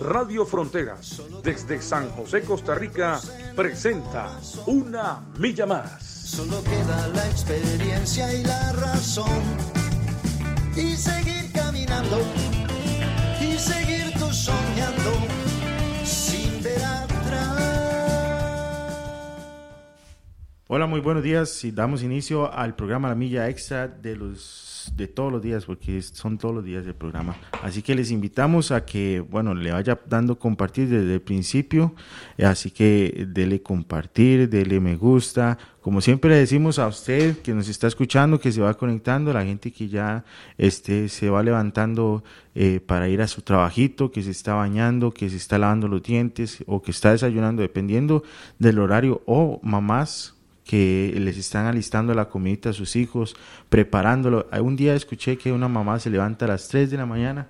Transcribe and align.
Radio 0.00 0.46
Fronteras, 0.46 1.22
desde 1.42 1.80
San 1.82 2.08
José, 2.10 2.42
Costa 2.42 2.74
Rica, 2.74 3.20
presenta 3.54 4.38
Una 4.66 5.20
Milla 5.38 5.66
Más. 5.66 6.02
Solo 6.02 6.62
queda 6.64 7.08
la 7.08 7.26
experiencia 7.28 8.32
y 8.32 8.44
la 8.44 8.72
razón. 8.72 9.42
Y 10.76 10.96
seguir 10.96 11.52
caminando, 11.52 12.20
y 13.40 13.58
seguir 13.58 14.12
tú 14.18 14.32
soñando, 14.32 15.12
sin 16.04 16.62
ver 16.62 16.82
atrás. 16.84 17.62
Hola, 20.68 20.86
muy 20.86 21.00
buenos 21.00 21.22
días 21.22 21.64
y 21.64 21.72
damos 21.72 22.02
inicio 22.02 22.50
al 22.52 22.74
programa 22.74 23.08
La 23.08 23.14
Milla 23.14 23.48
Extra 23.48 23.88
de 23.88 24.16
los 24.16 24.71
de 24.96 25.08
todos 25.08 25.32
los 25.32 25.42
días, 25.42 25.64
porque 25.64 26.00
son 26.02 26.38
todos 26.38 26.54
los 26.54 26.64
días 26.64 26.84
del 26.84 26.94
programa. 26.94 27.36
Así 27.62 27.82
que 27.82 27.94
les 27.94 28.10
invitamos 28.10 28.70
a 28.70 28.84
que, 28.84 29.20
bueno, 29.20 29.54
le 29.54 29.72
vaya 29.72 29.98
dando 30.08 30.38
compartir 30.38 30.88
desde 30.88 31.14
el 31.14 31.20
principio, 31.20 31.94
así 32.42 32.70
que 32.70 33.26
dele 33.28 33.62
compartir, 33.62 34.48
dele 34.48 34.80
me 34.80 34.96
gusta. 34.96 35.58
Como 35.80 36.00
siempre 36.00 36.30
le 36.30 36.36
decimos 36.36 36.78
a 36.78 36.86
usted 36.86 37.38
que 37.38 37.54
nos 37.54 37.68
está 37.68 37.86
escuchando, 37.86 38.38
que 38.38 38.52
se 38.52 38.60
va 38.60 38.74
conectando, 38.74 39.32
la 39.32 39.44
gente 39.44 39.72
que 39.72 39.88
ya 39.88 40.24
este, 40.56 41.08
se 41.08 41.28
va 41.28 41.42
levantando 41.42 42.22
eh, 42.54 42.80
para 42.84 43.08
ir 43.08 43.20
a 43.22 43.26
su 43.26 43.42
trabajito, 43.42 44.10
que 44.10 44.22
se 44.22 44.30
está 44.30 44.54
bañando, 44.54 45.10
que 45.10 45.28
se 45.28 45.36
está 45.36 45.58
lavando 45.58 45.88
los 45.88 46.02
dientes 46.02 46.62
o 46.66 46.82
que 46.82 46.92
está 46.92 47.12
desayunando, 47.12 47.62
dependiendo 47.62 48.22
del 48.58 48.78
horario, 48.78 49.22
o 49.26 49.60
mamás 49.62 50.34
que 50.64 51.14
les 51.18 51.36
están 51.36 51.66
alistando 51.66 52.14
la 52.14 52.28
comida 52.28 52.70
a 52.70 52.72
sus 52.72 52.96
hijos, 52.96 53.34
preparándolo. 53.68 54.46
Un 54.60 54.76
día 54.76 54.94
escuché 54.94 55.36
que 55.36 55.52
una 55.52 55.68
mamá 55.68 55.98
se 55.98 56.10
levanta 56.10 56.44
a 56.44 56.48
las 56.48 56.68
3 56.68 56.90
de 56.90 56.96
la 56.96 57.06
mañana 57.06 57.48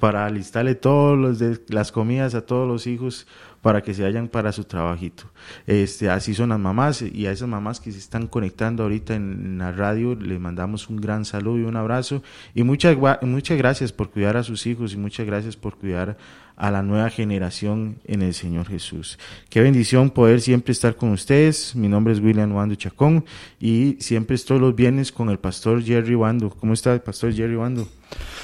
para 0.00 0.24
alistarle 0.24 0.74
todas 0.74 1.60
las 1.68 1.92
comidas 1.92 2.34
a 2.34 2.40
todos 2.40 2.66
los 2.66 2.86
hijos 2.86 3.26
para 3.60 3.82
que 3.82 3.92
se 3.92 4.02
vayan 4.02 4.28
para 4.28 4.50
su 4.50 4.64
trabajito. 4.64 5.24
Este, 5.66 6.08
así 6.08 6.34
son 6.34 6.48
las 6.48 6.58
mamás 6.58 7.02
y 7.02 7.26
a 7.26 7.32
esas 7.32 7.48
mamás 7.48 7.78
que 7.78 7.92
se 7.92 7.98
están 7.98 8.26
conectando 8.26 8.82
ahorita 8.82 9.14
en 9.14 9.58
la 9.58 9.70
radio 9.72 10.14
les 10.14 10.40
mandamos 10.40 10.88
un 10.88 10.96
gran 10.96 11.26
saludo 11.26 11.58
y 11.58 11.64
un 11.64 11.76
abrazo 11.76 12.22
y 12.54 12.62
muchas, 12.62 12.96
muchas 13.20 13.58
gracias 13.58 13.92
por 13.92 14.10
cuidar 14.10 14.38
a 14.38 14.42
sus 14.42 14.66
hijos 14.66 14.94
y 14.94 14.96
muchas 14.96 15.26
gracias 15.26 15.56
por 15.56 15.76
cuidar 15.76 16.16
a 16.60 16.70
la 16.70 16.82
nueva 16.82 17.08
generación 17.08 17.96
en 18.04 18.20
el 18.20 18.34
Señor 18.34 18.68
Jesús. 18.68 19.18
Qué 19.48 19.62
bendición 19.62 20.10
poder 20.10 20.42
siempre 20.42 20.72
estar 20.72 20.94
con 20.94 21.10
ustedes. 21.10 21.74
Mi 21.74 21.88
nombre 21.88 22.12
es 22.12 22.20
William 22.20 22.54
Wando 22.54 22.74
Chacón 22.74 23.24
y 23.58 23.96
siempre 23.98 24.36
estoy 24.36 24.58
los 24.58 24.74
viernes 24.74 25.10
con 25.10 25.30
el 25.30 25.38
pastor 25.38 25.82
Jerry 25.82 26.14
Wando. 26.14 26.50
¿Cómo 26.50 26.74
está 26.74 26.92
el 26.92 27.00
pastor 27.00 27.32
Jerry 27.32 27.56
Wando? 27.56 27.88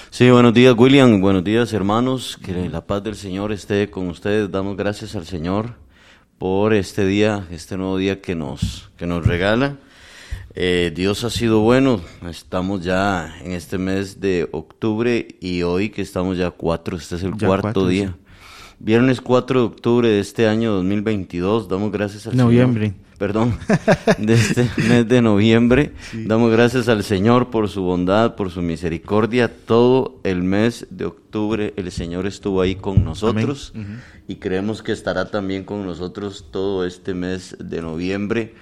Sí, 0.09 0.31
buenos 0.31 0.55
días 0.55 0.75
William, 0.79 1.21
buenos 1.21 1.45
días 1.45 1.75
hermanos, 1.75 2.39
que 2.43 2.71
la 2.71 2.87
paz 2.87 3.05
del 3.05 3.17
Señor 3.17 3.53
esté 3.53 3.91
con 3.91 4.09
ustedes. 4.09 4.51
Damos 4.51 4.79
gracias 4.79 5.15
al 5.15 5.27
Señor 5.27 5.75
por 6.39 6.73
este 6.73 7.05
día, 7.05 7.47
este 7.51 7.77
nuevo 7.77 7.99
día 7.99 8.23
que 8.23 8.35
nos, 8.35 8.91
que 8.97 9.07
nos 9.07 9.27
regala. 9.27 9.77
Eh, 10.59 10.91
Dios 10.95 11.23
ha 11.23 11.29
sido 11.29 11.61
bueno, 11.61 12.01
estamos 12.31 12.83
ya 12.83 13.37
en 13.45 13.53
este 13.53 13.77
mes 13.77 14.23
de 14.23 14.49
octubre 14.53 15.29
y 15.39 15.63
hoy 15.65 15.91
que 15.91 16.01
estamos 16.01 16.39
ya 16.39 16.51
cuatro, 16.51 16.97
este 16.97 17.17
es 17.17 17.23
el 17.25 17.37
cuarto 17.37 17.87
día. 17.87 18.17
Viernes 18.79 19.21
4 19.21 19.61
de 19.61 19.67
octubre 19.67 20.09
de 20.09 20.19
este 20.19 20.49
año 20.49 20.73
2022, 20.73 21.69
damos 21.69 21.93
gracias 21.93 22.27
al 22.27 22.39
Noviembre. 22.39 22.87
Señor. 22.87 23.07
Perdón, 23.19 23.59
de 24.19 24.33
este 24.33 24.71
mes 24.89 25.07
de 25.07 25.21
noviembre. 25.21 25.93
Damos 26.15 26.51
gracias 26.51 26.89
al 26.89 27.05
Señor 27.05 27.51
por 27.51 27.69
su 27.69 27.83
bondad, 27.83 28.35
por 28.35 28.51
su 28.51 28.63
misericordia. 28.63 29.55
Todo 29.55 30.21
el 30.25 30.43
mes 30.43 30.87
de 30.89 31.05
octubre 31.05 31.75
el 31.77 31.93
Señor 31.93 32.27
estuvo 32.27 32.63
ahí 32.63 32.77
con 32.77 33.05
nosotros 33.05 33.75
y 34.27 34.37
creemos 34.37 34.83
que 34.83 34.93
estará 34.93 35.31
también 35.31 35.65
con 35.65 35.85
nosotros 35.85 36.47
todo 36.51 36.87
este 36.87 37.13
mes 37.13 37.57
de 37.59 37.83
noviembre. 37.83 38.55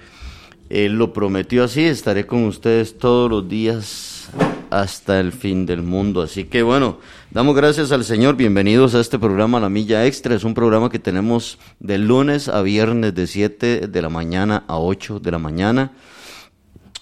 Él 0.69 0.93
lo 0.93 1.13
prometió 1.13 1.63
así, 1.63 1.83
estaré 1.83 2.25
con 2.25 2.45
ustedes 2.45 2.97
todos 2.97 3.29
los 3.29 3.47
días 3.47 4.29
hasta 4.71 5.19
el 5.19 5.31
fin 5.31 5.67
del 5.67 5.83
mundo. 5.83 6.23
Así 6.23 6.45
que 6.45 6.63
bueno, 6.63 6.97
damos 7.29 7.55
gracias 7.55 7.91
al 7.91 8.03
Señor, 8.03 8.35
bienvenidos 8.35 8.95
a 8.95 8.99
este 8.99 9.19
programa 9.19 9.59
La 9.59 9.69
Milla 9.69 10.07
Extra. 10.07 10.33
Es 10.33 10.43
un 10.43 10.55
programa 10.55 10.89
que 10.89 10.97
tenemos 10.97 11.59
de 11.79 11.99
lunes 11.99 12.47
a 12.47 12.63
viernes 12.63 13.13
de 13.13 13.27
7 13.27 13.87
de 13.87 14.01
la 14.01 14.09
mañana 14.09 14.63
a 14.67 14.79
8 14.79 15.19
de 15.19 15.31
la 15.31 15.37
mañana. 15.37 15.91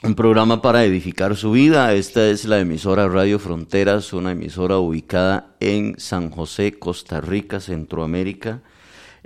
Un 0.03 0.15
programa 0.15 0.61
para 0.61 0.83
edificar 0.83 1.37
su 1.37 1.51
vida. 1.51 1.93
Esta 1.93 2.27
es 2.27 2.43
la 2.43 2.59
emisora 2.59 3.07
Radio 3.07 3.39
Fronteras, 3.39 4.11
una 4.11 4.33
emisora 4.33 4.77
ubicada 4.77 5.55
en 5.61 5.97
San 5.97 6.29
José, 6.31 6.77
Costa 6.77 7.21
Rica, 7.21 7.61
Centroamérica 7.61 8.61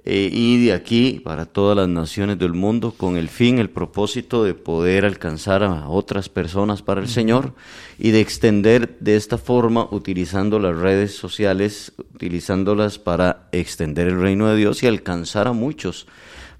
eh, 0.10 0.30
y 0.32 0.64
de 0.64 0.72
aquí 0.72 1.20
para 1.22 1.46
todas 1.46 1.76
las 1.76 1.90
naciones 1.90 2.40
del 2.40 2.54
mundo 2.54 2.94
con 2.96 3.18
el 3.18 3.28
fin, 3.28 3.60
el 3.60 3.70
propósito 3.70 4.46
de 4.46 4.54
poder 4.54 5.04
alcanzar 5.04 5.64
a 5.64 5.90
otras 5.90 6.30
personas 6.30 6.82
para 6.82 7.02
el 7.02 7.10
Señor 7.10 7.54
y 8.00 8.12
de 8.12 8.22
extender 8.22 8.98
de 9.02 9.18
esta 9.18 9.38
forma 9.38 9.86
utilizando 9.92 10.60
las 10.60 10.78
redes 10.78 11.14
sociales, 11.14 11.92
utilizándolas 12.16 13.00
para 13.00 13.50
extender 13.52 14.08
el 14.08 14.22
reino 14.22 14.48
de 14.48 14.56
Dios 14.56 14.82
y 14.82 14.88
alcanzar 14.88 15.46
a 15.46 15.52
muchos 15.52 16.08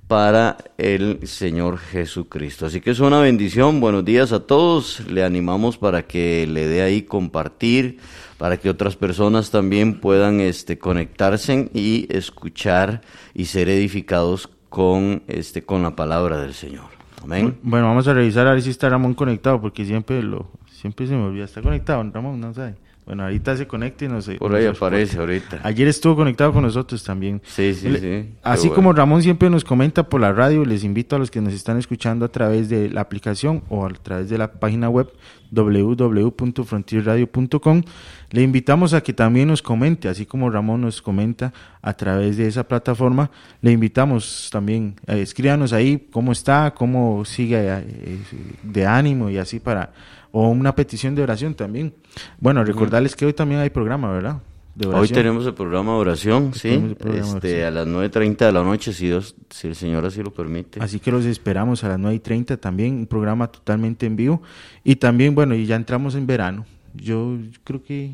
para 0.10 0.58
el 0.78 1.26
Señor 1.26 1.78
Jesucristo. 1.78 2.66
Así 2.66 2.82
que 2.82 2.92
es 2.92 3.00
una 3.00 3.22
bendición. 3.22 3.80
Buenos 3.80 4.04
días 4.04 4.34
a 4.34 4.42
todos. 4.42 5.08
Le 5.08 5.24
animamos 5.24 5.78
para 5.78 6.06
que 6.06 6.46
le 6.48 6.68
dé 6.68 6.82
ahí 6.82 7.04
compartir 7.04 8.00
para 8.38 8.58
que 8.58 8.70
otras 8.70 8.96
personas 8.96 9.52
también 9.52 10.00
puedan 10.00 10.40
este, 10.40 10.78
conectarse 10.78 11.70
y 11.74 12.08
escuchar 12.10 13.02
y 13.34 13.46
ser 13.46 13.70
edificados 13.70 14.50
con, 14.70 15.24
este, 15.28 15.64
con 15.64 15.84
la 15.84 15.96
palabra 15.96 16.40
del 16.40 16.54
Señor. 16.54 16.86
Amén. 17.24 17.58
Bueno, 17.64 17.88
vamos 17.88 18.08
a 18.08 18.14
revisar 18.14 18.48
a 18.48 18.54
ver 18.54 18.62
si 18.62 18.70
está 18.70 18.90
Ramón 18.90 19.14
conectado, 19.14 19.60
porque 19.60 19.86
siempre 19.86 20.22
lo 20.22 20.52
siempre 20.78 21.08
se 21.08 21.16
me 21.16 21.24
olvida. 21.24 21.46
¿Está 21.46 21.62
conectado, 21.62 22.04
Ramón? 22.14 22.40
No 22.40 22.54
sé. 22.54 22.76
Bueno, 23.08 23.24
ahorita 23.24 23.56
se 23.56 23.66
conecta 23.66 24.04
y 24.04 24.10
no 24.10 24.22
sé. 24.22 24.36
Por 24.36 24.54
ahí 24.54 24.66
aparece 24.66 25.18
ahorita. 25.18 25.62
Ayer 25.64 25.88
estuvo 25.88 26.18
conectado 26.18 26.52
con 26.52 26.64
nosotros 26.64 27.02
también. 27.06 27.42
Sí, 27.46 27.74
sí, 27.74 27.96
sí. 27.98 28.34
Así 28.44 28.70
como 28.70 28.92
Ramón 28.92 29.24
siempre 29.24 29.50
nos 29.50 29.64
comenta 29.64 30.10
por 30.10 30.20
la 30.20 30.34
radio, 30.34 30.66
les 30.66 30.84
invito 30.84 31.16
a 31.16 31.20
los 31.20 31.32
que 31.32 31.40
nos 31.40 31.54
están 31.54 31.78
escuchando 31.78 32.26
a 32.26 32.28
través 32.28 32.68
de 32.68 32.90
la 32.90 33.00
aplicación 33.00 33.64
o 33.70 33.86
a 33.86 33.90
través 33.94 34.30
de 34.30 34.38
la 34.38 34.52
página 34.52 34.90
web 34.90 35.10
www.frontierradio.com. 35.52 37.84
Le 38.32 38.42
invitamos 38.42 38.94
a 38.94 39.00
que 39.00 39.14
también 39.14 39.48
nos 39.48 39.62
comente, 39.62 40.10
así 40.10 40.26
como 40.26 40.50
Ramón 40.50 40.82
nos 40.82 41.02
comenta 41.02 41.54
a 41.82 41.94
través 41.94 42.36
de 42.36 42.48
esa 42.48 42.68
plataforma. 42.68 43.32
Le 43.62 43.72
invitamos 43.72 44.50
también, 44.52 44.96
eh, 45.08 45.22
escríbanos 45.22 45.72
ahí 45.72 46.10
cómo 46.12 46.34
está, 46.34 46.74
cómo 46.76 47.24
sigue 47.24 47.56
eh, 47.58 48.20
de 48.64 48.86
ánimo 48.86 49.30
y 49.30 49.38
así 49.38 49.62
para 49.62 49.94
o 50.40 50.50
una 50.50 50.76
petición 50.76 51.16
de 51.16 51.24
oración 51.24 51.56
también. 51.56 51.96
Bueno, 52.40 52.64
recordarles 52.64 53.16
que 53.16 53.26
hoy 53.26 53.34
también 53.34 53.60
hay 53.60 53.72
programa, 53.72 54.12
¿verdad? 54.12 54.40
Hoy 54.86 55.08
tenemos 55.08 55.48
el 55.48 55.56
programa 55.56 55.94
de 55.94 55.98
oración, 55.98 56.54
sí, 56.54 56.96
este, 57.16 57.66
a 57.66 57.72
las 57.72 57.88
9.30 57.88 58.46
de 58.46 58.52
la 58.52 58.62
noche, 58.62 58.94
si, 58.94 59.08
Dios, 59.08 59.36
si 59.50 59.70
el 59.70 59.76
Señor 59.76 60.06
así 60.06 60.22
lo 60.22 60.32
permite. 60.32 60.80
Así 60.80 61.00
que 61.00 61.12
los 61.12 61.26
esperamos 61.26 61.84
a 61.84 61.88
las 61.88 62.00
9.30 62.00 62.60
también, 62.60 62.94
un 62.94 63.08
programa 63.08 63.48
totalmente 63.48 64.06
en 64.06 64.16
vivo. 64.16 64.44
Y 64.84 64.98
también, 64.98 65.34
bueno, 65.34 65.56
y 65.56 65.66
ya 65.66 65.76
entramos 65.76 66.14
en 66.14 66.28
verano. 66.28 66.68
Yo 66.94 67.40
creo 67.64 67.84
que 67.84 68.12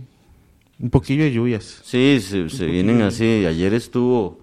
un 0.79 0.89
poquillo 0.89 1.25
de 1.25 1.33
lluvias. 1.33 1.81
Sí, 1.83 2.21
se, 2.21 2.65
vienen 2.65 3.01
así. 3.01 3.45
Ayer 3.45 3.73
estuvo 3.73 4.39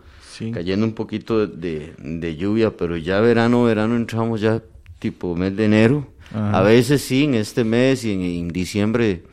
cayendo 0.53 0.85
un 0.85 0.93
poquito 0.93 1.47
de, 1.47 1.95
de 1.97 2.37
lluvia, 2.37 2.77
pero 2.77 2.99
ya 2.99 3.21
verano, 3.21 3.65
verano 3.65 3.97
entramos 3.97 4.43
ya 4.43 4.63
tipo 4.99 5.35
mes 5.35 5.57
de 5.57 5.65
enero 5.65 6.20
a 6.35 6.63
veces 6.63 7.03
sí, 7.03 7.25
en 7.25 7.35
este 7.35 7.65
mes 7.65 8.05
y 8.05 8.13
en, 8.13 8.49
diciembre 8.49 9.25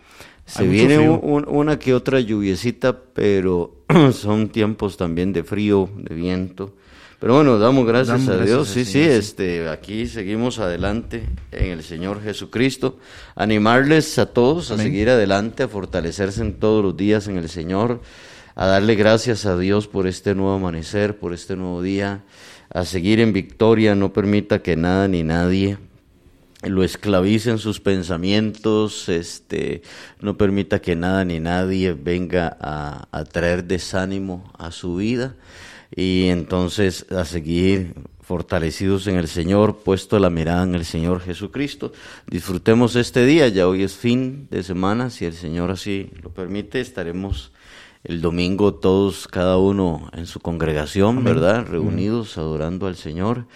se 0.46 0.66
viene 0.66 1.00
una 1.00 1.78
que 1.78 1.94
otra 1.94 2.20
lluviecita, 2.20 2.98
pero 3.14 3.76
son 4.14 4.50
tiempos 4.50 4.98
también 4.98 5.34
de 5.34 5.44
frío, 5.44 5.90
de 5.96 6.16
viento. 6.16 6.74
Pero 7.20 7.34
bueno, 7.34 7.58
damos 7.58 7.86
gracias 7.88 8.28
a 8.28 8.38
Dios. 8.38 8.68
sí, 8.68 8.86
sí, 8.86 9.02
este, 9.02 9.68
aquí 9.70 10.06
seguimos 10.06 10.60
adelante 10.60 11.24
en 11.52 11.72
el 11.72 11.84
Señor 11.84 12.22
Jesucristo. 12.22 12.98
Animarles 13.36 14.20
a 14.20 14.28
todos 14.28 14.70
a 14.72 14.78
seguir 14.78 15.10
adelante, 15.10 15.64
a 15.64 15.68
fortalecerse 15.68 16.42
en 16.42 16.54
todos 16.54 16.84
los 16.84 16.96
días 16.96 17.28
en 17.28 17.38
el 17.38 17.50
Señor, 17.50 18.02
a 18.56 18.68
darle 18.68 18.96
gracias 18.96 19.48
a 19.48 19.58
Dios 19.58 19.88
por 19.88 20.06
este 20.08 20.36
nuevo 20.36 20.54
amanecer, 20.54 21.18
por 21.18 21.34
este 21.34 21.56
nuevo 21.56 21.82
día 21.82 22.24
a 22.70 22.86
seguir 22.86 23.20
en 23.20 23.34
victoria, 23.34 23.96
no 23.96 24.14
permita 24.14 24.62
que 24.62 24.76
nada 24.76 25.08
ni 25.08 25.24
nadie 25.24 25.78
lo 26.64 26.84
esclavice 26.84 27.52
en 27.52 27.60
sus 27.60 27.80
pensamientos, 27.80 29.10
este, 29.10 29.84
no 30.22 30.38
permita 30.38 30.80
que 30.80 30.96
nada 30.96 31.24
ni 31.24 31.40
nadie 31.40 31.94
venga 31.94 32.58
a, 32.60 33.08
a 33.12 33.24
traer 33.26 33.66
desánimo 33.66 34.52
a 34.58 34.72
su 34.72 34.96
vida 34.96 35.36
y 35.96 36.28
entonces 36.28 37.06
a 37.12 37.26
seguir 37.26 37.94
fortalecidos 38.22 39.08
en 39.08 39.16
el 39.16 39.30
Señor, 39.30 39.78
puesto 39.78 40.20
la 40.20 40.30
mirada 40.30 40.64
en 40.64 40.76
el 40.76 40.84
Señor 40.84 41.22
Jesucristo. 41.22 41.94
Disfrutemos 42.30 42.98
este 42.98 43.26
día, 43.26 43.48
ya 43.48 43.68
hoy 43.70 43.84
es 43.84 43.96
fin 43.96 44.48
de 44.52 44.64
semana, 44.64 45.10
si 45.10 45.24
el 45.24 45.34
Señor 45.34 45.72
así 45.72 46.12
lo 46.22 46.32
permite, 46.32 46.82
estaremos 46.82 47.54
el 48.04 48.22
domingo 48.22 48.74
todos, 48.74 49.28
cada 49.28 49.58
uno 49.58 50.10
en 50.14 50.26
su 50.26 50.40
congregación, 50.40 51.24
¿verdad? 51.24 51.66
Reunidos, 51.66 52.38
adorando 52.38 52.88
al 52.88 52.96
Señor. 52.96 53.48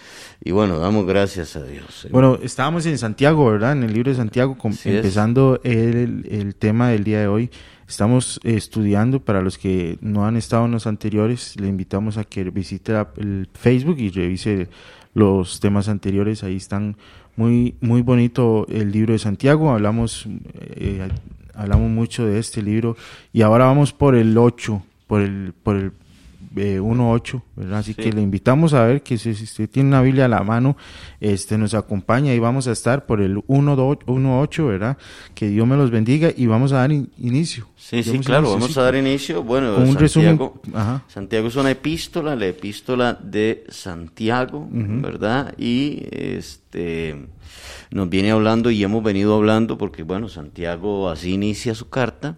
Y 0.42 0.50
bueno, 0.50 0.78
damos 0.78 1.06
gracias 1.06 1.56
a 1.56 1.64
Dios. 1.64 2.06
Bueno, 2.10 2.38
estábamos 2.42 2.84
en 2.86 2.98
Santiago, 2.98 3.50
¿verdad? 3.50 3.72
En 3.72 3.82
el 3.82 3.92
libro 3.92 4.10
de 4.10 4.16
Santiago, 4.16 4.56
empezando 4.84 5.60
el, 5.62 6.26
el, 6.30 6.54
tema 6.54 6.90
del 6.90 7.04
día 7.04 7.20
de 7.20 7.28
hoy. 7.28 7.50
Estamos 7.88 8.40
estudiando, 8.42 9.20
para 9.20 9.42
los 9.42 9.58
que 9.58 9.98
no 10.00 10.26
han 10.26 10.36
estado 10.36 10.66
en 10.66 10.72
los 10.72 10.86
anteriores, 10.86 11.58
le 11.60 11.68
invitamos 11.68 12.16
a 12.16 12.24
que 12.24 12.44
visite 12.44 12.92
el 13.16 13.48
Facebook 13.52 13.98
y 13.98 14.10
revise 14.10 14.68
los 15.14 15.60
temas 15.60 15.88
anteriores. 15.88 16.42
Ahí 16.42 16.56
están 16.56 16.96
muy, 17.36 17.76
muy 17.80 18.02
bonito 18.02 18.66
el 18.68 18.92
libro 18.92 19.12
de 19.12 19.18
Santiago. 19.18 19.70
Hablamos 19.70 20.26
eh, 20.54 21.08
hablamos 21.54 21.90
mucho 21.90 22.26
de 22.26 22.38
este 22.38 22.62
libro 22.62 22.96
y 23.32 23.42
ahora 23.42 23.66
vamos 23.66 23.92
por 23.92 24.14
el 24.14 24.36
8, 24.36 24.82
por 25.06 25.20
el, 25.20 25.52
por 25.62 25.76
el 25.76 25.92
eh, 26.56 26.80
1.8, 26.80 27.42
¿verdad? 27.56 27.78
Así 27.78 27.94
que 27.94 28.12
le 28.12 28.20
invitamos 28.20 28.74
a 28.74 28.84
ver 28.84 29.02
que 29.02 29.16
si, 29.16 29.30
usted 29.30 29.68
tiene 29.70 29.88
una 29.88 30.02
Biblia 30.02 30.26
a 30.26 30.28
la 30.28 30.42
mano, 30.42 30.76
este 31.20 31.56
nos 31.56 31.72
acompaña 31.74 32.34
y 32.34 32.38
vamos 32.38 32.68
a 32.68 32.72
estar 32.72 33.06
por 33.06 33.20
el 33.20 33.36
1.8, 33.36 34.66
¿verdad? 34.66 34.98
Que 35.34 35.48
Dios 35.48 35.66
me 35.66 35.76
los 35.76 35.90
bendiga 35.90 36.30
y 36.36 36.46
vamos 36.46 36.72
a 36.72 36.76
dar 36.76 36.92
inicio. 36.92 37.68
Sí, 37.76 38.02
sí, 38.02 38.18
claro, 38.18 38.50
vamos 38.50 38.76
a 38.76 38.82
dar 38.82 38.96
inicio. 38.96 39.42
Bueno, 39.42 39.76
un 39.76 39.98
Santiago, 39.98 40.60
resumen. 40.62 41.00
Santiago 41.08 41.48
es 41.48 41.56
una 41.56 41.70
epístola, 41.70 42.36
la 42.36 42.46
epístola 42.46 43.14
de 43.14 43.64
Santiago, 43.68 44.68
¿verdad? 44.70 45.54
Y 45.58 46.02
este 46.10 47.16
nos 47.90 48.08
viene 48.08 48.30
hablando 48.30 48.70
y 48.70 48.82
hemos 48.82 49.02
venido 49.02 49.34
hablando, 49.34 49.78
porque 49.78 50.02
bueno, 50.02 50.28
Santiago 50.28 51.08
así 51.08 51.32
inicia 51.32 51.74
su 51.74 51.88
carta, 51.88 52.34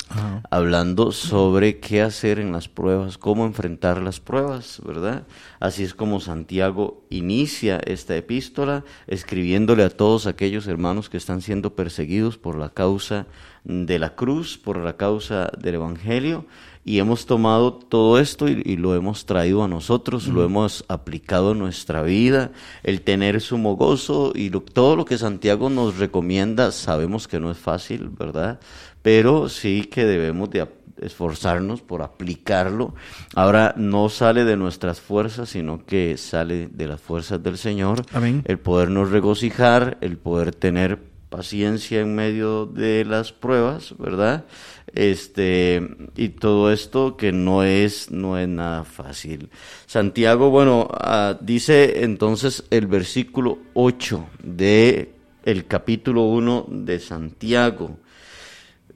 hablando 0.51 1.13
sobre 1.13 1.79
qué 1.79 2.03
hacer 2.03 2.39
en 2.39 2.53
las 2.53 2.69
pruebas, 2.69 3.19
cómo 3.19 3.47
enfrentar 3.47 4.03
las 4.03 4.21
pruebas, 4.21 4.81
¿verdad? 4.85 5.27
Así 5.61 5.83
es 5.85 5.95
como 5.95 6.21
Santiago 6.21 7.05
inicia 7.11 7.81
esta 7.87 8.17
epístola, 8.17 8.85
escribiéndole 9.07 9.85
a 9.85 9.91
todos 9.91 10.27
aquellos 10.27 10.67
hermanos 10.67 11.09
que 11.09 11.17
están 11.17 11.41
siendo 11.41 11.75
perseguidos 11.75 12.39
por 12.39 12.57
la 12.57 12.71
causa 12.71 13.27
de 13.65 13.99
la 13.99 14.15
cruz, 14.15 14.59
por 14.59 14.77
la 14.77 14.97
causa 14.97 15.51
del 15.59 15.77
Evangelio, 15.77 16.47
y 16.85 16.99
hemos 16.99 17.27
tomado 17.27 17.73
todo 17.73 18.19
esto 18.19 18.47
y, 18.47 18.77
lo 18.77 18.95
hemos 18.95 19.25
traído 19.25 19.65
a 19.65 19.69
nosotros, 19.69 20.29
lo 20.29 20.45
hemos 20.45 20.85
aplicado 20.89 21.53
en 21.53 21.59
nuestra 21.59 22.03
vida, 22.03 22.53
el 22.83 23.01
tener 23.01 23.41
sumo 23.41 23.77
gozo 23.77 24.33
y 24.35 24.51
todo 24.51 24.95
lo 24.95 25.07
que 25.07 25.17
Santiago 25.17 25.71
nos 25.71 25.97
recomienda, 25.97 26.73
sabemos 26.73 27.27
que 27.27 27.41
no 27.41 27.51
es 27.51 27.57
fácil, 27.57 28.11
¿verdad? 28.11 28.61
Pero 29.01 29.49
sí 29.49 29.85
que 29.85 30.05
debemos 30.05 30.51
de 30.51 30.69
esforzarnos 31.01 31.83
por 31.83 32.03
aplicarlo. 32.03 32.95
Ahora 33.35 33.75
no 33.77 34.09
sale 34.09 34.45
de 34.45 34.57
nuestras 34.57 35.01
fuerzas, 35.01 35.49
sino 35.49 35.85
que 35.85 36.17
sale 36.17 36.69
de 36.69 36.87
las 36.87 37.01
fuerzas 37.01 37.43
del 37.43 37.59
Señor. 37.59 38.03
Amén. 38.13 38.43
El 38.45 38.59
podernos 38.59 39.11
regocijar, 39.11 39.99
el 40.01 40.19
poder 40.19 40.55
tener 40.55 41.14
paciencia 41.35 42.01
en 42.01 42.15
medio 42.15 42.65
de 42.65 43.05
las 43.05 43.33
pruebas, 43.33 43.93
¿verdad? 43.99 44.45
Este, 44.95 45.83
y 46.15 46.29
todo 46.29 46.71
esto 46.71 47.17
que 47.17 47.33
no 47.33 47.65
es, 47.65 48.13
no 48.13 48.39
es 48.39 48.47
nada 48.47 48.85
fácil. 48.85 49.51
Santiago, 49.87 50.51
bueno, 50.51 50.89
ah, 50.93 51.37
dice 51.41 52.05
entonces 52.05 52.63
el 52.71 52.87
versículo 52.87 53.59
8 53.75 54.25
de 54.45 55.11
el 55.45 55.67
capítulo 55.67 56.23
1 56.23 56.67
de 56.69 57.01
Santiago, 57.01 57.99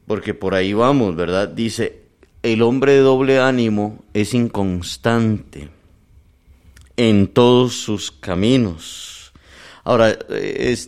porque 0.06 0.32
por 0.32 0.54
ahí 0.54 0.72
vamos, 0.72 1.16
¿verdad? 1.16 1.48
Dice, 1.48 2.02
el 2.44 2.62
hombre 2.62 2.92
de 2.92 3.00
doble 3.00 3.40
ánimo 3.40 4.04
es 4.14 4.32
inconstante 4.32 5.70
en 6.96 7.26
todos 7.26 7.74
sus 7.74 8.12
caminos 8.12 9.17
Ahora, 9.88 10.18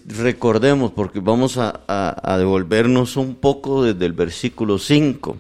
recordemos, 0.08 0.93
porque 0.93 1.20
vamos 1.20 1.56
a, 1.56 2.37
devolvernos 2.37 3.17
un 3.17 3.35
poco 3.35 3.82
desde 3.82 4.05
el 4.05 4.12
versículo 4.12 4.79
5, 4.79 5.38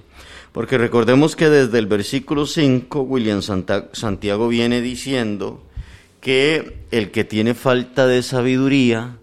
porque 0.52 0.78
recordemos 0.78 1.36
que 1.36 1.50
desde 1.50 1.78
el 1.78 1.84
versículo 1.84 2.46
5 2.46 3.02
William 3.02 3.42
Santiago 3.42 4.48
viene 4.48 4.80
diciendo 4.80 5.62
que 6.22 6.86
el 6.90 7.10
que 7.10 7.24
tiene 7.24 7.52
falta 7.52 8.06
de 8.06 8.22
sabiduría, 8.22 9.18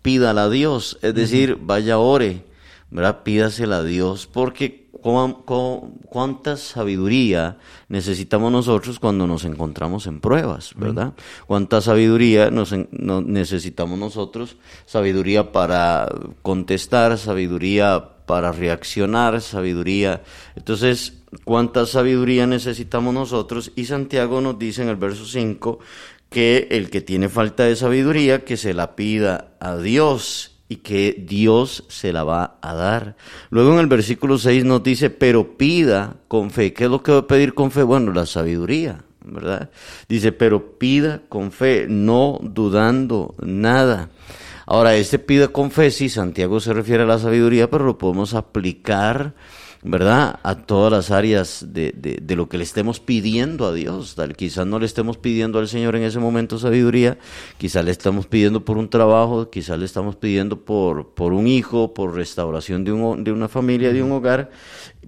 pídala 0.00 0.44
a 0.44 0.48
Dios, 0.48 0.98
es 1.02 1.14
decir, 1.14 1.58
vaya 1.60 1.98
ore, 1.98 2.42
¿verdad? 2.90 3.22
Pídasela 3.22 3.80
a 3.80 3.84
Dios, 3.84 4.26
porque 4.26 4.83
cuánta 5.04 6.56
sabiduría 6.56 7.58
necesitamos 7.88 8.50
nosotros 8.50 8.98
cuando 8.98 9.26
nos 9.26 9.44
encontramos 9.44 10.06
en 10.06 10.20
pruebas, 10.20 10.72
¿verdad? 10.76 11.12
Cuánta 11.46 11.82
sabiduría 11.82 12.50
nos, 12.50 12.72
necesitamos 12.72 13.98
nosotros, 13.98 14.56
sabiduría 14.86 15.52
para 15.52 16.08
contestar, 16.40 17.18
sabiduría 17.18 18.02
para 18.24 18.52
reaccionar, 18.52 19.42
sabiduría. 19.42 20.22
Entonces, 20.56 21.18
¿cuánta 21.44 21.84
sabiduría 21.84 22.46
necesitamos 22.46 23.12
nosotros? 23.12 23.72
Y 23.76 23.84
Santiago 23.84 24.40
nos 24.40 24.58
dice 24.58 24.82
en 24.82 24.88
el 24.88 24.96
verso 24.96 25.26
5 25.26 25.80
que 26.30 26.66
el 26.70 26.88
que 26.88 27.02
tiene 27.02 27.28
falta 27.28 27.64
de 27.64 27.76
sabiduría, 27.76 28.42
que 28.42 28.56
se 28.56 28.72
la 28.72 28.96
pida 28.96 29.52
a 29.60 29.76
Dios 29.76 30.53
y 30.68 30.76
que 30.76 31.14
Dios 31.26 31.84
se 31.88 32.12
la 32.12 32.24
va 32.24 32.58
a 32.62 32.74
dar. 32.74 33.16
Luego 33.50 33.74
en 33.74 33.80
el 33.80 33.86
versículo 33.86 34.38
6 34.38 34.64
nos 34.64 34.82
dice, 34.82 35.10
pero 35.10 35.56
pida 35.56 36.16
con 36.28 36.50
fe. 36.50 36.72
¿Qué 36.72 36.84
es 36.84 36.90
lo 36.90 37.02
que 37.02 37.12
va 37.12 37.18
a 37.18 37.26
pedir 37.26 37.54
con 37.54 37.70
fe? 37.70 37.82
Bueno, 37.82 38.12
la 38.12 38.26
sabiduría, 38.26 39.04
¿verdad? 39.24 39.70
Dice, 40.08 40.32
pero 40.32 40.78
pida 40.78 41.22
con 41.28 41.52
fe, 41.52 41.86
no 41.88 42.38
dudando 42.42 43.34
nada. 43.40 44.08
Ahora, 44.66 44.96
este 44.96 45.18
pida 45.18 45.48
con 45.48 45.70
fe, 45.70 45.90
sí, 45.90 46.08
Santiago 46.08 46.58
se 46.58 46.72
refiere 46.72 47.02
a 47.02 47.06
la 47.06 47.18
sabiduría, 47.18 47.68
pero 47.68 47.84
lo 47.84 47.98
podemos 47.98 48.32
aplicar 48.32 49.34
¿verdad? 49.84 50.40
A 50.42 50.54
todas 50.54 50.90
las 50.90 51.10
áreas 51.10 51.66
de, 51.68 51.92
de, 51.92 52.36
lo 52.36 52.48
que 52.48 52.56
le 52.56 52.64
estemos 52.64 53.00
pidiendo 53.00 53.66
a 53.66 53.72
Dios. 53.74 54.14
Tal, 54.14 54.34
quizás 54.34 54.66
no 54.66 54.78
le 54.78 54.86
estemos 54.86 55.18
pidiendo 55.18 55.58
al 55.58 55.68
Señor 55.68 55.94
en 55.94 56.04
ese 56.04 56.18
momento 56.18 56.58
sabiduría, 56.58 57.18
quizás 57.58 57.84
le 57.84 57.90
estamos 57.90 58.26
pidiendo 58.26 58.64
por 58.64 58.78
un 58.78 58.88
trabajo, 58.88 59.50
quizás 59.50 59.78
le 59.78 59.84
estamos 59.84 60.16
pidiendo 60.16 60.64
por, 60.64 61.14
por 61.14 61.34
un 61.34 61.46
hijo, 61.46 61.92
por 61.92 62.14
restauración 62.14 62.82
de, 62.84 62.92
un, 62.92 63.24
de 63.24 63.32
una 63.32 63.48
familia, 63.48 63.92
de 63.92 64.02
un 64.02 64.12
hogar, 64.12 64.50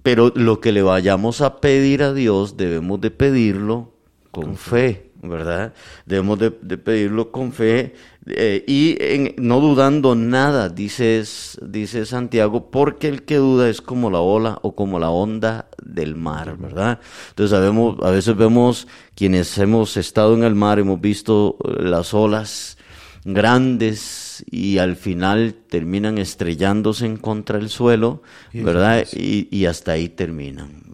pero 0.03 0.31
lo 0.35 0.61
que 0.61 0.71
le 0.71 0.83
vayamos 0.83 1.41
a 1.41 1.59
pedir 1.59 2.03
a 2.03 2.13
Dios 2.13 2.55
debemos 2.55 3.01
de 3.01 3.09
pedirlo 3.09 3.93
con 4.29 4.57
fe. 4.57 5.06
¿Verdad? 5.29 5.73
Debemos 6.05 6.39
de, 6.39 6.51
pedirlo 6.51 7.31
con 7.31 7.51
fe 7.51 7.93
eh, 8.27 8.63
y 8.67 8.97
no 9.41 9.59
dudando 9.59 10.15
nada, 10.15 10.69
dice, 10.69 11.23
dice 11.61 12.05
Santiago, 12.05 12.69
porque 12.69 13.07
el 13.07 13.23
que 13.23 13.35
duda 13.35 13.69
es 13.69 13.81
como 13.81 14.09
la 14.09 14.19
ola 14.19 14.59
o 14.61 14.75
como 14.75 14.99
la 14.99 15.09
onda 15.09 15.67
del 15.83 16.15
mar, 16.15 16.57
¿verdad? 16.57 16.99
Entonces 17.29 17.57
sabemos, 17.57 17.97
a 18.03 18.11
veces 18.11 18.35
vemos 18.35 18.87
quienes 19.15 19.57
hemos 19.57 19.97
estado 19.97 20.35
en 20.35 20.43
el 20.43 20.55
mar, 20.55 20.79
hemos 20.79 20.99
visto 20.99 21.57
eh, 21.63 21.83
las 21.83 22.13
olas 22.13 22.77
grandes 23.23 24.26
y 24.49 24.77
al 24.77 24.95
final 24.95 25.55
terminan 25.69 26.17
estrellándose 26.17 27.05
en 27.05 27.17
contra 27.17 27.57
el 27.57 27.69
suelo, 27.69 28.21
¿verdad? 28.53 29.05
Y, 29.13 29.47
y 29.55 29.65
hasta 29.65 29.93
ahí 29.93 30.09
terminan. 30.09 30.87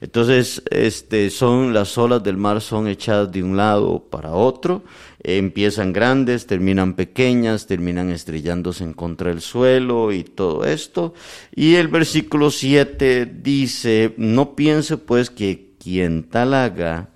Entonces, 0.00 0.62
este, 0.70 1.30
son 1.30 1.72
las 1.72 1.96
olas 1.98 2.22
del 2.22 2.36
mar 2.36 2.60
son 2.60 2.88
echadas 2.88 3.30
de 3.30 3.42
un 3.42 3.56
lado 3.56 4.06
para 4.10 4.32
otro, 4.32 4.82
empiezan 5.22 5.92
grandes, 5.92 6.46
terminan 6.46 6.94
pequeñas, 6.94 7.66
terminan 7.66 8.10
estrellándose 8.10 8.84
en 8.84 8.94
contra 8.94 9.30
del 9.30 9.40
suelo 9.40 10.12
y 10.12 10.24
todo 10.24 10.64
esto. 10.64 11.14
Y 11.54 11.74
el 11.74 11.88
versículo 11.88 12.50
7 12.50 13.26
dice, 13.26 14.14
no 14.16 14.54
piense 14.54 14.96
pues 14.96 15.30
que 15.30 15.74
quien 15.78 16.24
tal 16.24 16.54
haga, 16.54 17.10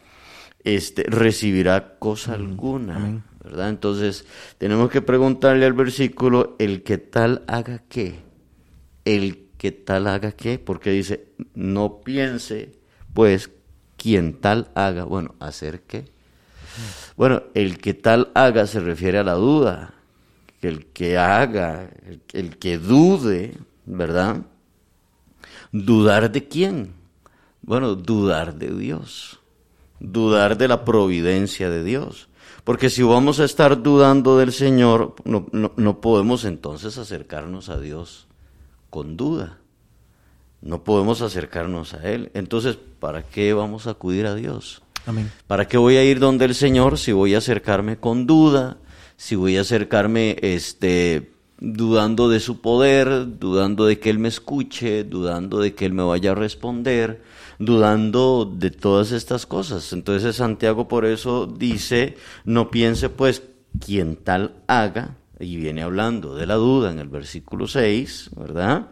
este, 0.63 1.05
recibirá 1.05 1.99
cosa 1.99 2.35
alguna. 2.35 3.23
¿Verdad? 3.45 3.69
Entonces, 3.69 4.25
tenemos 4.59 4.91
que 4.91 5.03
preguntarle 5.03 5.67
al 5.67 5.75
versículo, 5.75 6.57
el 6.59 6.83
que 6.83 6.99
tal 6.99 7.45
haga 7.47 7.83
qué, 7.89 8.21
el 9.05 9.49
que 9.59 9.71
tal 9.71 10.07
haga 10.07 10.33
qué, 10.33 10.59
porque 10.59 10.91
dice, 10.91 11.29
no 11.55 12.01
piense, 12.01 12.73
pues, 13.13 13.51
quien 13.97 14.41
tal 14.41 14.71
haga, 14.75 15.05
bueno, 15.05 15.35
hacer 15.41 15.83
qué. 15.83 16.07
Bueno, 17.17 17.43
el 17.55 17.79
que 17.79 17.95
tal 17.95 18.31
haga 18.35 18.67
se 18.67 18.81
refiere 18.81 19.19
a 19.19 19.25
la 19.25 19.35
duda, 19.35 19.95
el 20.63 20.87
que 20.87 21.19
haga, 21.19 21.91
el 22.33 22.57
que 22.59 22.79
dude, 22.79 23.57
¿verdad? 23.85 24.43
¿Dudar 25.71 26.33
de 26.33 26.49
quién? 26.49 26.95
Bueno, 27.63 27.95
dudar 27.95 28.57
de 28.57 28.75
Dios, 28.75 29.41
dudar 30.01 30.59
de 30.59 30.69
la 30.69 30.85
providencia 30.85 31.71
de 31.71 31.85
Dios. 31.85 32.29
Porque 32.65 32.89
si 32.89 33.03
vamos 33.03 33.41
a 33.41 33.45
estar 33.45 33.83
dudando 33.83 34.39
del 34.39 34.51
Señor, 34.51 35.15
no, 35.25 35.47
no, 35.53 36.01
podemos 36.01 36.47
entonces 36.47 36.97
acercarnos 36.97 37.69
a 37.69 37.79
Dios 37.79 38.27
con 38.89 39.19
duda. 39.19 39.59
No 40.63 40.83
podemos 40.83 41.21
acercarnos 41.21 41.93
a 41.93 42.11
Él. 42.11 42.31
Entonces, 42.33 42.79
¿para 42.99 43.23
qué 43.23 43.53
vamos 43.53 43.87
a 43.87 43.91
acudir 43.91 44.27
a 44.27 44.35
Dios? 44.35 44.81
Amén. 45.05 45.31
¿Para 45.47 45.69
qué 45.69 45.77
voy 45.77 45.97
a 45.99 46.05
ir 46.05 46.21
donde 46.21 46.47
el 46.47 46.55
Señor 46.55 46.99
si 46.99 47.13
voy 47.13 47.35
a 47.35 47.39
acercarme 47.39 47.99
con 47.99 48.27
duda? 48.27 48.79
Si 49.19 49.37
voy 49.37 49.59
a 49.59 49.61
acercarme 49.61 50.37
este, 50.41 51.34
dudando 51.59 52.29
de 52.29 52.41
su 52.41 52.61
poder, 52.61 53.39
dudando 53.39 53.87
de 53.87 53.99
que 53.99 54.11
Él 54.11 54.19
me 54.19 54.29
escuche, 54.29 55.05
dudando 55.05 55.61
de 55.61 55.75
que 55.75 55.87
Él 55.87 55.93
me 55.93 56.03
vaya 56.03 56.33
a 56.33 56.35
responder, 56.35 57.23
dudando 57.59 58.51
de 58.53 58.71
todas 58.71 59.13
estas 59.13 59.47
cosas. 59.47 59.93
Entonces 59.93 60.37
Santiago 60.37 60.89
por 60.89 61.05
eso 61.07 61.47
dice, 61.47 62.17
no 62.45 62.71
piense 62.71 63.09
pues 63.09 63.43
quien 63.79 64.17
tal 64.17 64.57
haga, 64.67 65.17
y 65.41 65.57
viene 65.57 65.83
hablando 65.83 66.35
de 66.35 66.47
la 66.47 66.55
duda 66.55 66.91
en 66.91 66.99
el 66.99 67.09
versículo 67.09 67.67
6, 67.67 68.31
¿verdad? 68.37 68.89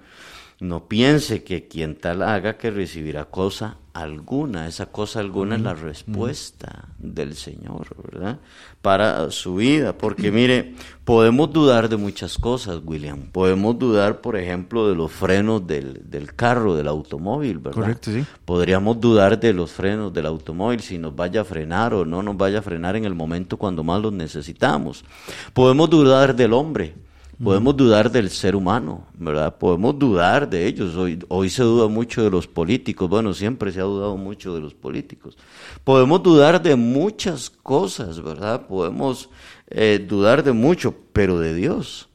No 0.61 0.89
piense 0.89 1.45
que 1.45 1.69
quien 1.69 1.97
tal 1.97 2.23
haga 2.23 2.57
que 2.57 2.71
recibirá 2.71 3.27
cosa 3.27 3.79
alguna. 3.95 4.67
Esa 4.67 4.87
cosa 4.87 5.21
alguna 5.21 5.57
es 5.57 5.63
la 5.63 5.75
respuesta 5.75 6.89
del 6.99 7.35
Señor, 7.35 7.89
¿verdad? 8.03 8.39
Para 8.81 9.31
su 9.31 9.57
vida. 9.57 9.97
Porque 9.97 10.31
mire, 10.31 10.75
podemos 11.05 11.53
dudar 11.53 11.89
de 11.89 11.97
muchas 11.97 12.39
cosas, 12.39 12.81
William. 12.85 13.31
Podemos 13.33 13.79
dudar, 13.79 14.21
por 14.21 14.37
ejemplo, 14.37 14.89
de 14.89 14.95
los 14.95 15.13
frenos 15.13 15.67
del, 15.67 16.03
del 16.11 16.35
carro, 16.35 16.75
del 16.75 16.89
automóvil, 16.89 17.59
¿verdad? 17.59 17.81
Correcto, 17.81 18.11
sí. 18.13 18.25
Podríamos 18.45 19.01
dudar 19.01 19.39
de 19.39 19.53
los 19.53 19.73
frenos 19.73 20.13
del 20.13 20.27
automóvil, 20.27 20.81
si 20.81 20.99
nos 20.99 21.15
vaya 21.15 21.43
a 21.43 21.45
frenar 21.45 21.95
o 21.95 22.05
no 22.05 22.23
nos 22.23 22.37
vaya 22.37 22.61
a 22.61 22.63
frenar 22.63 22.97
en 22.97 23.05
el 23.05 23.15
momento 23.15 23.57
cuando 23.57 23.85
más 23.85 24.01
los 24.01 24.13
necesitamos. 24.13 25.05
Podemos 25.53 25.91
dudar 25.91 26.35
del 26.35 26.53
hombre 26.53 26.95
Podemos 27.43 27.77
dudar 27.77 28.11
del 28.11 28.31
ser 28.31 28.55
humano, 28.55 29.05
¿verdad? 29.15 29.57
Podemos 29.57 29.99
dudar 29.99 30.49
de 30.49 30.65
ellos. 30.67 30.95
Hoy, 30.95 31.19
hoy 31.29 31.51
se 31.51 31.65
duda 31.65 31.89
mucho 31.89 32.23
de 32.23 32.31
los 32.31 32.47
políticos. 32.47 33.09
Bueno, 33.09 33.35
siempre 33.35 33.73
se 33.73 33.81
ha 33.81 33.85
dudado 33.85 34.17
mucho 34.17 34.55
de 34.55 34.61
los 34.61 34.75
políticos. 34.75 35.37
Podemos 35.83 36.23
dudar 36.23 36.63
de 36.63 36.77
muchas 36.77 37.51
cosas, 37.51 38.23
¿verdad? 38.23 38.69
Podemos 38.69 39.29
eh, 39.69 40.05
dudar 40.07 40.45
de 40.45 40.53
mucho, 40.53 40.95
pero 41.13 41.41
de 41.41 41.55
Dios. 41.55 42.09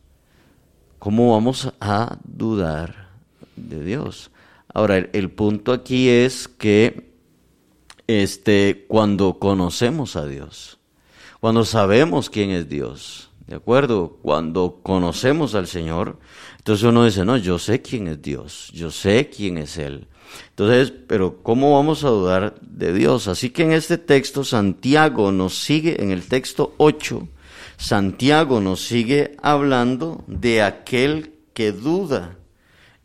¿Cómo 0.98 1.34
vamos 1.34 1.74
a 1.82 2.18
dudar 2.24 3.10
de 3.58 3.84
Dios? 3.84 4.32
Ahora, 4.74 4.98
el, 4.98 5.10
el 5.12 5.30
punto 5.30 5.74
aquí 5.74 6.08
es 6.08 6.48
que 6.48 7.12
este, 8.08 8.86
cuando 8.88 9.40
conocemos 9.40 10.16
a 10.16 10.26
Dios, 10.26 10.78
cuando 11.42 11.66
sabemos 11.66 12.30
quién 12.30 12.52
es 12.52 12.70
Dios, 12.70 13.27
¿De 13.48 13.56
acuerdo? 13.56 14.20
Cuando 14.22 14.82
conocemos 14.84 15.56
al 15.56 15.68
Señor, 15.68 16.20
entonces 16.58 16.84
uno 16.84 17.06
dice, 17.06 17.24
no, 17.24 17.38
yo 17.38 17.58
sé 17.58 17.82
quién 17.82 18.08
es 18.10 18.22
Dios, 18.22 18.70
yo 18.74 18.92
sé 18.92 19.30
quién 19.30 19.58
es 19.58 19.78
Él. 19.78 20.08
Entonces, 20.50 20.92
pero 21.08 21.42
¿cómo 21.42 21.76
vamos 21.76 22.04
a 22.04 22.10
dudar 22.10 22.56
de 22.62 22.94
Dios? 22.94 23.30
Así 23.30 23.50
que 23.52 23.64
en 23.64 23.72
este 23.72 23.98
texto 23.98 24.44
Santiago 24.44 25.32
nos 25.32 25.58
sigue, 25.58 26.04
en 26.04 26.12
el 26.12 26.28
texto 26.28 26.74
8, 26.78 27.26
Santiago 27.78 28.60
nos 28.60 28.82
sigue 28.82 29.38
hablando 29.42 30.26
de 30.28 30.62
aquel 30.62 31.34
que 31.54 31.72
duda. 31.72 32.38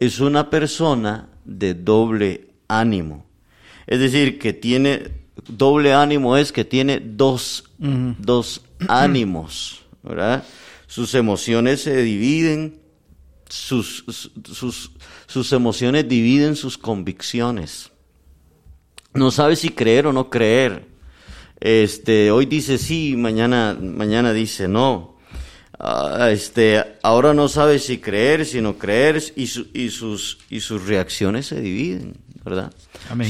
Es 0.00 0.18
una 0.18 0.50
persona 0.50 1.28
de 1.44 1.74
doble 1.74 2.48
ánimo. 2.66 3.26
Es 3.86 4.00
decir, 4.00 4.40
que 4.40 4.52
tiene, 4.52 5.12
doble 5.46 5.94
ánimo 5.94 6.36
es 6.36 6.50
que 6.50 6.64
tiene 6.64 7.00
dos, 7.00 7.70
dos 7.78 8.62
ánimos. 8.88 9.81
¿Verdad? 10.02 10.44
Sus 10.86 11.14
emociones 11.14 11.82
se 11.82 12.02
dividen, 12.02 12.80
sus, 13.48 14.04
sus, 14.52 14.90
sus 15.26 15.52
emociones 15.52 16.08
dividen 16.08 16.56
sus 16.56 16.78
convicciones. 16.78 17.90
No 19.14 19.30
sabe 19.30 19.56
si 19.56 19.70
creer 19.70 20.06
o 20.06 20.12
no 20.12 20.30
creer. 20.30 20.86
Este, 21.60 22.30
hoy 22.30 22.46
dice 22.46 22.76
sí, 22.78 23.14
mañana, 23.16 23.76
mañana 23.80 24.32
dice 24.32 24.68
no. 24.68 25.12
Ah, 25.78 26.30
este, 26.30 26.82
ahora 27.02 27.34
no 27.34 27.48
sabe 27.48 27.78
si 27.78 27.98
creer, 27.98 28.46
si 28.46 28.60
no 28.60 28.78
creer, 28.78 29.22
y, 29.36 29.42
y, 29.42 29.90
sus, 29.90 30.38
y 30.48 30.60
sus 30.60 30.86
reacciones 30.86 31.46
se 31.46 31.60
dividen, 31.60 32.18
¿verdad? 32.44 32.72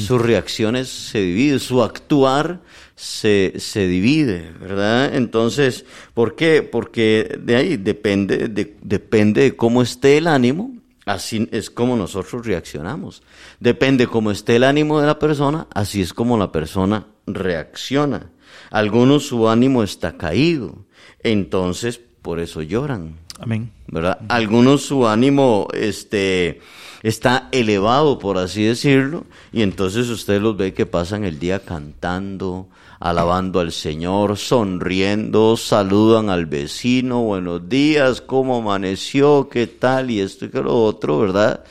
Sus 0.07 0.21
reacciones 0.21 0.89
se 0.89 1.21
dividen, 1.21 1.61
su 1.61 1.83
actuar 1.83 2.61
se, 2.95 3.55
se 3.59 3.87
divide, 3.87 4.53
¿verdad? 4.61 5.15
Entonces, 5.15 5.85
¿por 6.15 6.37
qué? 6.37 6.63
Porque 6.63 7.39
de 7.41 7.57
ahí 7.57 7.77
depende 7.77 8.49
de, 8.49 8.77
depende 8.83 9.43
de 9.43 9.57
cómo 9.57 9.83
esté 9.83 10.19
el 10.19 10.27
ánimo, 10.27 10.75
así 11.07 11.49
es 11.53 11.71
como 11.71 11.97
nosotros 11.97 12.47
reaccionamos. 12.47 13.23
Depende 13.61 14.07
cómo 14.07 14.31
esté 14.31 14.57
el 14.57 14.65
ánimo 14.65 15.01
de 15.01 15.07
la 15.07 15.19
persona, 15.19 15.67
así 15.75 16.01
es 16.01 16.13
como 16.13 16.39
la 16.39 16.53
persona 16.53 17.07
reacciona. 17.27 18.31
Algunos 18.71 19.27
su 19.27 19.49
ánimo 19.49 19.83
está 19.83 20.17
caído, 20.17 20.85
entonces 21.23 22.01
por 22.23 22.41
eso 22.41 22.63
lloran. 22.63 23.17
Amén. 23.39 23.73
¿Verdad? 23.89 24.19
Algunos 24.29 24.83
su 24.83 25.07
ánimo 25.07 25.69
este 25.75 26.61
está 27.03 27.49
elevado, 27.51 28.19
por 28.19 28.39
así 28.39 28.65
decirlo, 28.65 29.25
y 29.53 29.63
entonces 29.63 30.09
usted 30.09 30.41
los 30.41 30.57
ve 30.57 30.73
que 30.73 30.87
pasan 30.87 31.25
el 31.25 31.39
día 31.39 31.59
cantando, 31.59 32.69
alabando 33.03 33.59
al 33.59 33.73
Señor, 33.73 34.37
sonriendo, 34.37 35.57
saludan 35.57 36.31
al 36.31 36.47
vecino, 36.47 37.23
buenos 37.23 37.69
días, 37.69 38.21
cómo 38.21 38.59
amaneció, 38.59 39.49
qué 39.49 39.67
tal, 39.67 40.09
y 40.13 40.21
esto 40.21 40.45
y 40.45 40.51
que 40.51 40.61
lo 40.61 40.85
otro, 40.85 41.19
¿verdad? 41.19 41.65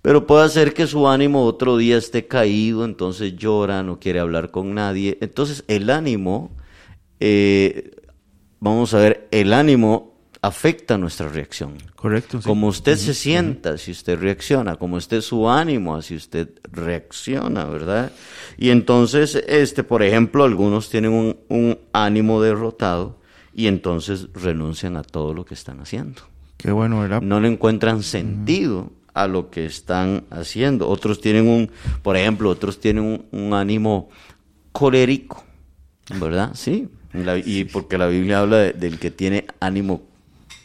Pero 0.00 0.26
puede 0.26 0.48
ser 0.48 0.72
que 0.72 0.86
su 0.86 1.06
ánimo 1.06 1.44
otro 1.44 1.76
día 1.76 1.98
esté 1.98 2.26
caído, 2.26 2.86
entonces 2.86 3.36
llora, 3.36 3.82
no 3.82 4.00
quiere 4.00 4.20
hablar 4.20 4.50
con 4.50 4.72
nadie. 4.72 5.18
Entonces 5.20 5.64
el 5.68 5.90
ánimo, 5.90 6.50
eh, 7.20 7.90
vamos 8.58 8.94
a 8.94 9.00
ver, 9.00 9.28
el 9.32 9.52
ánimo 9.52 10.14
afecta 10.42 10.96
nuestra 10.96 11.28
reacción. 11.28 11.74
Correcto. 11.96 12.40
Como 12.42 12.68
usted 12.68 12.96
se 12.96 13.14
sienta, 13.14 13.76
si 13.76 13.90
usted 13.90 14.18
reacciona, 14.18 14.76
como 14.76 14.98
esté 14.98 15.20
su 15.20 15.48
ánimo, 15.48 16.00
si 16.02 16.16
usted 16.16 16.48
reacciona, 16.72 17.64
¿verdad? 17.66 18.12
Y 18.56 18.70
entonces, 18.70 19.34
este, 19.46 19.84
por 19.84 20.02
ejemplo, 20.02 20.44
algunos 20.44 20.88
tienen 20.88 21.12
un, 21.12 21.36
un 21.48 21.78
ánimo 21.92 22.40
derrotado 22.40 23.18
y 23.54 23.66
entonces 23.66 24.28
renuncian 24.32 24.96
a 24.96 25.02
todo 25.02 25.34
lo 25.34 25.44
que 25.44 25.54
están 25.54 25.80
haciendo. 25.80 26.22
Qué 26.56 26.70
bueno, 26.70 27.00
¿verdad? 27.00 27.20
No 27.22 27.40
le 27.40 27.48
encuentran 27.48 28.02
sentido 28.02 28.92
a 29.14 29.26
lo 29.26 29.50
que 29.50 29.66
están 29.66 30.24
haciendo. 30.30 30.88
Otros 30.88 31.20
tienen 31.20 31.48
un, 31.48 31.70
por 32.02 32.16
ejemplo, 32.16 32.48
otros 32.48 32.80
tienen 32.80 33.04
un, 33.04 33.24
un 33.32 33.54
ánimo 33.54 34.08
colérico, 34.72 35.44
¿verdad? 36.18 36.52
Sí. 36.54 36.88
y 37.44 37.64
porque 37.64 37.98
la 37.98 38.06
Biblia 38.06 38.40
habla 38.40 38.58
del 38.72 38.98
que 38.98 39.10
tiene 39.10 39.46
ánimo 39.58 40.09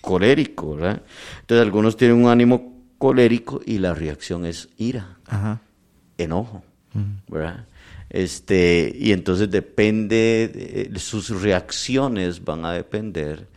colérico, 0.05 0.75
¿verdad? 0.75 1.01
Entonces 1.41 1.65
algunos 1.65 1.97
tienen 1.97 2.23
un 2.23 2.29
ánimo 2.29 2.75
colérico 2.97 3.59
y 3.65 3.79
la 3.79 3.93
reacción 3.93 4.45
es 4.45 4.69
ira, 4.77 5.17
enojo, 6.17 6.63
¿verdad? 7.27 7.65
Este, 8.09 8.95
y 8.97 9.11
entonces 9.11 9.49
depende, 9.49 10.87
de, 10.89 10.99
sus 10.99 11.41
reacciones 11.41 12.45
van 12.45 12.63
a 12.63 12.71
depender 12.71 13.47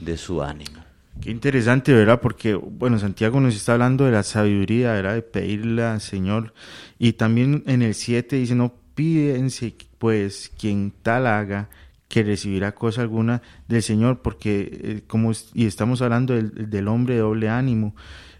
de 0.00 0.16
su 0.16 0.42
ánimo. 0.42 0.82
Qué 1.20 1.30
interesante, 1.30 1.92
¿verdad? 1.92 2.18
Porque, 2.20 2.54
bueno, 2.54 2.98
Santiago 2.98 3.40
nos 3.40 3.54
está 3.54 3.74
hablando 3.74 4.06
de 4.06 4.12
la 4.12 4.22
sabiduría, 4.22 4.92
¿verdad? 4.94 5.14
De 5.14 5.22
pedirle 5.22 5.82
al 5.82 6.00
Señor. 6.00 6.54
Y 6.98 7.12
también 7.12 7.62
en 7.66 7.82
el 7.82 7.94
7 7.94 8.36
dice, 8.36 8.54
no 8.54 8.72
pídense, 8.94 9.74
pues, 9.98 10.50
quien 10.58 10.92
tal 11.02 11.26
haga, 11.26 11.68
que 12.10 12.24
recibirá 12.24 12.72
cosa 12.72 13.02
alguna 13.02 13.40
del 13.68 13.84
Señor, 13.84 14.20
porque 14.20 14.68
eh, 14.82 15.00
como 15.06 15.30
y 15.54 15.66
estamos 15.66 16.02
hablando 16.02 16.34
del, 16.34 16.88
hombre 16.88 17.14
de 17.14 17.20
doble 17.20 17.48
ánimo, 17.48 17.94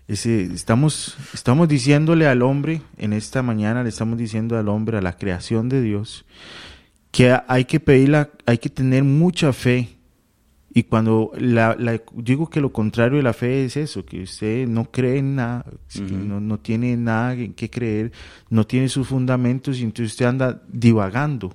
estamos, 0.09 1.17
estamos 1.33 1.69
diciéndole 1.69 2.27
al 2.27 2.43
hombre, 2.43 2.83
en 2.99 3.13
esta 3.13 3.43
mañana 3.43 3.85
le 3.85 3.91
estamos 3.91 4.19
diciendo 4.19 4.59
al 4.59 4.69
hombre, 4.69 4.99
a 4.99 5.01
la 5.01 5.17
creación 5.17 5.69
de 5.69 5.83
Dios, 5.83 6.25
que 7.13 7.39
hay 7.47 7.65
que 7.65 7.79
pedirla, 7.79 8.31
hay 8.45 8.59
que 8.59 8.71
tener 8.71 9.05
mucha 9.05 9.53
fe 9.53 10.00
Y 10.73 10.85
cuando 10.85 11.33
la, 11.37 11.77
digo 12.15 12.49
que 12.49 12.61
lo 12.61 12.73
contrario 12.73 13.17
de 13.17 13.25
la 13.25 13.33
fe 13.33 13.65
es 13.65 13.77
eso, 13.77 14.05
que 14.05 14.23
usted 14.23 14.69
no 14.69 14.85
cree 14.85 15.19
en 15.19 15.35
nada, 15.35 15.65
no, 15.99 16.61
tiene 16.61 16.97
nada 16.97 17.35
en 17.35 17.55
qué 17.55 17.69
creer, 17.69 18.13
no 18.51 18.65
tiene 18.65 18.89
sus 18.89 19.09
fundamentos 19.09 19.81
y 19.81 19.83
entonces 19.83 20.13
usted 20.13 20.27
anda 20.27 20.63
divagando 20.69 21.53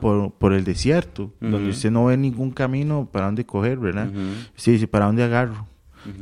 por, 0.00 0.52
el 0.52 0.64
desierto, 0.64 1.32
donde 1.40 1.70
usted 1.70 1.92
no 1.92 2.06
ve 2.06 2.16
ningún 2.16 2.50
camino 2.50 3.08
para 3.10 3.26
dónde 3.26 3.46
coger, 3.46 3.78
¿verdad? 3.78 4.10
Usted 4.56 4.72
dice, 4.72 4.88
¿para 4.88 5.06
dónde 5.06 5.22
agarro? 5.22 5.66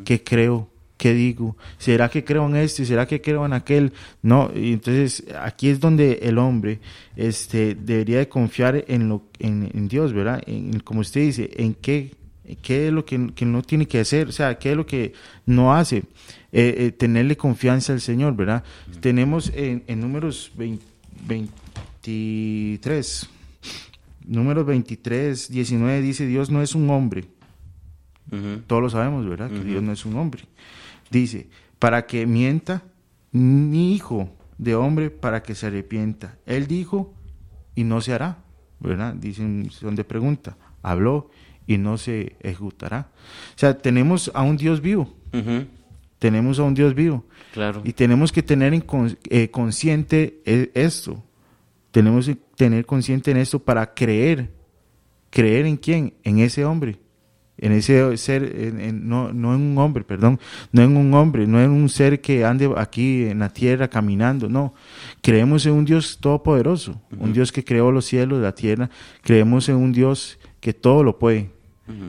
¿Qué 0.05 0.23
creo? 0.23 0.69
¿Qué 0.99 1.14
digo? 1.14 1.57
¿Será 1.78 2.09
que 2.09 2.25
creo 2.25 2.47
en 2.47 2.57
este? 2.57 2.85
¿Será 2.87 3.07
que 3.07 3.21
creo 3.21 3.45
en 3.45 3.52
aquel? 3.52 3.93
No, 4.23 4.50
y 4.55 4.73
entonces 4.73 5.25
aquí 5.40 5.69
es 5.69 5.78
donde 5.78 6.21
el 6.23 6.38
hombre 6.38 6.81
este, 7.16 7.75
debería 7.75 8.19
de 8.19 8.28
confiar 8.28 8.85
en, 8.88 9.09
lo, 9.09 9.23
en, 9.38 9.88
Dios, 9.88 10.14
¿verdad? 10.14 10.43
En, 10.47 10.81
como 10.81 11.00
usted 11.00 11.21
dice, 11.21 11.50
en 11.57 11.75
qué 11.75 12.14
qué 12.62 12.87
es 12.87 12.93
lo 12.93 13.05
que, 13.05 13.19
no 13.19 13.62
tiene 13.62 13.87
que 13.87 14.00
hacer, 14.00 14.29
o 14.29 14.33
sea, 14.33 14.59
qué 14.59 14.71
es 14.71 14.76
lo 14.76 14.87
que 14.87 15.12
no 15.47 15.75
hace, 15.75 16.05
eh, 16.53 16.75
eh, 16.79 16.93
tenerle 16.93 17.37
confianza 17.37 17.93
al 17.93 18.00
Señor, 18.00 18.37
¿verdad? 18.37 18.62
Tenemos 19.00 19.50
en, 19.55 19.83
números 20.00 20.53
23, 20.57 23.29
números 24.26 24.65
23, 24.67 25.50
19 25.50 26.03
dice, 26.03 26.26
Dios 26.26 26.50
no 26.50 26.62
es 26.62 26.75
un 26.75 26.91
hombre. 26.91 27.25
Todos 28.67 28.83
lo 28.83 28.91
sabemos, 28.91 29.25
¿verdad? 29.29 29.49
Que 29.50 29.62
Dios 29.62 29.81
no 29.83 29.93
es 29.93 30.05
un 30.05 30.17
hombre. 30.17 30.43
Dice, 31.11 31.49
para 31.79 32.07
que 32.07 32.26
mienta, 32.26 32.83
ni 33.31 33.95
hijo 33.95 34.37
de 34.59 34.75
hombre 34.75 35.11
para 35.11 35.43
que 35.43 35.55
se 35.55 35.67
arrepienta. 35.67 36.38
Él 36.47 36.67
dijo 36.67 37.15
y 37.75 37.85
no 37.85 38.00
se 38.00 38.15
hará, 38.15 38.38
¿verdad? 38.81 39.15
Dicen, 39.15 39.71
donde 39.81 40.05
pregunta, 40.05 40.57
habló 40.83 41.31
y 41.66 41.78
no 41.78 41.99
se 41.99 42.37
ejecutará. 42.40 43.08
O 43.54 43.58
sea, 43.58 43.76
tenemos 43.76 44.30
a 44.35 44.42
un 44.42 44.56
Dios 44.56 44.80
vivo. 44.80 45.12
Tenemos 46.18 46.58
a 46.58 46.62
un 46.62 46.75
Dios 46.75 46.94
vivo. 46.94 47.25
Claro. 47.52 47.82
Y 47.85 47.92
tenemos 47.92 48.32
que 48.32 48.42
tener 48.42 48.73
eh, 49.28 49.50
consciente 49.50 50.40
e, 50.44 50.70
esto. 50.75 51.23
Tenemos 51.90 52.26
que 52.26 52.37
tener 52.56 52.87
consciente 52.87 53.30
en 53.30 53.38
esto 53.38 53.58
para 53.58 53.94
creer. 53.94 54.50
¿Creer 55.30 55.66
en 55.66 55.76
quién? 55.76 56.14
En 56.23 56.38
ese 56.38 56.64
hombre. 56.64 56.99
En 57.58 57.73
ese 57.73 58.16
ser, 58.18 58.75
no, 58.92 59.32
no 59.32 59.54
en 59.54 59.61
un 59.62 59.78
hombre, 59.78 60.04
perdón. 60.04 60.38
No 60.73 60.82
en 60.82 60.96
un 60.96 61.14
hombre, 61.14 61.46
no 61.46 61.61
en 61.61 61.70
un 61.70 61.88
ser 61.88 62.20
que 62.20 62.44
ande 62.44 62.70
aquí 62.76 63.25
en 63.25 63.38
la 63.38 63.49
tierra 63.49 63.88
caminando. 63.88 64.49
No. 64.49 64.75
Creemos 65.23 65.64
en 65.64 65.73
un 65.73 65.85
Dios 65.85 66.18
todopoderoso. 66.20 67.00
Un 67.18 67.32
Dios 67.32 67.52
que 67.52 67.64
creó 67.64 67.90
los 67.90 68.04
cielos, 68.04 68.42
la 68.42 68.54
tierra. 68.54 68.90
Creemos 69.23 69.68
en 69.70 69.76
un 69.76 69.92
Dios 69.92 70.38
que 70.61 70.75
todo 70.75 71.02
lo 71.02 71.18
puede 71.18 71.56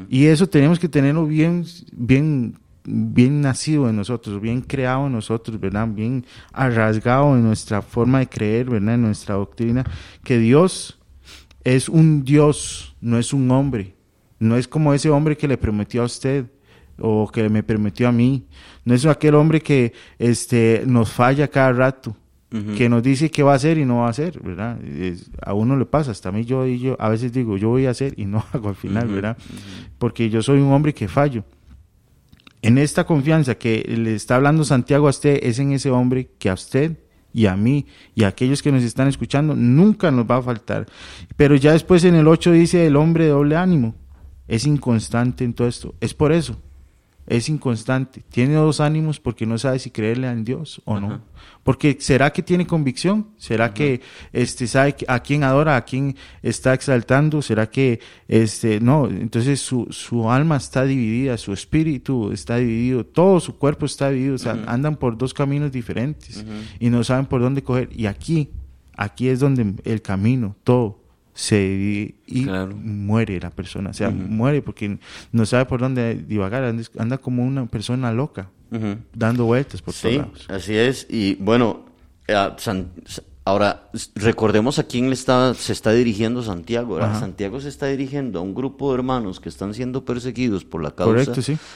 y 0.09 0.25
eso 0.25 0.47
tenemos 0.47 0.79
que 0.79 0.89
tenerlo 0.89 1.25
bien, 1.25 1.65
bien, 1.91 2.57
bien 2.83 3.41
nacido 3.41 3.89
en 3.89 3.95
nosotros, 3.95 4.41
bien 4.41 4.61
creado 4.61 5.07
en 5.07 5.13
nosotros, 5.13 5.59
¿verdad? 5.59 5.87
Bien 5.87 6.25
arrasgado 6.51 7.35
en 7.35 7.43
nuestra 7.43 7.81
forma 7.81 8.19
de 8.19 8.27
creer, 8.27 8.69
¿verdad? 8.69 8.95
En 8.95 9.03
nuestra 9.03 9.35
doctrina, 9.35 9.83
que 10.23 10.37
Dios 10.37 10.99
es 11.63 11.89
un 11.89 12.23
Dios, 12.23 12.95
no 13.01 13.17
es 13.19 13.33
un 13.33 13.49
hombre. 13.51 13.95
No 14.39 14.55
es 14.55 14.67
como 14.67 14.93
ese 14.93 15.09
hombre 15.09 15.35
que 15.35 15.47
le 15.47 15.57
prometió 15.57 16.03
a 16.03 16.05
usted 16.05 16.45
o 16.99 17.27
que 17.27 17.49
me 17.49 17.63
permitió 17.63 18.07
a 18.07 18.11
mí. 18.11 18.47
No 18.85 18.93
es 18.93 19.05
aquel 19.05 19.35
hombre 19.35 19.61
que 19.61 19.93
este, 20.19 20.83
nos 20.85 21.11
falla 21.11 21.47
cada 21.47 21.73
rato 21.73 22.15
que 22.49 22.87
nos 22.87 23.03
dice 23.03 23.29
qué 23.29 23.43
va 23.43 23.51
a 23.51 23.55
hacer 23.55 23.77
y 23.77 23.83
no 23.83 23.97
va 23.97 24.07
a 24.07 24.09
hacer, 24.09 24.39
¿verdad? 24.41 24.79
a 25.41 25.53
uno 25.53 25.75
le 25.75 25.85
pasa, 25.85 26.11
hasta 26.11 26.29
a 26.29 26.31
mí 26.31 26.45
yo, 26.45 26.65
y 26.65 26.79
yo 26.79 26.95
a 26.97 27.09
veces 27.09 27.33
digo, 27.33 27.57
yo 27.57 27.67
voy 27.69 27.87
a 27.87 27.89
hacer 27.89 28.13
y 28.15 28.25
no 28.25 28.43
hago 28.53 28.69
al 28.69 28.75
final, 28.75 29.07
¿verdad? 29.09 29.37
Porque 29.97 30.29
yo 30.29 30.41
soy 30.41 30.59
un 30.59 30.71
hombre 30.71 30.93
que 30.93 31.09
fallo. 31.09 31.43
En 32.61 32.77
esta 32.77 33.05
confianza 33.05 33.55
que 33.55 33.83
le 33.97 34.15
está 34.15 34.37
hablando 34.37 34.63
Santiago 34.63 35.07
a 35.07 35.09
usted, 35.09 35.39
es 35.43 35.59
en 35.59 35.73
ese 35.73 35.91
hombre 35.91 36.29
que 36.39 36.49
a 36.49 36.53
usted 36.53 36.97
y 37.33 37.45
a 37.47 37.55
mí 37.57 37.85
y 38.15 38.23
a 38.23 38.29
aquellos 38.29 38.63
que 38.63 38.71
nos 38.71 38.83
están 38.83 39.07
escuchando 39.07 39.53
nunca 39.53 40.09
nos 40.09 40.25
va 40.25 40.37
a 40.37 40.41
faltar. 40.41 40.85
Pero 41.35 41.55
ya 41.55 41.73
después 41.73 42.03
en 42.05 42.15
el 42.15 42.27
8 42.27 42.53
dice 42.53 42.87
el 42.87 42.95
hombre 42.95 43.25
de 43.25 43.31
doble 43.31 43.57
ánimo, 43.57 43.93
es 44.47 44.65
inconstante 44.65 45.43
en 45.43 45.53
todo 45.53 45.67
esto. 45.67 45.95
Es 45.99 46.13
por 46.13 46.31
eso 46.31 46.57
es 47.27 47.49
inconstante, 47.49 48.23
tiene 48.29 48.55
dos 48.55 48.79
ánimos 48.79 49.19
porque 49.19 49.45
no 49.45 49.57
sabe 49.57 49.79
si 49.79 49.91
creerle 49.91 50.29
en 50.29 50.45
Dios 50.45 50.81
o 50.85 50.99
no. 50.99 51.21
Porque 51.63 51.97
será 51.99 52.31
que 52.31 52.41
tiene 52.41 52.65
convicción, 52.65 53.27
será 53.37 53.73
que 53.73 54.01
este 54.31 54.65
sabe 54.67 54.95
a 55.07 55.19
quién 55.19 55.43
adora, 55.43 55.75
a 55.75 55.83
quién 55.83 56.15
está 56.41 56.73
exaltando, 56.73 57.41
será 57.41 57.69
que 57.69 57.99
este 58.29 58.79
no, 58.79 59.07
entonces 59.07 59.59
su, 59.59 59.87
su 59.89 60.31
alma 60.31 60.55
está 60.55 60.85
dividida, 60.85 61.37
su 61.37 61.51
espíritu 61.51 62.31
está 62.31 62.55
dividido, 62.55 63.05
todo 63.05 63.41
su 63.41 63.57
cuerpo 63.57 63.85
está 63.85 64.09
dividido, 64.09 64.35
o 64.35 64.39
sea, 64.39 64.63
andan 64.65 64.95
por 64.95 65.17
dos 65.17 65.33
caminos 65.33 65.71
diferentes 65.71 66.45
y 66.79 66.89
no 66.89 67.03
saben 67.03 67.25
por 67.25 67.41
dónde 67.41 67.61
coger. 67.61 67.89
Y 67.93 68.05
aquí 68.05 68.49
aquí 68.95 69.27
es 69.29 69.39
donde 69.39 69.75
el 69.83 70.01
camino, 70.01 70.55
todo 70.63 71.06
se 71.37 72.15
y 72.25 72.47
muere 72.83 73.39
la 73.39 73.51
persona, 73.51 73.91
o 73.91 73.93
sea, 73.93 74.09
muere 74.09 74.63
porque 74.63 74.97
no 75.31 75.45
sabe 75.45 75.65
por 75.65 75.79
dónde 75.79 76.15
divagar, 76.15 76.63
anda, 76.97 77.19
como 77.19 77.45
una 77.45 77.67
persona 77.67 78.11
loca, 78.11 78.49
dando 79.13 79.45
vueltas 79.45 79.83
por 79.83 79.93
todos 79.93 80.15
lados. 80.15 80.47
Así 80.49 80.75
es, 80.75 81.05
y 81.07 81.35
bueno, 81.35 81.85
eh, 82.27 82.35
ahora 83.45 83.87
recordemos 84.15 84.79
a 84.79 84.85
quién 84.85 85.09
le 85.09 85.13
está, 85.13 85.53
se 85.53 85.73
está 85.73 85.91
dirigiendo 85.91 86.41
Santiago, 86.41 86.99
Santiago 86.99 87.61
se 87.61 87.69
está 87.69 87.85
dirigiendo 87.85 88.39
a 88.39 88.41
un 88.41 88.55
grupo 88.55 88.89
de 88.89 88.95
hermanos 88.95 89.39
que 89.39 89.49
están 89.49 89.75
siendo 89.75 90.05
perseguidos 90.05 90.65
por 90.65 90.81
la 90.81 90.95
causa 90.95 91.33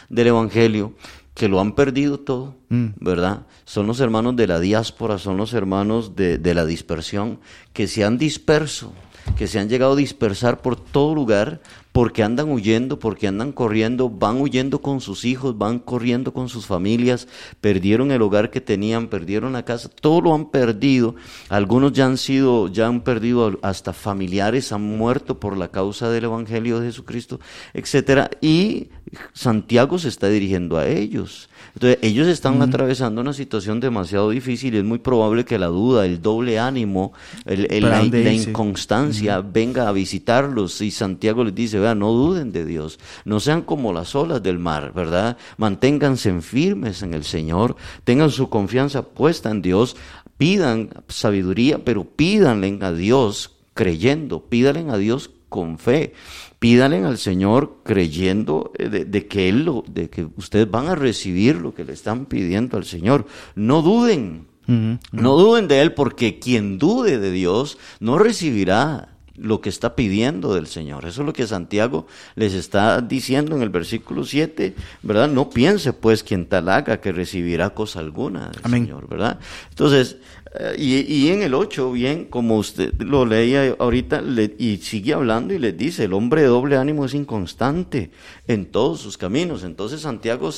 del 0.10 0.28
Evangelio, 0.28 0.96
que 1.36 1.48
lo 1.48 1.60
han 1.60 1.76
perdido 1.76 2.20
todo, 2.20 2.56
mm. 2.70 2.88
¿verdad? 3.00 3.46
Son 3.66 3.86
los 3.86 4.00
hermanos 4.00 4.36
de 4.36 4.48
la 4.48 4.60
diáspora, 4.60 5.20
son 5.20 5.38
los 5.38 5.54
hermanos 5.54 6.16
de, 6.16 6.40
de 6.40 6.56
la 6.56 6.66
dispersión, 6.66 7.40
que 7.74 7.86
se 7.86 8.04
han 8.04 8.18
disperso 8.18 8.92
que 9.38 9.48
se 9.48 9.60
han 9.60 9.70
llegado 9.70 9.94
a 9.94 9.98
dispersar 9.98 10.62
por 10.62 10.76
todo 10.76 11.16
lugar 11.16 11.62
porque 11.92 12.24
andan 12.24 12.50
huyendo, 12.50 13.00
porque 13.00 13.28
andan 13.28 13.52
corriendo, 13.52 14.10
van 14.10 14.40
huyendo 14.40 14.82
con 14.82 15.02
sus 15.02 15.26
hijos, 15.26 15.58
van 15.58 15.80
corriendo 15.80 16.34
con 16.34 16.48
sus 16.48 16.66
familias, 16.66 17.28
perdieron 17.60 18.12
el 18.12 18.22
hogar 18.22 18.50
que 18.50 18.62
tenían, 18.62 19.08
perdieron 19.08 19.54
la 19.54 19.66
casa, 19.66 19.90
todo 19.90 20.22
lo 20.22 20.34
han 20.34 20.50
perdido. 20.50 21.16
Algunos 21.50 21.92
ya 21.92 22.06
han 22.06 22.18
sido, 22.18 22.70
ya 22.70 22.88
han 22.88 23.02
perdido 23.02 23.60
hasta 23.62 23.94
familiares, 23.94 24.72
han 24.72 24.82
muerto 24.82 25.40
por 25.40 25.58
la 25.58 25.68
causa 25.70 26.10
del 26.10 26.26
Evangelio 26.26 26.80
de 26.80 26.88
Jesucristo, 26.88 27.40
etcétera. 27.74 28.30
Y 28.40 28.90
Santiago 29.34 30.00
se 30.00 30.08
está 30.08 30.30
dirigiendo 30.30 30.78
a 30.78 30.88
ellos. 30.88 31.50
Entonces, 31.74 32.00
ellos 32.02 32.28
están 32.28 32.62
atravesando 32.62 33.22
una 33.22 33.34
situación 33.34 33.80
demasiado 33.80 34.30
difícil 34.30 34.76
y 34.76 34.78
es 34.78 34.84
muy 34.84 35.00
probable 35.00 35.46
que 35.46 35.58
la 35.58 35.68
duda, 35.68 36.06
el 36.06 36.22
doble 36.22 36.60
ánimo, 36.60 37.14
el, 37.46 37.68
la, 37.82 38.04
inconstancia 38.34 39.42
venga 39.42 39.88
a 39.88 39.92
visitarlos. 39.92 40.82
Y 40.82 40.92
Santiago 40.92 41.44
les 41.44 41.56
dice, 41.56 41.80
no 41.96 42.12
duden 42.12 42.52
de 42.52 42.66
Dios, 42.66 43.00
no 43.26 43.40
sean 43.40 43.62
como 43.62 43.94
las 43.94 44.16
olas 44.16 44.42
del 44.42 44.60
mar, 44.60 44.94
¿verdad? 44.94 45.38
Manténganse 45.58 46.42
firmes 46.42 47.02
en 47.02 47.14
el 47.14 47.24
Señor, 47.24 47.76
tengan 48.04 48.32
su 48.32 48.50
confianza 48.50 49.04
puesta 49.04 49.52
en 49.52 49.62
Dios, 49.62 49.96
pidan 50.38 50.90
sabiduría, 51.08 51.84
pero 51.84 52.06
pídanle 52.06 52.80
a 52.82 52.92
Dios 52.92 53.58
creyendo, 53.74 54.46
pídanle 54.46 54.92
a 54.92 54.98
Dios 54.98 55.32
con 55.50 55.78
fe 55.78 56.14
pídanle 56.62 57.04
al 57.04 57.18
Señor 57.18 57.78
creyendo 57.84 58.72
eh, 58.78 58.88
de, 58.88 59.28
que 59.28 59.50
Él 59.50 59.66
lo, 59.66 59.84
de 59.88 60.12
que 60.12 60.28
ustedes 60.38 60.70
van 60.70 60.90
a 60.90 60.94
recibir 60.94 61.56
lo 61.56 61.74
que 61.74 61.84
le 61.84 61.94
están 61.94 62.28
pidiendo 62.28 62.78
al 62.78 62.86
Señor. 62.86 63.26
No 63.56 63.82
duden, 63.82 64.46
no 64.68 65.38
duden 65.38 65.68
de 65.68 65.82
Él, 65.82 65.96
porque 65.96 66.38
quien 66.38 66.78
dude 66.78 67.18
de 67.18 67.32
Dios 67.32 67.80
no 68.00 68.20
recibirá 68.20 69.11
lo 69.42 69.60
que 69.60 69.70
está 69.70 69.96
pidiendo 69.96 70.54
del 70.54 70.68
Señor. 70.68 71.06
Eso 71.06 71.22
es 71.22 71.26
lo 71.26 71.34
que 71.34 71.48
Santiago 71.48 72.08
les 72.36 72.54
está 72.54 73.02
diciendo 73.02 73.56
en 73.56 73.62
el 73.62 73.70
versículo 73.70 74.24
7, 74.24 74.76
¿verdad? 75.02 75.30
No 75.30 75.50
piense 75.50 75.94
pues 75.94 76.24
quien 76.24 76.46
tal 76.46 76.70
haga 76.70 77.02
que 77.02 77.12
recibirá 77.12 77.72
cosa 77.72 78.00
alguna 78.00 78.50
del 78.50 78.72
Señor, 78.72 79.08
¿verdad? 79.08 79.40
Entonces, 79.70 80.18
eh, 80.54 80.76
y, 80.78 81.30
en 81.30 81.44
el 81.44 81.54
8, 81.54 81.94
bien, 81.94 82.26
como 82.26 82.58
usted 82.58 82.94
lo 83.00 83.26
leía 83.26 83.74
ahorita, 83.80 84.22
y 84.58 84.78
sigue 84.78 85.14
hablando 85.14 85.54
y 85.54 85.60
les 85.60 85.78
dice, 85.78 86.04
el 86.04 86.14
hombre 86.14 86.42
de 86.42 86.48
doble 86.48 86.76
ánimo 86.76 87.06
es 87.06 87.14
inconstante 87.14 88.12
en 88.48 88.66
todos 88.66 89.00
sus 89.00 89.18
caminos. 89.18 89.64
Entonces 89.64 90.02
Santiago 90.02 90.50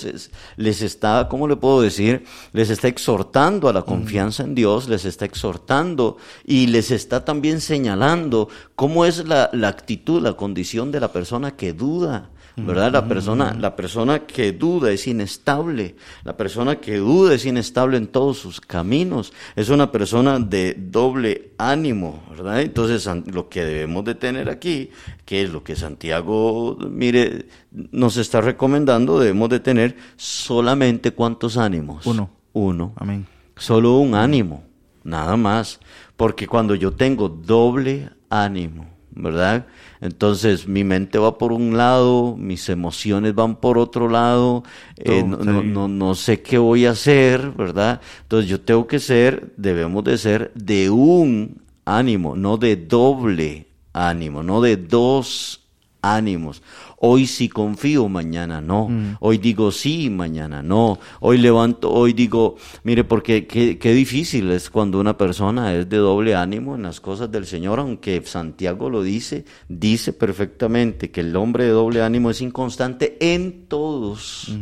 les 0.58 0.82
está, 0.82 1.28
¿cómo 1.30 1.48
le 1.48 1.58
puedo 1.58 1.82
decir? 1.82 2.24
Les 2.54 2.72
está 2.72 2.88
exhortando 2.88 3.70
a 3.70 3.74
la 3.74 3.84
confianza 3.84 4.44
en 4.44 4.56
Dios, 4.56 4.90
les 4.90 5.06
está 5.06 5.26
exhortando 5.26 6.18
y 6.44 6.68
les 6.68 6.90
está 6.90 7.24
también 7.24 7.62
señalando 7.62 8.50
cómo 8.76 9.06
es 9.06 9.28
la, 9.28 9.52
la 9.54 9.68
actitud, 9.68 10.24
la 10.24 10.34
condición 10.34 10.92
de 10.92 11.02
la 11.02 11.12
persona 11.12 11.56
que 11.56 11.72
duda 11.74 12.32
¿verdad? 12.56 12.92
La 12.92 13.08
persona, 13.08 13.56
la 13.60 13.76
persona 13.76 14.20
que 14.20 14.52
duda 14.52 14.92
es 14.92 15.08
inestable, 15.08 15.96
la 16.24 16.38
persona 16.38 16.76
que 16.76 16.98
duda 16.98 17.34
es 17.34 17.46
inestable 17.46 17.98
en 17.98 18.08
todos 18.08 18.38
sus 18.38 18.62
caminos, 18.62 19.34
es 19.56 19.70
una 19.70 19.92
persona 19.92 20.40
de 20.40 20.76
doble 20.78 21.52
ánimo, 21.58 22.24
¿verdad? 22.30 22.62
Entonces, 22.62 23.10
lo 23.26 23.50
que 23.50 23.64
debemos 23.64 24.06
de 24.06 24.16
tener 24.16 24.50
aquí, 24.50 24.92
que 25.26 25.44
es 25.44 25.50
lo 25.50 25.64
que 25.64 25.76
Santiago, 25.76 26.78
mire, 26.90 27.48
nos 27.72 28.18
está 28.18 28.42
recomendando, 28.42 29.20
debemos 29.20 29.50
de 29.50 29.60
tener 29.60 29.96
solamente 30.16 31.12
cuántos 31.12 31.58
ánimos? 31.58 32.06
Uno. 32.06 32.30
Uno. 32.54 32.94
Amén. 32.98 33.26
Solo 33.56 33.98
un 33.98 34.16
ánimo, 34.16 34.64
nada 35.04 35.38
más, 35.38 35.80
porque 36.16 36.48
cuando 36.48 36.76
yo 36.76 36.92
tengo 36.92 37.30
doble 37.30 38.10
ánimo, 38.30 38.93
¿verdad? 39.16 39.68
Entonces 40.02 40.68
mi 40.68 40.84
mente 40.84 41.18
va 41.18 41.38
por 41.38 41.54
un 41.54 41.78
lado, 41.78 42.36
mis 42.38 42.68
emociones 42.70 43.36
van 43.36 43.56
por 43.56 43.78
otro 43.78 44.10
lado, 44.10 44.64
eh, 44.98 45.24
no, 45.24 45.38
no, 45.64 45.88
no, 45.88 46.16
sé 46.16 46.42
qué 46.42 46.58
voy 46.58 46.86
a 46.86 46.92
hacer, 46.92 47.52
¿verdad? 47.52 48.02
Entonces 48.24 48.50
yo 48.50 48.62
tengo 48.62 48.88
que 48.88 49.00
ser, 49.00 49.54
debemos 49.58 50.04
de 50.04 50.18
ser 50.18 50.52
de 50.56 50.90
un 50.90 51.62
ánimo, 51.86 52.36
no 52.36 52.58
de 52.58 52.76
doble 52.76 53.68
ánimo, 53.94 54.44
no 54.44 54.62
de 54.62 54.78
dos 54.78 55.62
ánimos. 56.02 56.62
Hoy 57.06 57.28
sí 57.28 57.50
confío, 57.50 58.08
mañana 58.08 58.62
no. 58.62 58.88
Mm. 58.88 59.18
Hoy 59.20 59.38
digo 59.38 59.74
sí, 59.74 60.10
mañana 60.10 60.64
no. 60.64 61.00
Hoy 61.20 61.38
levanto, 61.38 61.92
hoy 61.92 62.14
digo, 62.14 62.56
mire, 62.84 63.04
porque 63.04 63.46
qué, 63.46 63.78
qué, 63.78 63.94
difícil 63.94 64.50
es 64.52 64.70
cuando 64.70 65.02
una 65.02 65.18
persona 65.18 65.76
es 65.76 65.90
de 65.90 65.98
doble 65.98 66.34
ánimo 66.34 66.76
en 66.76 66.84
las 66.84 67.02
cosas 67.02 67.30
del 67.30 67.46
Señor, 67.46 67.82
aunque 67.82 68.22
Santiago 68.24 68.90
lo 68.90 69.04
dice, 69.04 69.44
dice 69.68 70.14
perfectamente 70.14 71.12
que 71.12 71.20
el 71.20 71.36
hombre 71.36 71.66
de 71.66 71.72
doble 71.72 72.02
ánimo 72.02 72.30
es 72.30 72.40
inconstante 72.40 73.18
en 73.20 73.66
todos 73.68 74.56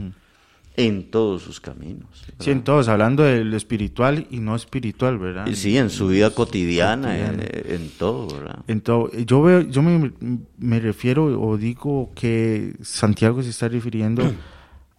en 0.76 1.12
todos 1.12 1.42
sus 1.42 1.60
caminos. 1.60 2.26
Sí, 2.40 2.52
en 2.52 2.64
todos, 2.64 2.88
hablando 2.88 3.24
de 3.24 3.44
lo 3.44 3.58
espiritual 3.58 4.28
y 4.30 4.40
no 4.40 4.56
espiritual, 4.56 5.18
¿verdad? 5.18 5.48
Sí, 5.54 5.78
en 5.78 5.90
su 5.90 6.08
vida 6.08 6.30
cotidiana, 6.30 7.18
eh, 7.18 7.76
En, 7.76 7.90
todo, 7.90 8.28
¿verdad? 8.28 8.60
En 8.68 8.82
todo. 8.82 9.12
Yo, 9.12 9.42
veo, 9.42 9.62
yo 9.62 9.82
me, 9.82 10.12
me, 10.58 10.80
refiero 10.80 11.26
o 11.26 11.58
digo 11.58 12.12
que 12.16 12.74
Santiago 12.82 13.44
se 13.44 13.50
está 13.50 13.68
refiriendo 13.68 14.24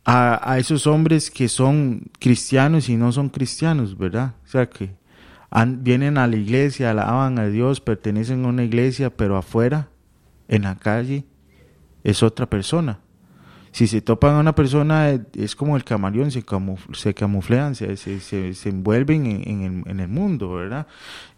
a, 0.04 0.52
a, 0.52 0.58
esos 0.58 0.86
hombres 0.86 1.30
que 1.30 1.48
son 1.48 2.02
cristianos 2.18 2.88
y 2.88 2.96
no 2.96 3.10
son 3.10 3.30
cristianos, 3.30 3.96
¿verdad? 3.96 4.34
O 4.44 4.48
sea, 4.48 4.68
que 4.68 4.90
vienen 5.78 6.18
a 6.18 6.26
la 6.26 6.36
iglesia, 6.36 6.90
alaban 6.90 7.38
a 7.38 7.46
Dios, 7.46 7.80
pertenecen 7.80 8.44
a 8.44 8.48
una 8.48 8.64
iglesia, 8.64 9.10
pero 9.10 9.36
afuera, 9.38 9.88
en 10.48 10.62
la 10.62 10.76
calle, 10.76 11.24
es 12.04 12.22
otra 12.22 12.46
persona 12.46 13.00
si 13.72 13.86
se 13.86 14.02
topan 14.02 14.34
a 14.34 14.40
una 14.40 14.54
persona, 14.54 15.10
eh, 15.10 15.20
es 15.34 15.56
como 15.56 15.76
el 15.76 15.84
camaleón, 15.84 16.30
se, 16.30 16.44
se 16.92 17.14
camuflean, 17.14 17.74
se, 17.74 17.96
se, 17.96 18.68
envuelven 18.68 19.26
en, 19.26 20.00
el, 20.00 20.08
mundo, 20.08 20.52
¿verdad? 20.52 20.86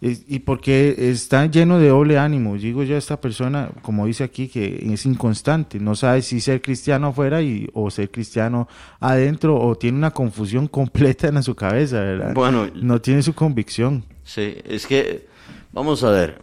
y 0.01 0.39
porque 0.39 0.95
está 0.97 1.45
lleno 1.45 1.79
de 1.79 1.87
doble 1.87 2.17
ánimo. 2.17 2.57
Digo 2.57 2.83
yo, 2.83 2.97
esta 2.97 3.21
persona, 3.21 3.69
como 3.81 4.05
dice 4.05 4.25
aquí, 4.25 4.49
que 4.49 4.85
es 4.93 5.05
inconstante, 5.05 5.79
no 5.79 5.95
sabe 5.95 6.21
si 6.21 6.41
ser 6.41 6.61
cristiano 6.61 7.07
afuera 7.07 7.41
y, 7.41 7.69
o 7.73 7.89
ser 7.89 8.11
cristiano 8.11 8.67
adentro, 8.99 9.57
o 9.57 9.75
tiene 9.75 9.97
una 9.97 10.11
confusión 10.11 10.67
completa 10.75 11.29
en 11.29 11.41
su 11.41 11.55
cabeza, 11.55 12.01
¿verdad? 12.01 12.33
Bueno, 12.33 12.67
no 12.75 12.99
tiene 12.99 13.23
su 13.23 13.33
convicción. 13.33 14.03
Sí, 14.25 14.57
es 14.65 14.85
que, 14.85 15.25
vamos 15.71 16.03
a 16.03 16.09
ver. 16.09 16.41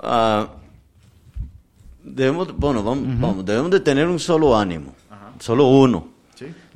Ah, 0.00 0.48
debemos, 2.04 2.56
bueno, 2.56 2.84
vamos, 2.84 3.44
debemos 3.44 3.72
de 3.72 3.80
tener 3.80 4.06
un 4.06 4.20
solo 4.20 4.56
ánimo 4.56 4.94
solo 5.40 5.66
uno. 5.66 6.08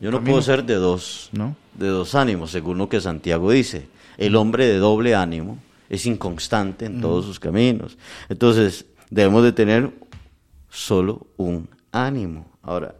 Yo 0.00 0.10
no 0.10 0.22
puedo 0.22 0.42
ser 0.42 0.64
de 0.64 0.74
dos, 0.74 1.30
¿No? 1.32 1.54
de 1.74 1.88
dos 1.88 2.14
ánimos, 2.14 2.50
según 2.50 2.78
lo 2.78 2.88
que 2.88 3.00
Santiago 3.00 3.50
dice. 3.50 3.86
El 4.18 4.36
hombre 4.36 4.66
de 4.66 4.78
doble 4.78 5.14
ánimo 5.14 5.58
es 5.88 6.06
inconstante 6.06 6.86
en 6.86 7.00
todos 7.00 7.24
sus 7.24 7.38
caminos. 7.38 7.96
Entonces, 8.28 8.86
debemos 9.10 9.44
de 9.44 9.52
tener 9.52 9.90
solo 10.68 11.26
un 11.36 11.68
ánimo. 11.92 12.46
Ahora, 12.62 12.94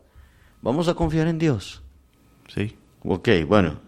¿vamos 0.61 0.88
a 0.88 0.94
confiar 0.94 1.27
en 1.27 1.38
Dios? 1.38 1.83
Sí. 2.48 2.77
Ok, 3.03 3.29
bueno. 3.48 3.81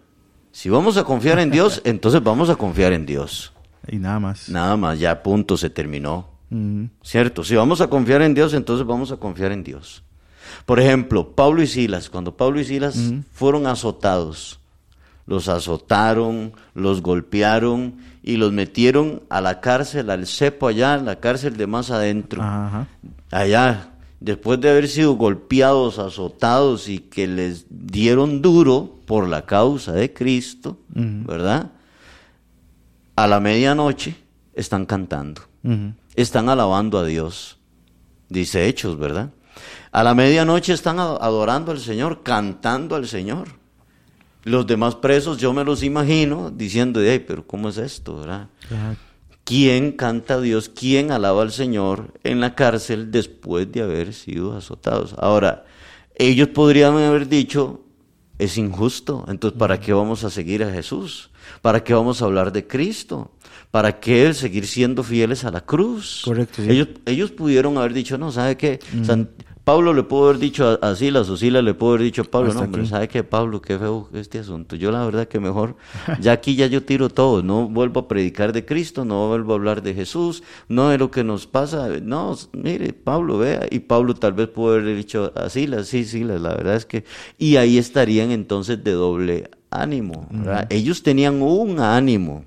Si 0.51 0.69
vamos 0.69 0.97
a 0.97 1.03
confiar 1.03 1.39
en 1.39 1.51
Dios, 1.51 1.81
entonces 1.85 2.21
vamos 2.23 2.49
a 2.49 2.55
confiar 2.55 2.93
en 2.93 3.05
Dios. 3.05 3.53
Y 3.87 3.97
nada 3.97 4.19
más. 4.19 4.49
Nada 4.49 4.75
más, 4.75 4.99
ya 4.99 5.21
punto, 5.21 5.57
se 5.57 5.69
terminó. 5.69 6.29
¿Cierto? 7.01 7.43
Si 7.43 7.53
vamos 7.55 7.81
a 7.81 7.89
confiar 7.89 8.21
en 8.21 8.33
Dios, 8.33 8.53
entonces 8.53 8.87
vamos 8.87 9.11
a 9.11 9.17
confiar 9.17 9.51
en 9.51 9.63
Dios. 9.63 10.03
Por 10.65 10.79
ejemplo, 10.79 11.31
Pablo 11.31 11.61
y 11.61 11.67
Silas, 11.67 12.09
cuando 12.09 12.35
Pablo 12.35 12.59
y 12.59 12.65
Silas 12.65 12.97
fueron 13.33 13.67
azotados, 13.67 14.59
los 15.27 15.47
azotaron, 15.47 16.53
los 16.73 17.01
golpearon 17.01 17.95
y 18.21 18.37
los 18.37 18.51
metieron 18.51 19.23
a 19.29 19.41
la 19.41 19.59
cárcel, 19.61 20.09
al 20.09 20.27
cepo 20.27 20.67
allá, 20.67 20.97
la 20.97 21.19
cárcel 21.19 21.57
de 21.57 21.67
más 21.67 21.91
adentro. 21.91 22.41
Allá, 23.31 23.89
después 24.19 24.59
de 24.61 24.69
haber 24.69 24.87
sido 24.87 25.13
golpeados, 25.13 25.99
azotados 25.99 26.89
y 26.89 26.99
que 26.99 27.27
les 27.27 27.65
dieron 27.69 28.41
duro 28.41 28.95
por 29.05 29.27
la 29.27 29.45
causa 29.45 29.91
de 29.91 30.13
Cristo, 30.13 30.77
¿verdad? 30.89 31.71
A 33.15 33.27
la 33.27 33.39
medianoche 33.39 34.15
están 34.53 34.85
cantando, 34.85 35.41
están 36.15 36.49
alabando 36.49 36.97
a 36.97 37.05
Dios. 37.05 37.57
Dice 38.29 38.67
Hechos, 38.67 38.97
¿verdad? 38.97 39.29
A 39.95 40.03
la 40.03 40.13
medianoche 40.13 40.73
están 40.73 40.99
adorando 40.99 41.71
al 41.71 41.79
Señor, 41.79 42.21
cantando 42.21 42.97
al 42.97 43.07
Señor. 43.07 43.47
Los 44.43 44.67
demás 44.67 44.95
presos, 44.95 45.37
yo 45.37 45.53
me 45.53 45.63
los 45.63 45.83
imagino 45.83 46.51
diciendo, 46.51 46.99
pero 47.25 47.47
¿cómo 47.47 47.69
es 47.69 47.77
esto? 47.77 48.17
¿verdad? 48.19 48.49
¿Quién 49.45 49.93
canta 49.93 50.33
a 50.33 50.41
Dios? 50.41 50.67
¿Quién 50.67 51.13
alaba 51.13 51.43
al 51.43 51.53
Señor 51.53 52.11
en 52.25 52.41
la 52.41 52.55
cárcel 52.55 53.09
después 53.09 53.71
de 53.71 53.83
haber 53.83 54.13
sido 54.13 54.57
azotados? 54.57 55.15
Ahora, 55.17 55.63
ellos 56.15 56.49
podrían 56.49 56.97
haber 56.97 57.29
dicho, 57.29 57.85
es 58.37 58.57
injusto, 58.57 59.23
entonces 59.29 59.57
¿para 59.57 59.79
qué 59.79 59.93
vamos 59.93 60.25
a 60.25 60.29
seguir 60.29 60.61
a 60.65 60.71
Jesús? 60.73 61.29
¿Para 61.61 61.85
qué 61.85 61.93
vamos 61.93 62.21
a 62.21 62.25
hablar 62.25 62.51
de 62.51 62.67
Cristo? 62.67 63.31
¿Para 63.71 63.97
qué 64.01 64.33
seguir 64.33 64.67
siendo 64.67 65.03
fieles 65.03 65.45
a 65.45 65.51
la 65.51 65.61
cruz? 65.61 66.21
Correcto. 66.25 66.63
Ellos, 66.63 66.89
ellos 67.05 67.31
pudieron 67.31 67.77
haber 67.77 67.93
dicho, 67.93 68.17
no, 68.17 68.33
¿sabe 68.33 68.57
qué? 68.57 68.79
Pablo 69.65 69.95
le 69.95 70.03
pudo 70.03 70.25
haber 70.25 70.37
dicho 70.37 70.77
a, 70.79 70.95
Silas 70.95 71.27
o 71.27 71.37
Silas 71.37 71.63
le 71.63 71.73
pudo 71.73 71.95
haber 71.95 72.03
dicho 72.03 72.21
a 72.21 72.25
Pablo, 72.25 72.53
no, 72.53 72.61
hombre, 72.61 72.85
¿sabe 72.85 73.07
qué, 73.07 73.23
Pablo? 73.23 73.63
Qué 73.63 73.79
feo 73.79 74.07
este 74.13 74.37
asunto. 74.37 74.75
Yo 74.75 74.91
la 74.91 75.03
verdad 75.03 75.27
que 75.27 75.39
mejor, 75.39 75.75
ya 76.21 76.33
aquí 76.33 76.55
ya 76.55 76.67
yo 76.67 76.83
tiro 76.83 77.09
todo, 77.09 77.41
no 77.41 77.67
vuelvo 77.67 78.01
a 78.01 78.07
predicar 78.07 78.53
de 78.53 78.63
Cristo, 78.63 79.05
no 79.05 79.27
vuelvo 79.27 79.53
a 79.53 79.55
hablar 79.55 79.81
de 79.81 79.95
Jesús, 79.95 80.43
no 80.69 80.89
de 80.89 80.99
lo 80.99 81.09
que 81.09 81.23
nos 81.23 81.47
pasa. 81.47 81.89
No, 81.99 82.37
mire, 82.53 82.93
Pablo, 82.93 83.39
vea, 83.39 83.65
y 83.71 83.79
Pablo 83.79 84.13
tal 84.13 84.33
vez 84.33 84.49
pudo 84.49 84.73
haber 84.73 84.95
dicho 84.95 85.33
a 85.35 85.49
Silas, 85.49 85.87
sí, 85.87 86.05
Silas, 86.05 86.39
la 86.39 86.49
verdad 86.49 86.75
es 86.75 86.85
que... 86.85 87.03
Y 87.39 87.55
ahí 87.55 87.79
estarían 87.79 88.29
entonces 88.29 88.83
de 88.83 88.91
doble 88.91 89.49
ánimo, 89.71 90.29
Ellos 90.69 91.01
tenían 91.01 91.41
un 91.41 91.79
ánimo 91.79 92.45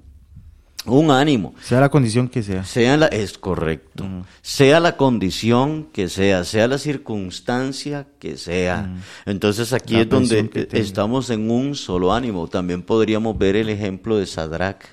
un 0.96 1.10
ánimo. 1.10 1.54
Sea 1.62 1.80
la 1.80 1.88
condición 1.88 2.28
que 2.28 2.42
sea. 2.42 2.64
sea 2.64 2.96
la, 2.96 3.06
es 3.06 3.38
correcto. 3.38 4.04
Sea 4.42 4.80
la 4.80 4.96
condición 4.96 5.88
que 5.92 6.08
sea, 6.08 6.44
sea 6.44 6.68
la 6.68 6.78
circunstancia 6.78 8.06
que 8.18 8.36
sea. 8.36 8.96
Entonces 9.26 9.72
aquí 9.72 9.96
es 9.96 10.08
donde 10.08 10.68
estamos 10.72 11.30
en 11.30 11.50
un 11.50 11.74
solo 11.74 12.12
ánimo. 12.12 12.48
También 12.48 12.82
podríamos 12.82 13.36
ver 13.36 13.56
el 13.56 13.68
ejemplo 13.68 14.16
de 14.16 14.26
Sadrach, 14.26 14.84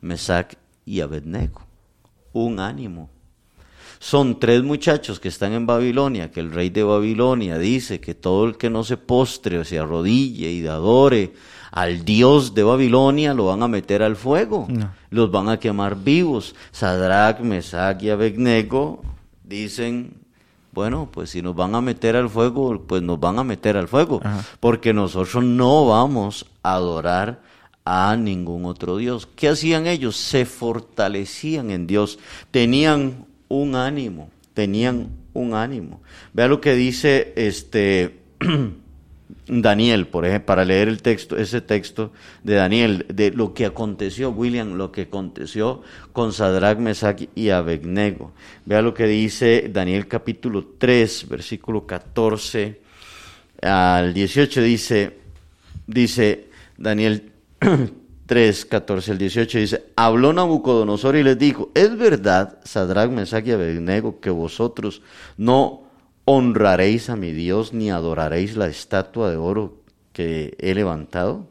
Mesach 0.00 0.54
y 0.84 1.00
Abednego. 1.00 1.62
Un 2.32 2.60
ánimo. 2.60 3.10
Son 4.02 4.40
tres 4.40 4.64
muchachos 4.64 5.20
que 5.20 5.28
están 5.28 5.52
en 5.52 5.64
Babilonia, 5.64 6.32
que 6.32 6.40
el 6.40 6.50
rey 6.50 6.70
de 6.70 6.82
Babilonia 6.82 7.56
dice 7.56 8.00
que 8.00 8.14
todo 8.16 8.46
el 8.46 8.56
que 8.56 8.68
no 8.68 8.82
se 8.82 8.96
postre 8.96 9.58
o 9.58 9.64
se 9.64 9.78
arrodille 9.78 10.50
y 10.50 10.66
adore 10.66 11.34
al 11.70 12.04
dios 12.04 12.52
de 12.52 12.64
Babilonia 12.64 13.32
lo 13.32 13.46
van 13.46 13.62
a 13.62 13.68
meter 13.68 14.02
al 14.02 14.16
fuego, 14.16 14.66
los 15.12 15.30
van 15.30 15.48
a 15.48 15.60
quemar 15.60 15.96
vivos. 15.96 16.56
Sadrach, 16.72 17.40
Mesach 17.40 18.02
y 18.02 18.10
Abednego 18.10 19.02
dicen, 19.44 20.14
bueno, 20.72 21.08
pues 21.12 21.30
si 21.30 21.42
nos 21.42 21.54
van 21.54 21.74
a 21.74 21.80
meter 21.80 22.16
al 22.16 22.28
fuego, 22.28 22.82
pues 22.86 23.02
nos 23.02 23.20
van 23.20 23.38
a 23.38 23.44
meter 23.44 23.76
al 23.76 23.88
fuego, 23.88 24.20
porque 24.58 24.92
nosotros 24.92 25.44
no 25.44 25.86
vamos 25.86 26.46
a 26.62 26.74
adorar 26.74 27.40
a 27.84 28.16
ningún 28.16 28.64
otro 28.64 28.96
Dios. 28.96 29.28
¿Qué 29.36 29.48
hacían 29.48 29.86
ellos? 29.86 30.16
Se 30.16 30.46
fortalecían 30.46 31.70
en 31.70 31.86
Dios, 31.86 32.18
tenían 32.50 33.26
un 33.48 33.76
ánimo, 33.76 34.30
tenían 34.54 35.10
un 35.34 35.54
ánimo. 35.54 36.00
Vea 36.32 36.48
lo 36.48 36.60
que 36.60 36.74
dice 36.74 37.34
este 37.36 38.20
Daniel, 39.48 40.06
por 40.06 40.24
ejemplo, 40.24 40.46
para 40.46 40.64
leer 40.64 40.88
el 40.88 41.02
texto, 41.02 41.36
ese 41.36 41.60
texto 41.60 42.12
de 42.44 42.54
Daniel, 42.54 43.06
de 43.12 43.32
lo 43.32 43.54
que 43.54 43.66
aconteció, 43.66 44.30
William, 44.30 44.74
lo 44.74 44.92
que 44.92 45.02
aconteció 45.02 45.82
con 46.12 46.32
Sadrach, 46.32 46.78
Mesach 46.78 47.22
y 47.34 47.48
Abednego. 47.50 48.32
Vea 48.66 48.82
lo 48.82 48.94
que 48.94 49.06
dice 49.06 49.68
Daniel 49.72 50.06
capítulo 50.06 50.64
3, 50.78 51.28
versículo 51.28 51.86
14 51.86 52.80
al 53.62 54.14
18, 54.14 54.62
dice, 54.62 55.18
dice 55.88 56.48
Daniel 56.78 57.32
3, 58.26 58.64
14 58.64 59.10
al 59.10 59.18
18, 59.18 59.58
dice, 59.58 59.84
habló 59.96 60.32
Nabucodonosor 60.32 61.16
y 61.16 61.24
les 61.24 61.36
dijo, 61.36 61.70
es 61.74 61.96
verdad, 61.96 62.60
Sadrach, 62.64 63.10
Mesach 63.10 63.44
y 63.44 63.50
Abednego, 63.50 64.20
que 64.20 64.30
vosotros 64.30 65.02
no 65.36 65.81
honraréis 66.24 67.10
a 67.10 67.16
mi 67.16 67.32
Dios 67.32 67.72
ni 67.72 67.90
adoraréis 67.90 68.56
la 68.56 68.66
estatua 68.66 69.30
de 69.30 69.36
oro 69.36 69.82
que 70.12 70.56
he 70.58 70.74
levantado? 70.74 71.48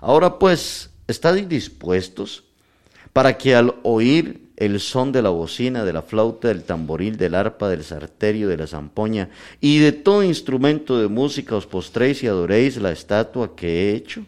Ahora 0.00 0.38
pues, 0.38 0.90
¿estáis 1.06 1.48
dispuestos 1.48 2.44
para 3.12 3.38
que 3.38 3.54
al 3.54 3.74
oír 3.82 4.42
el 4.56 4.80
son 4.80 5.12
de 5.12 5.22
la 5.22 5.30
bocina, 5.30 5.84
de 5.84 5.92
la 5.92 6.02
flauta, 6.02 6.48
del 6.48 6.62
tamboril, 6.62 7.16
del 7.16 7.34
arpa, 7.34 7.68
del 7.68 7.84
sarterio, 7.84 8.48
de 8.48 8.56
la 8.56 8.66
zampoña 8.66 9.30
y 9.60 9.78
de 9.78 9.92
todo 9.92 10.22
instrumento 10.22 10.98
de 10.98 11.08
música 11.08 11.56
os 11.56 11.66
postréis 11.66 12.22
y 12.22 12.28
adoréis 12.28 12.76
la 12.76 12.92
estatua 12.92 13.56
que 13.56 13.90
he 13.90 13.96
hecho? 13.96 14.24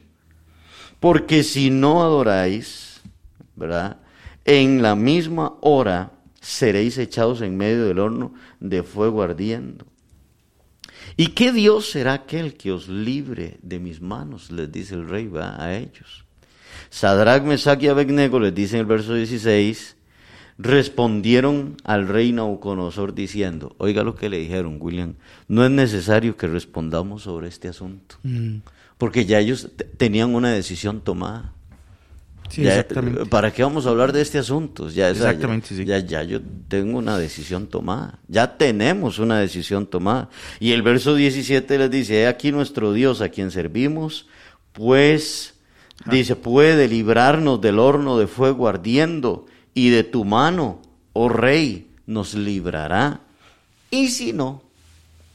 Porque 0.98 1.42
si 1.42 1.70
no 1.70 2.02
adoráis, 2.02 3.00
¿verdad? 3.54 3.98
En 4.44 4.82
la 4.82 4.96
misma 4.96 5.54
hora 5.60 6.13
seréis 6.44 6.98
echados 6.98 7.40
en 7.40 7.56
medio 7.56 7.86
del 7.86 7.98
horno 7.98 8.34
de 8.60 8.82
fuego 8.82 9.22
ardiendo. 9.22 9.86
¿Y 11.16 11.28
qué 11.28 11.52
Dios 11.52 11.90
será 11.90 12.12
aquel 12.12 12.54
que 12.54 12.70
os 12.70 12.88
libre 12.88 13.58
de 13.62 13.78
mis 13.78 14.00
manos? 14.00 14.50
Les 14.50 14.70
dice 14.70 14.94
el 14.94 15.08
rey 15.08 15.26
¿va? 15.26 15.62
a 15.62 15.74
ellos. 15.76 16.24
Sadrach, 16.90 17.42
Mesach 17.42 17.82
y 17.82 17.88
Abednego, 17.88 18.38
les 18.40 18.54
dice 18.54 18.76
en 18.76 18.80
el 18.80 18.86
verso 18.86 19.14
16, 19.14 19.96
respondieron 20.58 21.76
al 21.82 22.08
rey 22.08 22.32
Nauconosor 22.32 23.14
diciendo, 23.14 23.74
oiga 23.78 24.02
lo 24.02 24.14
que 24.14 24.28
le 24.28 24.38
dijeron, 24.38 24.78
William, 24.80 25.14
no 25.48 25.64
es 25.64 25.70
necesario 25.70 26.36
que 26.36 26.46
respondamos 26.46 27.22
sobre 27.22 27.48
este 27.48 27.68
asunto, 27.68 28.16
mm. 28.22 28.58
porque 28.98 29.24
ya 29.24 29.40
ellos 29.40 29.70
tenían 29.96 30.34
una 30.34 30.52
decisión 30.52 31.00
tomada. 31.00 31.53
¿Para 33.30 33.52
qué 33.52 33.62
vamos 33.62 33.86
a 33.86 33.90
hablar 33.90 34.12
de 34.12 34.20
este 34.20 34.38
asunto? 34.38 34.88
Ya, 34.88 35.10
exactamente, 35.10 35.84
ya, 35.84 35.98
ya, 35.98 36.22
yo 36.22 36.40
tengo 36.68 36.98
una 36.98 37.18
decisión 37.18 37.66
tomada. 37.66 38.18
Ya 38.28 38.56
tenemos 38.56 39.18
una 39.18 39.38
decisión 39.38 39.86
tomada. 39.86 40.28
Y 40.60 40.72
el 40.72 40.82
verso 40.82 41.14
17 41.14 41.78
les 41.78 41.90
dice, 41.90 42.22
he 42.22 42.26
aquí 42.26 42.52
nuestro 42.52 42.92
Dios 42.92 43.20
a 43.20 43.30
quien 43.30 43.50
servimos, 43.50 44.26
pues, 44.72 45.54
dice, 46.10 46.36
puede 46.36 46.86
librarnos 46.88 47.60
del 47.60 47.78
horno 47.78 48.18
de 48.18 48.26
fuego 48.26 48.68
ardiendo 48.68 49.46
y 49.72 49.90
de 49.90 50.04
tu 50.04 50.24
mano, 50.24 50.80
oh 51.12 51.28
rey, 51.28 51.88
nos 52.06 52.34
librará. 52.34 53.20
Y 53.90 54.08
si 54.08 54.32
no, 54.32 54.62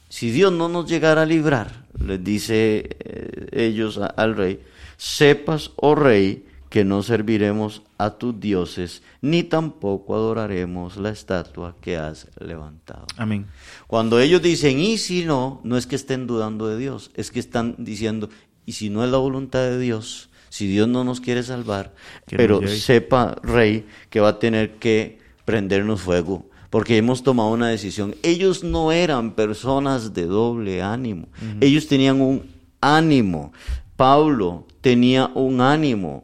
si 0.09 0.31
Dios 0.31 0.53
no 0.53 0.69
nos 0.69 0.89
llegara 0.89 1.23
a 1.23 1.25
librar, 1.25 1.85
les 1.99 2.23
dice 2.23 2.97
eh, 2.99 3.47
ellos 3.51 3.97
al 3.97 4.35
rey, 4.35 4.59
sepas, 4.97 5.71
oh 5.75 5.95
rey, 5.95 6.45
que 6.69 6.85
no 6.85 7.01
serviremos 7.01 7.81
a 7.97 8.11
tus 8.11 8.39
dioses, 8.39 9.01
ni 9.21 9.43
tampoco 9.43 10.15
adoraremos 10.15 10.97
la 10.97 11.09
estatua 11.09 11.75
que 11.81 11.97
has 11.97 12.27
levantado. 12.39 13.07
Amén. 13.17 13.47
Cuando 13.87 14.19
ellos 14.19 14.41
dicen, 14.41 14.79
y 14.79 14.97
si 14.97 15.25
no, 15.25 15.61
no 15.63 15.77
es 15.77 15.87
que 15.87 15.95
estén 15.95 16.27
dudando 16.27 16.67
de 16.67 16.77
Dios, 16.77 17.11
es 17.15 17.31
que 17.31 17.39
están 17.39 17.75
diciendo, 17.79 18.29
y 18.65 18.73
si 18.73 18.89
no 18.89 19.03
es 19.03 19.09
la 19.09 19.17
voluntad 19.17 19.61
de 19.61 19.79
Dios, 19.79 20.29
si 20.49 20.67
Dios 20.67 20.87
no 20.87 21.03
nos 21.03 21.21
quiere 21.21 21.43
salvar, 21.43 21.93
pero 22.25 22.65
sepa, 22.67 23.35
rey, 23.41 23.85
que 24.09 24.19
va 24.19 24.29
a 24.29 24.39
tener 24.39 24.75
que 24.75 25.19
prendernos 25.45 26.01
fuego, 26.01 26.45
porque 26.69 26.97
hemos 26.97 27.23
tomado 27.23 27.49
una 27.49 27.69
decisión. 27.69 28.15
Ellos 28.21 28.63
no 28.63 28.91
eran 28.91 29.33
personas 29.33 30.13
de 30.13 30.25
doble 30.25 30.83
ánimo, 30.83 31.27
ellos 31.61 31.87
tenían 31.87 32.21
un 32.21 32.43
ánimo. 32.79 33.51
Pablo 33.95 34.65
tenía 34.81 35.29
un 35.33 35.59
ánimo. 35.59 36.23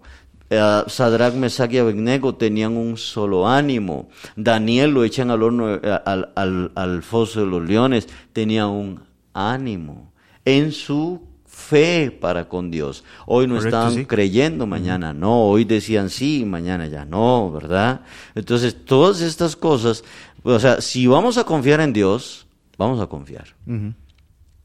Eh, 0.56 0.84
Sadrach, 0.88 1.34
Mesach 1.34 1.72
y 1.72 1.78
Abednego 1.78 2.36
tenían 2.36 2.78
un 2.78 2.98
solo 2.98 3.48
ánimo. 3.48 4.10
Daniel 4.36 4.92
lo 4.92 5.04
echan 5.04 5.30
al 5.32 5.44
horno, 5.44 5.76
eh, 5.76 6.00
al, 6.06 6.72
al, 6.76 7.04
foso 7.04 7.42
de 7.42 7.48
los 7.48 7.68
leones, 7.68 8.08
tenía 8.32 8.68
un 8.68 9.02
ánimo 9.34 10.14
en 10.46 10.72
su 10.72 11.22
fe 11.46 12.12
para 12.12 12.48
con 12.48 12.72
Dios. 12.72 13.04
Hoy 13.26 13.48
no 13.48 13.58
estaban 13.58 14.06
creyendo, 14.06 14.66
mañana 14.66 15.14
no, 15.14 15.44
hoy 15.44 15.66
decían 15.66 16.10
sí, 16.10 16.46
mañana 16.46 16.88
ya 16.88 17.06
no, 17.06 17.52
¿verdad? 17.52 18.02
Entonces, 18.34 18.86
todas 18.86 19.22
estas 19.22 19.56
cosas, 19.56 20.04
o 20.44 20.60
sea, 20.60 20.82
si 20.82 21.08
vamos 21.08 21.38
a 21.38 21.44
confiar 21.44 21.82
en 21.82 21.94
Dios, 21.94 22.46
vamos 22.78 23.00
a 23.00 23.08
confiar. 23.08 23.56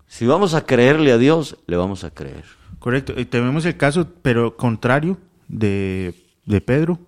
Si 0.07 0.27
vamos 0.27 0.55
a 0.55 0.67
creerle 0.67 1.13
a 1.13 1.19
Dios, 1.19 1.57
le 1.67 1.77
vamos 1.77 2.05
a 2.05 2.11
creer. 2.11 2.45
Correcto. 2.81 3.15
Y 3.17 3.27
tenemos 3.27 3.65
el 3.67 3.77
caso, 3.77 4.09
pero 4.23 4.57
contrario, 4.57 5.19
de, 5.51 6.15
de 6.47 6.61
Pedro, 6.61 6.99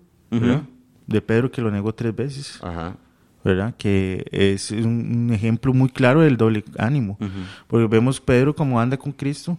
De 1.07 1.21
Pedro 1.21 1.51
que 1.51 1.61
lo 1.61 1.71
negó 1.71 1.93
tres 1.93 2.15
veces. 2.15 2.59
¿verdad? 3.43 3.75
Que 3.77 4.25
es 4.31 4.71
un, 4.71 5.31
ejemplo 5.33 5.73
muy 5.73 5.89
claro 5.89 6.21
del 6.21 6.37
doble 6.37 6.63
ánimo. 6.77 7.17
Porque 7.67 7.87
vemos 7.87 8.19
Pedro 8.19 8.55
como 8.55 8.79
anda 8.79 8.97
con 8.97 9.11
Cristo 9.11 9.57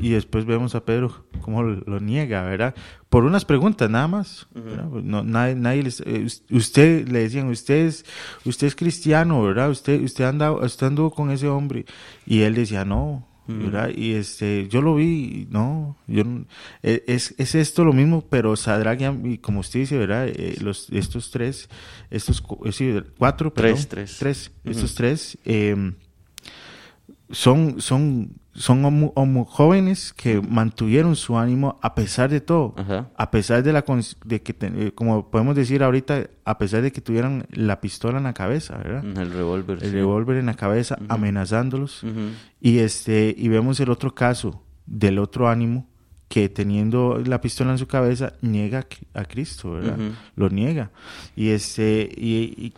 y 0.00 0.10
después 0.10 0.46
vemos 0.46 0.74
a 0.74 0.84
Pedro 0.84 1.26
como 1.42 1.62
lo, 1.62 2.00
niega, 2.00 2.42
¿verdad? 2.44 2.74
Por 3.10 3.24
unas 3.24 3.44
preguntas 3.44 3.90
nada 3.90 4.08
más. 4.08 4.48
No, 4.54 5.22
nadie, 5.22 5.54
nadie 5.54 5.82
les, 5.82 6.00
eh, 6.00 6.26
usted 6.50 7.06
le 7.08 7.20
decían, 7.20 7.48
usted 7.48 7.86
es, 7.86 8.04
usted 8.44 8.68
es 8.68 8.74
cristiano, 8.74 9.42
¿verdad? 9.42 9.70
Usted, 9.70 10.02
usted 10.02 10.24
anda, 10.24 10.52
usted 10.52 10.86
anduvo 10.86 11.10
con 11.10 11.30
ese 11.30 11.48
hombre. 11.48 11.84
Y 12.24 12.40
él 12.40 12.54
decía, 12.54 12.86
no, 12.86 13.26
y 13.94 14.12
este, 14.14 14.68
yo 14.68 14.82
lo 14.82 14.96
vi, 14.96 15.46
no, 15.50 15.96
yo 16.06 16.24
e, 16.82 17.04
es, 17.06 17.34
es 17.38 17.54
esto 17.54 17.84
lo 17.84 17.92
mismo, 17.92 18.24
pero 18.28 18.56
Sadrach 18.56 19.00
y 19.24 19.38
como 19.38 19.60
usted 19.60 19.80
dice, 19.80 19.96
¿verdad? 19.96 20.28
Eh, 20.28 20.56
los, 20.60 20.90
estos 20.90 21.30
tres, 21.30 21.68
estos 22.10 22.42
cuatro, 23.18 23.52
tres, 23.52 23.88
tres, 23.88 24.16
tres, 24.18 24.50
estos 24.64 24.94
tres, 24.94 25.38
eh, 25.44 25.92
son, 27.30 27.80
son 27.80 28.32
son 28.56 29.44
jóvenes 29.44 30.12
que 30.12 30.40
mantuvieron 30.40 31.14
su 31.14 31.38
ánimo 31.38 31.78
a 31.82 31.94
pesar 31.94 32.30
de 32.30 32.40
todo, 32.40 32.74
a 33.16 33.30
pesar 33.30 33.62
de 33.62 33.72
la 33.72 33.84
de 34.24 34.42
que 34.42 34.56
eh, 34.60 34.92
como 34.94 35.30
podemos 35.30 35.54
decir 35.54 35.82
ahorita, 35.82 36.28
a 36.44 36.58
pesar 36.58 36.82
de 36.82 36.92
que 36.92 37.00
tuvieran 37.00 37.46
la 37.50 37.80
pistola 37.80 38.18
en 38.18 38.24
la 38.24 38.32
cabeza, 38.32 38.78
¿verdad? 38.78 39.04
El 39.04 39.32
revólver. 39.32 39.82
El 39.82 39.92
revólver 39.92 40.38
en 40.38 40.46
la 40.46 40.54
cabeza 40.54 40.98
amenazándolos. 41.08 42.02
Y 42.60 42.78
este 42.78 43.34
y 43.36 43.48
vemos 43.48 43.78
el 43.80 43.90
otro 43.90 44.14
caso 44.14 44.62
del 44.86 45.18
otro 45.18 45.48
ánimo 45.48 45.86
que 46.28 46.48
teniendo 46.48 47.22
la 47.24 47.40
pistola 47.40 47.70
en 47.72 47.78
su 47.78 47.86
cabeza 47.86 48.32
niega 48.40 48.86
a 49.14 49.24
Cristo, 49.24 49.72
¿verdad? 49.72 49.98
Lo 50.34 50.48
niega. 50.48 50.90
Y 51.36 51.50
este 51.50 52.10
y 52.16 52.54
y 52.56 52.72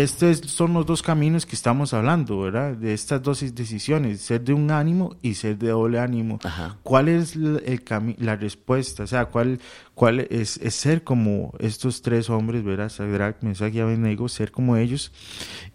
estos 0.00 0.38
son 0.50 0.74
los 0.74 0.84
dos 0.84 1.00
caminos 1.00 1.46
que 1.46 1.54
estamos 1.54 1.94
hablando, 1.94 2.40
¿verdad? 2.40 2.74
De 2.74 2.92
estas 2.92 3.22
dos 3.22 3.40
decisiones, 3.54 4.20
ser 4.20 4.42
de 4.42 4.52
un 4.52 4.72
ánimo 4.72 5.14
y 5.22 5.34
ser 5.34 5.56
de 5.58 5.68
doble 5.68 6.00
ánimo. 6.00 6.40
¿Cuál 6.82 7.08
es 7.08 7.36
el, 7.36 7.84
la 8.18 8.34
respuesta? 8.34 9.04
O 9.04 9.06
sea, 9.06 9.26
¿cuál, 9.26 9.60
cuál 9.94 10.26
es, 10.28 10.56
es, 10.56 10.74
ser 10.74 11.04
como 11.04 11.52
estos 11.60 12.02
tres 12.02 12.28
hombres, 12.28 12.64
¿verdad? 12.64 12.88
Sadrach, 12.88 13.42
Mesach 13.42 13.72
y 13.72 13.78
Abednego, 13.78 14.28
ser 14.28 14.50
como 14.50 14.76
ellos 14.76 15.12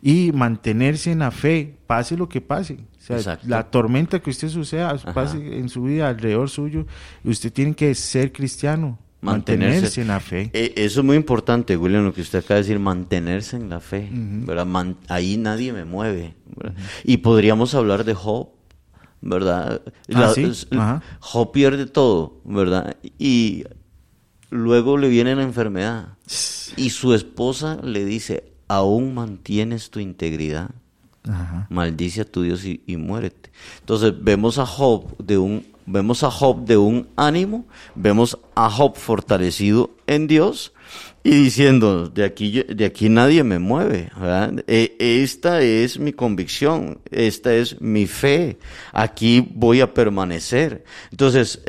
y 0.01 0.33
mantenerse 0.33 1.13
en 1.13 1.19
la 1.19 1.31
fe, 1.31 1.77
pase 1.87 2.17
lo 2.17 2.27
que 2.27 2.41
pase. 2.41 2.79
O 3.09 3.17
sea, 3.17 3.39
la 3.43 3.71
tormenta 3.71 4.19
que 4.19 4.29
usted 4.29 4.49
suceda, 4.49 4.93
pase 5.13 5.57
en 5.57 5.69
su 5.69 5.83
vida 5.83 6.09
alrededor 6.09 6.49
suyo, 6.49 6.85
usted 7.23 7.51
tiene 7.53 7.73
que 7.75 7.95
ser 7.95 8.33
cristiano 8.33 8.99
mantenerse, 9.21 10.01
en 10.01 10.07
la 10.07 10.19
fe. 10.19 10.49
Eh, 10.53 10.73
eso 10.77 10.99
es 11.01 11.05
muy 11.05 11.15
importante, 11.15 11.77
William, 11.77 12.03
lo 12.03 12.13
que 12.13 12.21
usted 12.21 12.39
acaba 12.39 12.55
de 12.55 12.63
decir, 12.63 12.79
mantenerse 12.79 13.55
en 13.55 13.69
la 13.69 13.79
fe. 13.79 14.09
ahí 15.07 15.37
nadie 15.37 15.73
me 15.73 15.85
mueve. 15.85 16.35
Y 17.03 17.17
podríamos 17.17 17.73
hablar 17.75 18.03
de 18.03 18.13
Job, 18.13 18.49
¿verdad? 19.21 19.81
Ah, 20.13 21.01
Job 21.19 21.51
pierde 21.51 21.85
todo, 21.85 22.41
¿verdad? 22.43 22.97
Y 23.17 23.65
luego 24.49 24.97
le 24.97 25.09
viene 25.09 25.35
la 25.35 25.43
enfermedad. 25.43 26.17
Y 26.75 26.89
su 26.89 27.13
esposa 27.13 27.77
le 27.83 28.05
dice, 28.05 28.51
aún 28.67 29.13
mantienes 29.13 29.91
tu 29.91 29.99
integridad. 29.99 30.71
Maldice 31.69 32.21
a 32.21 32.25
tu 32.25 32.41
Dios 32.41 32.65
y, 32.65 32.81
y 32.87 32.97
muérete. 32.97 33.51
Entonces 33.81 34.13
vemos 34.19 34.57
a 34.57 34.65
Job 34.65 35.15
de 35.19 35.37
un 35.37 35.70
Vemos 35.85 36.23
a 36.23 36.31
Job 36.31 36.65
de 36.65 36.77
un 36.77 37.07
ánimo, 37.15 37.65
vemos 37.95 38.37
a 38.55 38.69
Job 38.69 38.95
fortalecido 38.95 39.91
en 40.07 40.27
Dios, 40.27 40.73
y 41.23 41.29
diciendo, 41.31 42.09
de 42.09 42.23
aquí, 42.23 42.63
de 42.63 42.85
aquí 42.85 43.07
nadie 43.07 43.43
me 43.43 43.59
mueve. 43.59 44.09
E, 44.67 44.95
esta 44.99 45.61
es 45.61 45.99
mi 45.99 46.13
convicción, 46.13 46.99
esta 47.11 47.53
es 47.53 47.79
mi 47.79 48.07
fe, 48.07 48.57
aquí 48.91 49.47
voy 49.53 49.81
a 49.81 49.93
permanecer. 49.93 50.83
Entonces, 51.11 51.61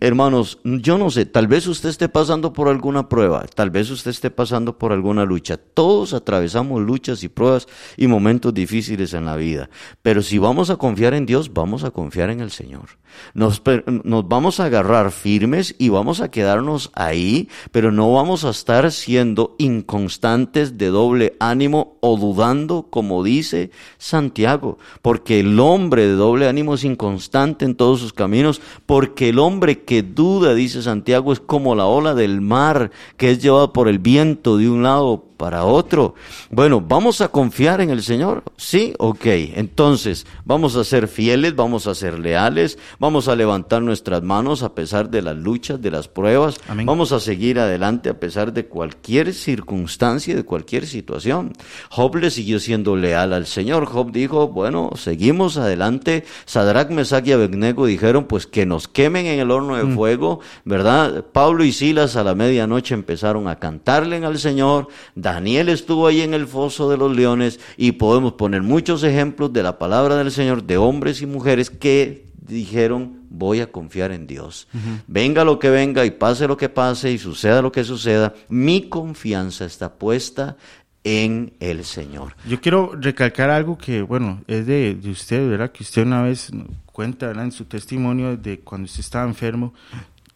hermanos, 0.00 0.60
yo 0.62 0.98
no 0.98 1.10
sé, 1.10 1.26
tal 1.26 1.48
vez 1.48 1.66
usted 1.66 1.88
esté 1.88 2.08
pasando 2.08 2.52
por 2.52 2.68
alguna 2.68 3.08
prueba, 3.08 3.44
tal 3.54 3.70
vez 3.70 3.90
usted 3.90 4.12
esté 4.12 4.30
pasando 4.30 4.78
por 4.78 4.92
alguna 4.92 5.24
lucha. 5.24 5.56
Todos 5.56 6.14
atravesamos 6.14 6.80
luchas 6.80 7.24
y 7.24 7.28
pruebas 7.28 7.66
y 7.96 8.06
momentos 8.06 8.54
difíciles 8.54 9.14
en 9.14 9.24
la 9.24 9.36
vida. 9.36 9.68
Pero 10.02 10.22
si 10.22 10.38
vamos 10.38 10.70
a 10.70 10.76
confiar 10.76 11.14
en 11.14 11.26
Dios, 11.26 11.52
vamos 11.52 11.82
a 11.82 11.90
confiar 11.90 12.30
en 12.30 12.40
el 12.40 12.52
Señor. 12.52 12.98
Nos, 13.34 13.62
nos 14.04 14.28
vamos 14.28 14.60
a 14.60 14.66
agarrar 14.66 15.10
firmes 15.10 15.74
y 15.78 15.88
vamos 15.88 16.20
a 16.20 16.30
quedarnos 16.30 16.90
ahí, 16.94 17.48
pero 17.70 17.92
no 17.92 18.12
vamos 18.12 18.44
a 18.44 18.50
estar 18.50 18.91
siendo 18.92 19.56
inconstantes 19.58 20.78
de 20.78 20.86
doble 20.86 21.34
ánimo 21.40 21.96
o 22.00 22.16
dudando, 22.16 22.86
como 22.90 23.24
dice 23.24 23.70
Santiago, 23.98 24.78
porque 25.02 25.40
el 25.40 25.58
hombre 25.58 26.06
de 26.06 26.14
doble 26.14 26.48
ánimo 26.48 26.74
es 26.74 26.84
inconstante 26.84 27.64
en 27.64 27.74
todos 27.74 28.00
sus 28.00 28.12
caminos, 28.12 28.60
porque 28.86 29.30
el 29.30 29.38
hombre 29.38 29.82
que 29.82 30.02
duda, 30.02 30.54
dice 30.54 30.82
Santiago, 30.82 31.32
es 31.32 31.40
como 31.40 31.74
la 31.74 31.86
ola 31.86 32.14
del 32.14 32.40
mar 32.40 32.90
que 33.16 33.30
es 33.30 33.42
llevada 33.42 33.72
por 33.72 33.88
el 33.88 33.98
viento 33.98 34.56
de 34.56 34.70
un 34.70 34.82
lado 34.82 35.31
para 35.42 35.64
otro. 35.64 36.14
Bueno, 36.50 36.80
¿vamos 36.80 37.20
a 37.20 37.26
confiar 37.26 37.80
en 37.80 37.90
el 37.90 38.04
Señor? 38.04 38.44
Sí, 38.56 38.94
ok. 39.00 39.26
Entonces, 39.56 40.24
vamos 40.44 40.76
a 40.76 40.84
ser 40.84 41.08
fieles, 41.08 41.56
vamos 41.56 41.88
a 41.88 41.96
ser 41.96 42.20
leales, 42.20 42.78
vamos 43.00 43.26
a 43.26 43.34
levantar 43.34 43.82
nuestras 43.82 44.22
manos 44.22 44.62
a 44.62 44.72
pesar 44.72 45.10
de 45.10 45.20
las 45.20 45.36
luchas, 45.36 45.82
de 45.82 45.90
las 45.90 46.06
pruebas. 46.06 46.60
Vamos 46.84 47.10
a 47.10 47.18
seguir 47.18 47.58
adelante 47.58 48.08
a 48.08 48.20
pesar 48.20 48.52
de 48.52 48.66
cualquier 48.66 49.34
circunstancia, 49.34 50.36
de 50.36 50.44
cualquier 50.44 50.86
situación. 50.86 51.54
Job 51.90 52.14
le 52.18 52.30
siguió 52.30 52.60
siendo 52.60 52.94
leal 52.94 53.32
al 53.32 53.46
Señor. 53.46 53.86
Job 53.86 54.12
dijo, 54.12 54.46
bueno, 54.46 54.90
seguimos 54.94 55.56
adelante. 55.56 56.24
Sadrach, 56.44 56.90
Mesach 56.90 57.26
y 57.26 57.32
Abednego 57.32 57.86
dijeron, 57.86 58.26
pues 58.26 58.46
que 58.46 58.64
nos 58.64 58.86
quemen 58.86 59.26
en 59.26 59.40
el 59.40 59.50
horno 59.50 59.76
de 59.76 59.82
mm. 59.86 59.96
fuego, 59.96 60.38
¿verdad? 60.64 61.24
Pablo 61.32 61.64
y 61.64 61.72
Silas 61.72 62.14
a 62.14 62.22
la 62.22 62.36
medianoche 62.36 62.94
empezaron 62.94 63.48
a 63.48 63.56
cantarle 63.56 64.24
al 64.24 64.38
Señor. 64.38 64.86
Daniel 65.32 65.70
estuvo 65.70 66.06
ahí 66.06 66.20
en 66.20 66.34
el 66.34 66.46
foso 66.46 66.90
de 66.90 66.98
los 66.98 67.16
leones 67.16 67.58
y 67.78 67.92
podemos 67.92 68.34
poner 68.34 68.60
muchos 68.62 69.02
ejemplos 69.02 69.50
de 69.52 69.62
la 69.62 69.78
palabra 69.78 70.16
del 70.16 70.30
Señor 70.30 70.64
de 70.64 70.76
hombres 70.76 71.22
y 71.22 71.26
mujeres 71.26 71.70
que 71.70 72.26
dijeron 72.34 73.22
voy 73.30 73.60
a 73.60 73.72
confiar 73.72 74.12
en 74.12 74.26
Dios. 74.26 74.68
Venga 75.06 75.44
lo 75.44 75.58
que 75.58 75.70
venga 75.70 76.04
y 76.04 76.10
pase 76.10 76.46
lo 76.46 76.58
que 76.58 76.68
pase 76.68 77.10
y 77.10 77.18
suceda 77.18 77.62
lo 77.62 77.72
que 77.72 77.82
suceda, 77.82 78.34
mi 78.50 78.90
confianza 78.90 79.64
está 79.64 79.94
puesta 79.94 80.58
en 81.02 81.54
el 81.60 81.84
Señor. 81.86 82.36
Yo 82.46 82.60
quiero 82.60 82.92
recalcar 82.94 83.48
algo 83.48 83.78
que, 83.78 84.02
bueno, 84.02 84.42
es 84.46 84.66
de, 84.66 84.98
usted, 85.10 85.48
¿verdad? 85.48 85.72
Que 85.72 85.82
usted 85.82 86.02
una 86.02 86.22
vez 86.22 86.50
cuenta, 86.84 87.28
¿verdad? 87.28 87.46
En 87.46 87.52
su 87.52 87.64
testimonio 87.64 88.36
de 88.36 88.60
cuando 88.60 88.84
usted 88.84 89.00
estaba 89.00 89.26
enfermo, 89.26 89.72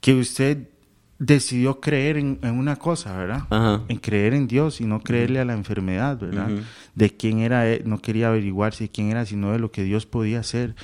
que 0.01 0.15
usted 0.15 0.71
decidió 1.19 1.81
creer 1.81 2.19
en, 2.19 2.39
una 2.43 2.77
cosa, 2.77 3.17
¿verdad? 3.17 3.83
En 3.89 3.99
creer 3.99 4.35
en 4.35 4.47
Dios 4.47 4.81
y 4.81 4.85
no 4.85 5.01
creerle 5.01 5.41
a 5.41 5.45
la 5.45 5.55
enfermedad, 5.55 6.19
¿verdad? 6.19 6.49
De 6.95 7.11
quién 7.11 7.39
era, 7.39 7.67
él, 7.69 7.83
no 7.87 7.99
quería 8.01 8.29
averiguarse 8.29 8.85
de 8.85 8.91
quién 8.91 9.11
era, 9.11 9.25
sino 9.25 9.53
de 9.53 9.59
lo 9.59 9.71
que 9.71 9.83
Dios 9.83 10.07
podía 10.07 10.41
hacer. 10.41 10.75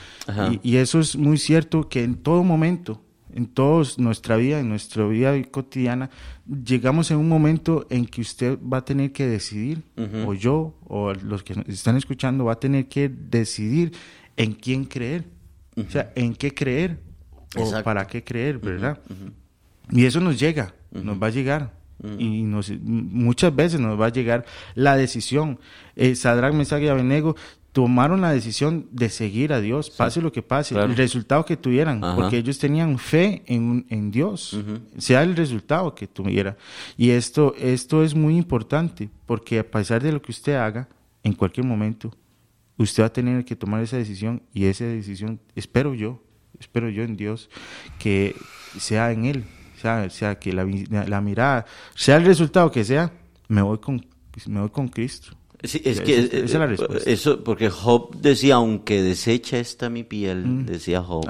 Y, 0.63 0.77
eso 0.77 1.01
es 1.01 1.17
muy 1.17 1.39
cierto 1.39 1.89
que 1.89 2.03
en 2.03 2.17
todo 2.17 2.43
momento, 2.43 3.03
en 3.35 3.47
toda 3.47 3.87
nuestra 3.99 4.37
vida, 4.37 4.59
en 4.59 4.69
nuestra 4.69 5.07
vida 5.07 5.41
cotidiana, 5.51 6.11
llegamos 6.47 7.11
en 7.11 7.19
un 7.19 7.29
momento 7.29 7.87
en 7.91 8.07
que 8.07 8.21
usted 8.21 8.59
va 8.61 8.79
a 8.79 8.85
tener 8.85 9.13
que 9.13 9.27
decidir, 9.27 9.83
o 10.27 10.35
yo, 10.35 10.75
o 10.87 11.13
los 11.13 11.43
que 11.43 11.63
están 11.69 11.97
escuchando, 11.97 12.47
va 12.47 12.55
a 12.55 12.61
tener 12.61 12.89
que 12.89 13.09
decidir 13.09 13.93
en 14.37 14.53
quién 14.55 14.85
creer. 14.85 15.25
O 15.77 15.91
sea, 15.91 16.13
en 16.17 16.35
qué 16.35 16.53
creer, 16.53 16.99
o 17.57 17.83
para 17.83 18.07
qué 18.07 18.23
creer, 18.23 18.59
¿verdad? 18.59 18.99
Y 19.93 20.07
eso 20.07 20.21
nos 20.21 20.41
llega, 20.41 20.75
nos 20.91 21.23
va 21.23 21.29
a 21.29 21.31
llegar. 21.31 21.83
Y 22.19 22.43
nos, 22.43 22.73
muchas 22.81 23.55
veces 23.55 23.79
nos 23.79 24.01
va 24.01 24.07
a 24.07 24.13
llegar 24.13 24.45
la 24.75 24.97
decisión. 24.97 25.61
Eh, 25.95 26.17
Sadrach, 26.17 26.53
Mesach 26.53 26.83
y 26.83 26.89
Abednego 26.89 27.37
tomaron 27.73 28.21
la 28.21 28.33
decisión 28.33 28.87
de 28.91 29.09
seguir 29.09 29.53
a 29.53 29.61
Dios, 29.61 29.91
pase 29.91 30.21
lo 30.21 30.31
que 30.31 30.43
pase, 30.43 30.79
el 30.79 30.95
resultado 30.95 31.45
que 31.45 31.57
tuvieran, 31.57 32.01
porque 32.17 32.39
ellos 32.39 32.59
tenían 32.59 32.99
fe 32.99 33.43
en, 33.47 33.87
en 33.89 34.11
Dios, 34.11 34.59
sea 34.99 35.23
el 35.23 35.35
resultado 35.35 35.95
que 35.95 36.07
tuviera. 36.07 36.57
Y 36.99 37.11
esto, 37.11 37.55
esto 37.59 38.05
es 38.05 38.15
muy 38.15 38.37
importante, 38.37 39.09
porque 39.27 39.59
a 39.59 39.71
pesar 39.71 40.03
de 40.03 40.13
lo 40.13 40.21
que 40.21 40.33
usted 40.33 40.55
haga, 40.55 40.89
en 41.23 41.33
cualquier 41.33 41.65
momento, 41.65 42.15
usted 42.77 43.05
va 43.05 43.07
a 43.07 43.13
tener 43.13 43.45
que 43.45 43.57
tomar 43.57 43.83
esa 43.83 43.97
decisión 43.97 44.43
y 44.53 44.67
esa 44.67 44.85
decisión, 44.85 45.41
espero 45.57 45.95
yo, 45.95 46.23
espero 46.61 46.91
yo 46.91 47.05
en 47.05 47.17
Dios, 47.17 47.49
que 47.99 48.37
sea 48.79 49.13
en 49.13 49.25
Él, 49.25 49.45
sea, 49.83 50.11
sea 50.11 50.39
que 50.39 50.53
la, 50.53 50.65
la, 51.07 51.21
mirada, 51.21 51.67
sea 51.95 52.17
el 52.17 52.25
resultado 52.25 52.71
que 52.71 52.85
sea, 52.85 53.13
me 53.49 53.63
voy 53.63 53.79
con, 53.79 54.05
me 54.47 54.61
voy 54.61 54.71
con 54.71 54.89
Cristo. 54.89 55.37
Sí, 55.65 55.81
es 55.85 56.01
que 56.01 56.19
esa, 56.19 56.37
es 56.39 56.55
la 56.55 56.67
respuesta. 56.67 57.11
Eso, 57.11 57.45
porque 57.45 57.71
Job 57.71 58.17
decía, 58.17 58.57
aunque 58.57 59.03
desecha 59.03 59.59
esta 59.59 59.89
mi 59.89 60.03
piel, 60.03 60.45
mm. 60.45 60.67
decía 60.67 61.03
Job, 61.03 61.25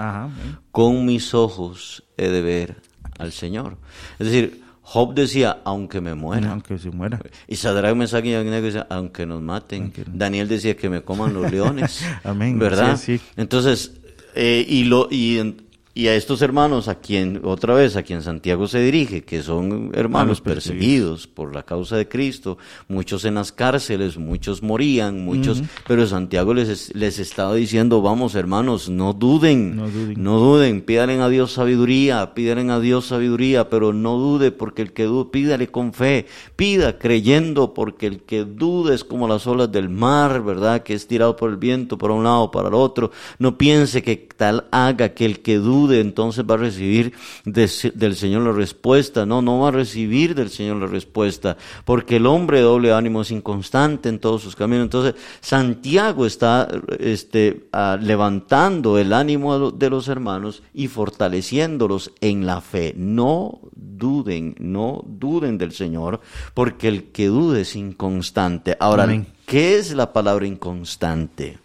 con 0.71 1.05
mis 1.05 1.35
ojos 1.35 2.05
he 2.17 2.29
de 2.29 2.41
ver 2.41 2.77
al 3.19 3.33
Señor. 3.33 3.77
Es 4.19 4.27
decir, 4.27 4.63
Job 4.81 5.15
decía, 5.15 5.61
aunque 5.65 6.01
me 6.01 6.15
muera. 6.15 6.51
Aunque 6.51 6.79
se 6.79 6.91
muera. 6.91 7.21
Y 7.47 7.57
Sadrach, 7.57 7.95
Mesach 7.95 8.25
y 8.25 8.31
decía, 8.31 8.87
aunque 8.89 9.27
nos 9.27 9.43
maten. 9.43 9.93
Daniel 10.07 10.49
decía 10.49 10.77
que 10.77 10.89
me 10.89 11.03
coman 11.03 11.35
los 11.35 11.51
leones. 11.51 12.05
Amén. 12.25 12.59
¿Verdad? 12.59 12.97
Sí, 12.97 13.21
Entonces, 13.37 13.93
eh, 14.35 14.65
y, 14.67 14.85
lo, 14.85 15.09
y 15.11 15.57
y 15.95 16.07
a 16.07 16.15
estos 16.15 16.41
hermanos, 16.41 16.89
a 16.89 16.95
quien, 16.95 17.43
otra 17.45 17.75
vez, 17.75 17.97
a 17.97 18.03
quien 18.03 18.23
Santiago 18.23 18.67
se 18.67 18.81
dirige, 18.81 19.25
que 19.25 19.43
son 19.43 19.91
hermanos 19.93 20.41
perseguidos 20.41 21.27
por 21.27 21.55
la 21.55 21.65
causa 21.65 21.97
de 21.97 22.09
Cristo, 22.09 22.57
muchos 22.89 23.27
en 23.27 23.35
las 23.35 23.53
cárceles, 23.53 24.17
muchos 24.17 24.63
morían, 24.63 25.23
muchos, 25.23 25.63
pero 25.87 26.07
Santiago 26.07 26.55
les, 26.55 26.95
les 26.95 27.19
estaba 27.19 27.55
diciendo, 27.55 28.01
vamos 28.01 28.35
hermanos, 28.35 28.89
no 28.89 29.13
duden, 29.13 29.77
no 29.77 29.89
duden, 29.91 30.23
no 30.23 30.39
duden, 30.39 30.81
pídalen 30.81 31.21
a 31.21 31.29
Dios 31.29 31.53
sabiduría, 31.53 32.33
pídalen 32.33 32.71
a 32.71 32.81
Dios 32.81 33.07
sabiduría, 33.09 33.69
pero 33.69 33.93
no 33.93 34.17
dude, 34.17 34.51
porque 34.51 34.81
el 34.81 34.95
que 34.95 35.05
dude, 35.05 35.31
pídale 35.31 35.69
con 35.69 35.93
fe, 35.93 36.25
pida 36.57 36.99
creyendo, 36.99 37.75
porque 37.75 38.07
el 38.07 38.23
que 38.23 38.45
dude 38.45 38.95
es 38.95 39.05
como 39.05 39.29
las 39.29 39.47
olas 39.47 39.71
del 39.71 39.91
mar, 39.91 40.43
¿verdad? 40.43 40.83
Que 40.85 40.95
es 40.95 41.07
tirado 41.07 41.37
por 41.37 41.51
el 41.51 41.59
viento, 41.59 41.99
para 41.99 42.15
un 42.15 42.25
lado, 42.25 42.51
para 42.51 42.69
el 42.69 42.75
otro, 42.75 43.11
no 43.39 43.59
piense 43.59 44.03
que 44.03 44.17
tal 44.17 44.65
haga 44.71 45.11
que 45.11 45.27
el 45.27 45.41
que 45.41 45.57
dude 45.57 45.82
entonces 45.91 46.45
va 46.49 46.55
a 46.55 46.59
recibir 46.59 47.13
del 47.45 48.17
Señor 48.17 48.43
la 48.43 48.53
respuesta. 48.53 49.27
No, 49.27 49.43
no 49.43 49.61
va 49.61 49.69
a 49.69 49.73
recibir 49.73 50.35
del 50.35 50.51
Señor 50.51 50.77
la 50.77 50.87
respuesta, 50.87 51.57
porque 51.85 52.17
el 52.17 52.27
hombre 52.27 52.59
de 52.59 52.65
doble 52.65 52.93
ánimo 52.93 53.23
es 53.23 53.31
inconstante 53.31 54.09
en 54.09 54.19
todos 54.19 54.43
sus 54.43 54.55
caminos. 54.55 54.85
Entonces, 54.85 55.15
Santiago 55.41 56.27
está 56.27 56.69
este, 56.99 57.69
ah, 57.73 57.99
levantando 58.01 58.99
el 58.99 59.13
ánimo 59.13 59.71
de 59.71 59.91
los 59.91 60.09
hermanos 60.09 60.63
y 60.75 60.89
fortaleciéndolos 60.89 62.13
en 62.21 62.47
la 62.47 62.61
fe. 62.61 62.95
No 62.97 63.61
duden, 63.75 64.55
no 64.59 65.05
duden 65.07 65.59
del 65.59 65.73
Señor, 65.73 66.21
porque 66.55 66.89
el 66.89 67.05
que 67.13 67.27
dude 67.27 67.63
es 67.63 67.77
inconstante. 67.77 68.77
Ahora, 68.79 69.25
¿qué 69.47 69.77
es 69.77 69.95
la 69.95 70.13
palabra 70.13 70.47
inconstante? 70.47 71.59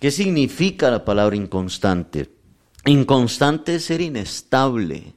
¿Qué 0.00 0.10
significa 0.10 0.90
la 0.90 1.04
palabra 1.04 1.36
inconstante? 1.36 2.39
Inconstante 2.86 3.74
es 3.76 3.84
ser 3.84 4.00
inestable. 4.00 5.14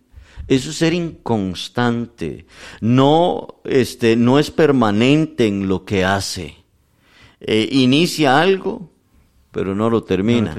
Eso 0.47 0.71
es 0.71 0.76
ser 0.76 0.93
inconstante. 0.93 2.45
No, 2.82 3.47
este, 3.63 4.15
no 4.15 4.39
es 4.39 4.52
permanente 4.52 5.47
en 5.47 5.67
lo 5.67 5.86
que 5.86 6.04
hace. 6.04 6.56
Eh, 7.39 7.69
inicia 7.71 8.41
algo, 8.41 8.89
pero 9.52 9.76
no 9.76 9.89
lo 9.89 10.04
termina. 10.04 10.56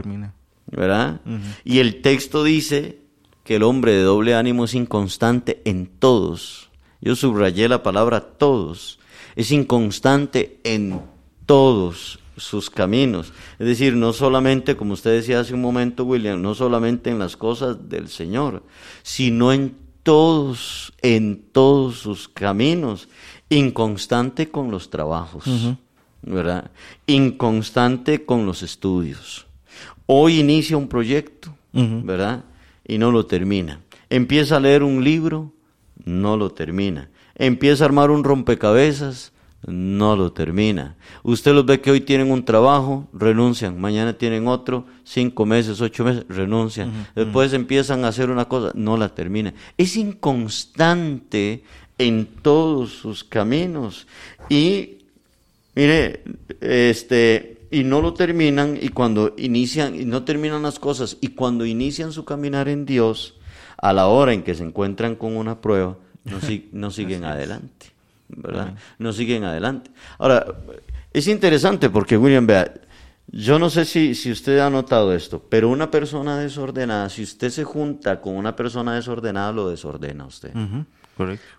¿Verdad? 0.66 1.20
Y 1.64 1.78
el 1.78 2.00
texto 2.00 2.42
dice 2.42 2.98
que 3.44 3.56
el 3.56 3.62
hombre 3.62 3.92
de 3.92 4.02
doble 4.02 4.34
ánimo 4.34 4.64
es 4.64 4.74
inconstante 4.74 5.60
en 5.66 5.86
todos. 5.86 6.70
Yo 7.02 7.14
subrayé 7.14 7.68
la 7.68 7.82
palabra 7.82 8.20
todos. 8.20 8.98
Es 9.36 9.50
inconstante 9.50 10.58
en 10.64 11.00
todos 11.44 12.18
sus 12.36 12.70
caminos. 12.70 13.32
Es 13.58 13.66
decir, 13.66 13.94
no 13.94 14.12
solamente, 14.12 14.76
como 14.76 14.94
usted 14.94 15.12
decía 15.12 15.40
hace 15.40 15.54
un 15.54 15.60
momento, 15.60 16.04
William, 16.04 16.40
no 16.40 16.54
solamente 16.54 17.10
en 17.10 17.18
las 17.18 17.36
cosas 17.36 17.88
del 17.88 18.08
Señor, 18.08 18.62
sino 19.02 19.52
en 19.52 19.76
todos, 20.02 20.92
en 21.02 21.42
todos 21.52 21.98
sus 21.98 22.28
caminos. 22.28 23.08
Inconstante 23.48 24.48
con 24.50 24.70
los 24.70 24.90
trabajos, 24.90 25.44
¿verdad? 26.22 26.70
Inconstante 27.06 28.24
con 28.24 28.46
los 28.46 28.62
estudios. 28.62 29.46
Hoy 30.06 30.40
inicia 30.40 30.76
un 30.76 30.88
proyecto, 30.88 31.54
¿verdad? 31.72 32.44
Y 32.86 32.98
no 32.98 33.10
lo 33.10 33.26
termina. 33.26 33.80
Empieza 34.10 34.56
a 34.56 34.60
leer 34.60 34.82
un 34.82 35.04
libro, 35.04 35.52
no 36.04 36.36
lo 36.36 36.50
termina. 36.50 37.10
Empieza 37.36 37.84
a 37.84 37.86
armar 37.86 38.10
un 38.10 38.24
rompecabezas, 38.24 39.32
no 39.66 40.16
lo 40.16 40.32
termina. 40.32 40.96
Usted 41.22 41.52
los 41.52 41.66
ve 41.66 41.80
que 41.80 41.90
hoy 41.90 42.00
tienen 42.00 42.30
un 42.30 42.44
trabajo, 42.44 43.08
renuncian, 43.12 43.80
mañana 43.80 44.12
tienen 44.12 44.46
otro, 44.46 44.86
cinco 45.04 45.46
meses, 45.46 45.80
ocho 45.80 46.04
meses, 46.04 46.24
renuncian. 46.28 47.08
Después 47.14 47.52
empiezan 47.52 48.04
a 48.04 48.08
hacer 48.08 48.30
una 48.30 48.46
cosa, 48.46 48.72
no 48.74 48.96
la 48.96 49.14
termina. 49.14 49.54
Es 49.78 49.96
inconstante 49.96 51.62
en 51.98 52.26
todos 52.26 52.92
sus 52.92 53.24
caminos. 53.24 54.06
Y, 54.48 54.98
mire, 55.74 56.22
este, 56.60 57.58
y 57.70 57.84
no 57.84 58.00
lo 58.00 58.14
terminan, 58.14 58.78
y 58.80 58.88
cuando 58.90 59.34
inician, 59.36 59.94
y 59.94 60.04
no 60.04 60.24
terminan 60.24 60.62
las 60.62 60.78
cosas, 60.78 61.16
y 61.20 61.28
cuando 61.28 61.64
inician 61.64 62.12
su 62.12 62.24
caminar 62.24 62.68
en 62.68 62.86
Dios, 62.86 63.34
a 63.78 63.92
la 63.92 64.06
hora 64.06 64.32
en 64.32 64.42
que 64.42 64.54
se 64.54 64.62
encuentran 64.62 65.16
con 65.16 65.36
una 65.36 65.60
prueba, 65.60 65.96
no, 66.24 66.38
no 66.72 66.90
siguen 66.92 67.24
adelante. 67.24 67.93
¿Verdad? 68.28 68.74
No 68.98 69.12
siguen 69.12 69.44
adelante. 69.44 69.90
Ahora, 70.18 70.46
es 71.12 71.28
interesante 71.28 71.90
porque, 71.90 72.16
William, 72.16 72.46
vea, 72.46 72.72
yo 73.28 73.58
no 73.58 73.70
sé 73.70 73.84
si, 73.84 74.14
si 74.14 74.30
usted 74.30 74.58
ha 74.58 74.70
notado 74.70 75.14
esto, 75.14 75.42
pero 75.48 75.68
una 75.68 75.90
persona 75.90 76.38
desordenada, 76.38 77.08
si 77.08 77.22
usted 77.22 77.50
se 77.50 77.64
junta 77.64 78.20
con 78.20 78.36
una 78.36 78.54
persona 78.54 78.94
desordenada, 78.94 79.52
lo 79.52 79.68
desordena 79.68 80.26
usted. 80.26 80.52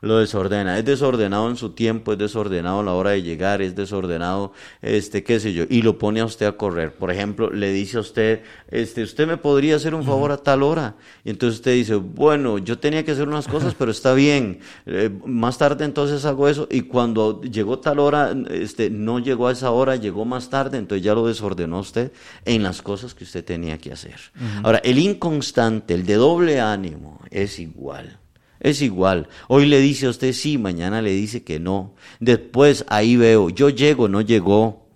Lo 0.02 0.20
desordena. 0.20 0.78
Es 0.78 0.86
desordenado 0.86 1.50
en 1.50 1.56
su 1.56 1.72
tiempo, 1.72 2.14
es 2.14 2.18
desordenado 2.18 2.80
a 2.80 2.84
la 2.84 2.94
hora 2.94 3.12
de 3.12 3.24
llegar, 3.24 3.62
es 3.62 3.76
desordenado, 3.76 4.54
este, 4.82 5.24
qué 5.24 5.40
sé 5.40 5.54
yo, 5.54 5.64
y 5.70 5.82
lo 5.82 5.98
pone 5.98 6.20
a 6.20 6.26
usted 6.26 6.46
a 6.46 6.58
correr. 6.58 6.94
Por 6.94 7.12
ejemplo, 7.12 7.50
le 7.50 7.72
dice 7.72 7.98
a 7.98 8.02
usted, 8.02 8.44
este, 8.70 9.04
usted 9.04 9.28
me 9.28 9.38
podría 9.38 9.76
hacer 9.78 9.96
un 9.96 10.04
favor 10.04 10.32
a 10.32 10.38
tal 10.38 10.64
hora. 10.64 10.96
Y 11.24 11.30
entonces 11.30 11.60
usted 11.60 11.74
dice, 11.74 11.96
bueno, 11.96 12.58
yo 12.58 12.78
tenía 12.80 13.04
que 13.06 13.12
hacer 13.12 13.28
unas 13.28 13.48
cosas, 13.48 13.74
pero 13.78 13.92
está 13.92 14.14
bien. 14.14 14.60
Eh, 14.86 15.10
más 15.26 15.58
tarde 15.58 15.86
entonces 15.86 16.26
hago 16.26 16.48
eso. 16.48 16.68
Y 16.70 16.82
cuando 16.82 17.42
llegó 17.42 17.80
tal 17.80 18.00
hora, 18.00 18.36
este, 18.50 18.90
no 18.90 19.20
llegó 19.20 19.48
a 19.48 19.52
esa 19.52 19.72
hora, 19.72 19.96
llegó 19.96 20.26
más 20.26 20.50
tarde, 20.50 20.78
entonces 20.78 21.04
ya 21.04 21.14
lo 21.14 21.28
desordenó 21.28 21.80
usted 21.80 22.12
en 22.44 22.64
las 22.64 22.82
cosas 22.82 23.14
que 23.14 23.24
usted 23.24 23.44
tenía 23.44 23.78
que 23.78 23.92
hacer. 23.92 24.20
Ahora, 24.64 24.80
el 24.80 24.98
inconstante, 24.98 25.94
el 25.94 26.06
de 26.06 26.16
doble 26.16 26.60
ánimo, 26.60 27.20
es 27.30 27.60
igual. 27.60 28.20
Es 28.66 28.82
igual. 28.82 29.28
Hoy 29.48 29.68
le 29.68 29.80
dice 29.80 30.08
a 30.08 30.10
usted 30.10 30.34
sí, 30.34 30.58
mañana 30.58 31.00
le 31.00 31.12
dice 31.12 31.44
que 31.44 31.60
no. 31.60 31.94
Después 32.20 32.84
ahí 32.88 33.16
veo, 33.16 33.50
yo 33.50 33.70
llego, 33.70 34.08
no 34.08 34.22
llegó. 34.22 34.88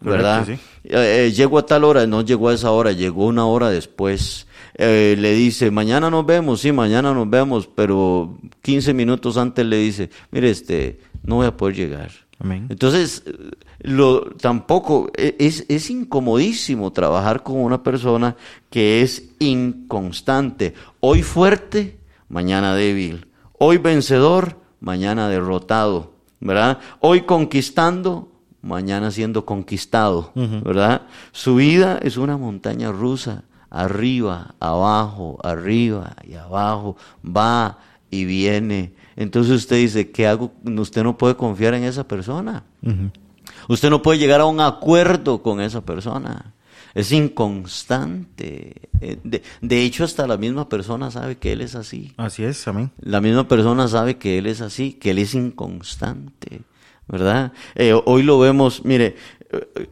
¿Verdad? 0.00 0.46
Eh, 0.50 0.58
eh, 0.84 1.32
llego 1.32 1.58
a 1.58 1.64
tal 1.64 1.84
hora, 1.84 2.06
no 2.06 2.20
llegó 2.20 2.50
a 2.50 2.54
esa 2.54 2.70
hora, 2.70 2.92
llegó 2.92 3.24
una 3.24 3.46
hora 3.46 3.70
después. 3.70 4.46
Eh, 4.74 5.16
le 5.18 5.32
dice, 5.32 5.70
mañana 5.70 6.10
nos 6.10 6.26
vemos, 6.26 6.60
sí, 6.60 6.70
mañana 6.70 7.14
nos 7.14 7.30
vemos, 7.30 7.66
pero 7.66 8.36
15 8.60 8.92
minutos 8.92 9.38
antes 9.38 9.64
le 9.64 9.78
dice, 9.78 10.10
mire, 10.30 10.50
este, 10.50 11.00
no 11.22 11.36
voy 11.36 11.46
a 11.46 11.56
poder 11.56 11.76
llegar. 11.76 12.10
Entonces, 12.68 13.22
lo, 13.80 14.32
tampoco 14.32 15.10
e, 15.16 15.34
es, 15.38 15.64
es 15.68 15.88
incomodísimo 15.88 16.92
trabajar 16.92 17.42
con 17.42 17.56
una 17.56 17.82
persona 17.82 18.36
que 18.68 19.00
es 19.00 19.30
inconstante. 19.38 20.74
Hoy 21.00 21.22
fuerte, 21.22 21.96
mañana 22.28 22.74
débil. 22.74 23.28
Hoy 23.58 23.78
vencedor, 23.78 24.58
mañana 24.80 25.28
derrotado, 25.28 26.12
¿verdad? 26.40 26.78
Hoy 27.00 27.22
conquistando, 27.22 28.32
mañana 28.62 29.10
siendo 29.10 29.44
conquistado, 29.44 30.32
¿verdad? 30.34 31.02
Su 31.32 31.56
vida 31.56 31.98
es 32.02 32.16
una 32.16 32.36
montaña 32.36 32.90
rusa, 32.92 33.44
arriba, 33.70 34.54
abajo, 34.60 35.38
arriba 35.42 36.16
y 36.26 36.34
abajo, 36.34 36.96
va 37.24 37.78
y 38.10 38.24
viene. 38.24 38.94
Entonces 39.16 39.54
usted 39.54 39.76
dice, 39.76 40.10
¿qué 40.10 40.26
hago? 40.26 40.52
Usted 40.64 41.02
no 41.02 41.16
puede 41.18 41.36
confiar 41.36 41.74
en 41.74 41.84
esa 41.84 42.06
persona. 42.06 42.64
Usted 43.68 43.90
no 43.90 44.02
puede 44.02 44.18
llegar 44.18 44.40
a 44.40 44.46
un 44.46 44.60
acuerdo 44.60 45.42
con 45.42 45.60
esa 45.60 45.80
persona 45.82 46.54
es 46.94 47.12
inconstante. 47.12 48.88
Eh, 49.00 49.42
de, 49.60 49.82
hecho, 49.82 50.04
hasta 50.04 50.26
la 50.26 50.36
misma 50.36 50.68
persona 50.68 51.10
sabe 51.10 51.36
que 51.36 51.52
él 51.52 51.60
es 51.60 51.74
así. 51.74 52.12
Así 52.16 52.44
es, 52.44 52.66
amén. 52.68 52.90
La 53.00 53.20
misma 53.20 53.48
persona 53.48 53.88
sabe 53.88 54.16
que 54.16 54.38
él 54.38 54.46
es 54.46 54.60
así, 54.60 54.92
que 54.92 55.10
él 55.10 55.18
es 55.18 55.34
inconstante, 55.34 56.62
¿verdad? 57.08 57.52
Eh, 57.74 57.92
hoy 58.04 58.22
lo 58.22 58.38
vemos, 58.38 58.84
mire, 58.84 59.16
eh, 59.50 59.88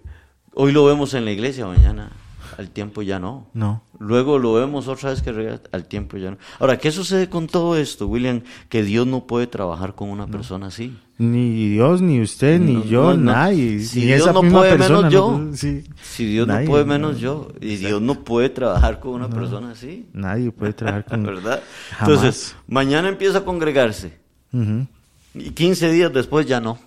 hoy 0.54 0.72
lo 0.72 0.84
vemos 0.84 1.14
en 1.14 1.24
la 1.24 1.32
iglesia, 1.32 1.66
mañana 1.66 2.10
al 2.58 2.70
tiempo 2.70 3.02
ya 3.02 3.18
no. 3.18 3.46
No. 3.54 3.82
Luego 3.98 4.38
lo 4.38 4.54
vemos 4.54 4.88
otra 4.88 5.10
vez 5.10 5.22
que 5.22 5.58
al 5.70 5.84
tiempo 5.86 6.16
ya 6.16 6.32
no. 6.32 6.38
Ahora, 6.58 6.78
¿qué 6.78 6.90
sucede 6.90 7.28
con 7.28 7.46
todo 7.46 7.76
esto, 7.76 8.06
William? 8.06 8.42
Que 8.68 8.82
Dios 8.82 9.06
no 9.06 9.26
puede 9.26 9.46
trabajar 9.46 9.94
con 9.94 10.10
una 10.10 10.26
persona 10.26 10.66
así. 10.66 10.96
Ni 11.18 11.68
Dios, 11.70 12.02
ni 12.02 12.20
usted, 12.20 12.58
ni 12.58 12.82
yo, 12.88 13.16
nadie. 13.16 13.80
Si 13.80 14.00
Dios 14.00 14.26
no 14.32 14.42
puede 14.42 14.76
menos 14.76 15.12
yo. 15.12 15.40
Si 15.54 16.24
Dios 16.26 16.48
no 16.48 16.64
puede 16.64 16.84
menos 16.84 17.20
yo. 17.20 17.48
Y 17.60 17.76
Dios 17.76 18.02
no 18.02 18.24
puede 18.24 18.48
trabajar 18.48 18.98
con 19.00 19.12
una 19.12 19.28
persona 19.28 19.70
así. 19.70 20.08
Nadie 20.12 20.50
puede 20.50 20.72
trabajar 20.72 21.04
con 21.04 21.22
¿Verdad? 21.32 21.62
Entonces, 22.00 22.56
mañana 22.66 23.08
empieza 23.08 23.38
a 23.38 23.44
congregarse. 23.44 24.18
Y 25.34 25.50
15 25.50 25.90
días 25.92 26.12
después 26.12 26.46
ya 26.46 26.60
no. 26.60 26.78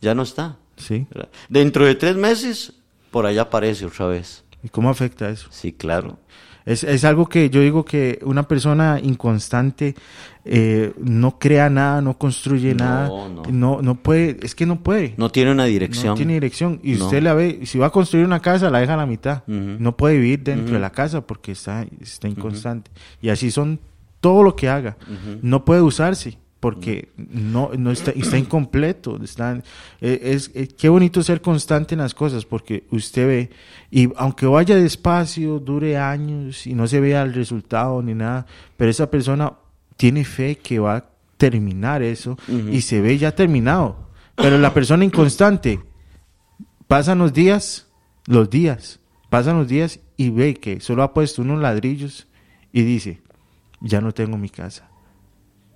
Ya 0.00 0.14
no 0.14 0.22
está. 0.22 0.56
Sí. 0.76 1.06
Dentro 1.48 1.84
de 1.84 1.94
tres 1.94 2.16
meses, 2.16 2.72
por 3.10 3.26
allá 3.26 3.42
aparece 3.42 3.86
otra 3.86 4.06
vez. 4.06 4.41
¿Y 4.62 4.68
cómo 4.68 4.90
afecta 4.90 5.28
eso? 5.28 5.48
Sí, 5.50 5.72
claro. 5.72 6.18
Es, 6.64 6.84
es 6.84 7.04
algo 7.04 7.28
que 7.28 7.50
yo 7.50 7.60
digo 7.60 7.84
que 7.84 8.20
una 8.22 8.44
persona 8.44 9.00
inconstante 9.02 9.96
eh, 10.44 10.92
no 10.98 11.38
crea 11.38 11.68
nada, 11.68 12.00
no 12.00 12.18
construye 12.18 12.74
nada, 12.74 13.10
no. 13.50 13.82
no. 13.82 13.94
puede, 13.96 14.38
es 14.42 14.54
que 14.54 14.64
no 14.64 14.80
puede. 14.80 15.14
No 15.16 15.30
tiene 15.30 15.50
una 15.50 15.64
dirección. 15.64 16.08
No 16.08 16.14
tiene 16.14 16.34
dirección. 16.34 16.78
Y 16.82 16.94
usted 16.94 17.22
la 17.22 17.34
ve, 17.34 17.60
si 17.64 17.78
va 17.78 17.86
a 17.86 17.90
construir 17.90 18.24
una 18.24 18.40
casa, 18.40 18.70
la 18.70 18.78
deja 18.78 18.94
a 18.94 18.98
la 18.98 19.06
mitad. 19.06 19.42
No 19.46 19.96
puede 19.96 20.18
vivir 20.18 20.42
dentro 20.44 20.74
de 20.74 20.80
la 20.80 20.90
casa 20.90 21.26
porque 21.26 21.52
está, 21.52 21.84
está 22.00 22.28
inconstante. 22.28 22.90
Y 23.20 23.30
así 23.30 23.50
son 23.50 23.80
todo 24.20 24.44
lo 24.44 24.54
que 24.54 24.68
haga. 24.68 24.96
No 25.42 25.64
puede 25.64 25.82
usarse 25.82 26.38
porque 26.62 27.08
no, 27.16 27.72
no 27.76 27.90
está, 27.90 28.12
está 28.12 28.38
incompleto. 28.38 29.20
Está, 29.20 29.60
eh, 30.00 30.20
es, 30.22 30.52
eh, 30.54 30.68
qué 30.68 30.88
bonito 30.88 31.20
ser 31.24 31.40
constante 31.40 31.96
en 31.96 32.00
las 32.00 32.14
cosas, 32.14 32.44
porque 32.44 32.84
usted 32.92 33.26
ve, 33.26 33.50
y 33.90 34.08
aunque 34.14 34.46
vaya 34.46 34.76
despacio, 34.76 35.58
dure 35.58 35.98
años 35.98 36.64
y 36.68 36.74
no 36.74 36.86
se 36.86 37.00
vea 37.00 37.22
el 37.22 37.34
resultado 37.34 38.00
ni 38.00 38.14
nada, 38.14 38.46
pero 38.76 38.92
esa 38.92 39.10
persona 39.10 39.54
tiene 39.96 40.24
fe 40.24 40.54
que 40.54 40.78
va 40.78 40.98
a 40.98 41.04
terminar 41.36 42.00
eso 42.00 42.38
y 42.70 42.82
se 42.82 43.00
ve 43.00 43.18
ya 43.18 43.34
terminado. 43.34 44.10
Pero 44.36 44.56
la 44.56 44.72
persona 44.72 45.04
inconstante, 45.04 45.80
pasan 46.86 47.18
los 47.18 47.32
días, 47.32 47.88
los 48.26 48.48
días, 48.48 49.00
pasan 49.30 49.58
los 49.58 49.66
días 49.66 49.98
y 50.16 50.30
ve 50.30 50.54
que 50.54 50.78
solo 50.78 51.02
ha 51.02 51.12
puesto 51.12 51.42
unos 51.42 51.60
ladrillos 51.60 52.28
y 52.72 52.82
dice, 52.82 53.20
ya 53.80 54.00
no 54.00 54.12
tengo 54.12 54.38
mi 54.38 54.48
casa 54.48 54.91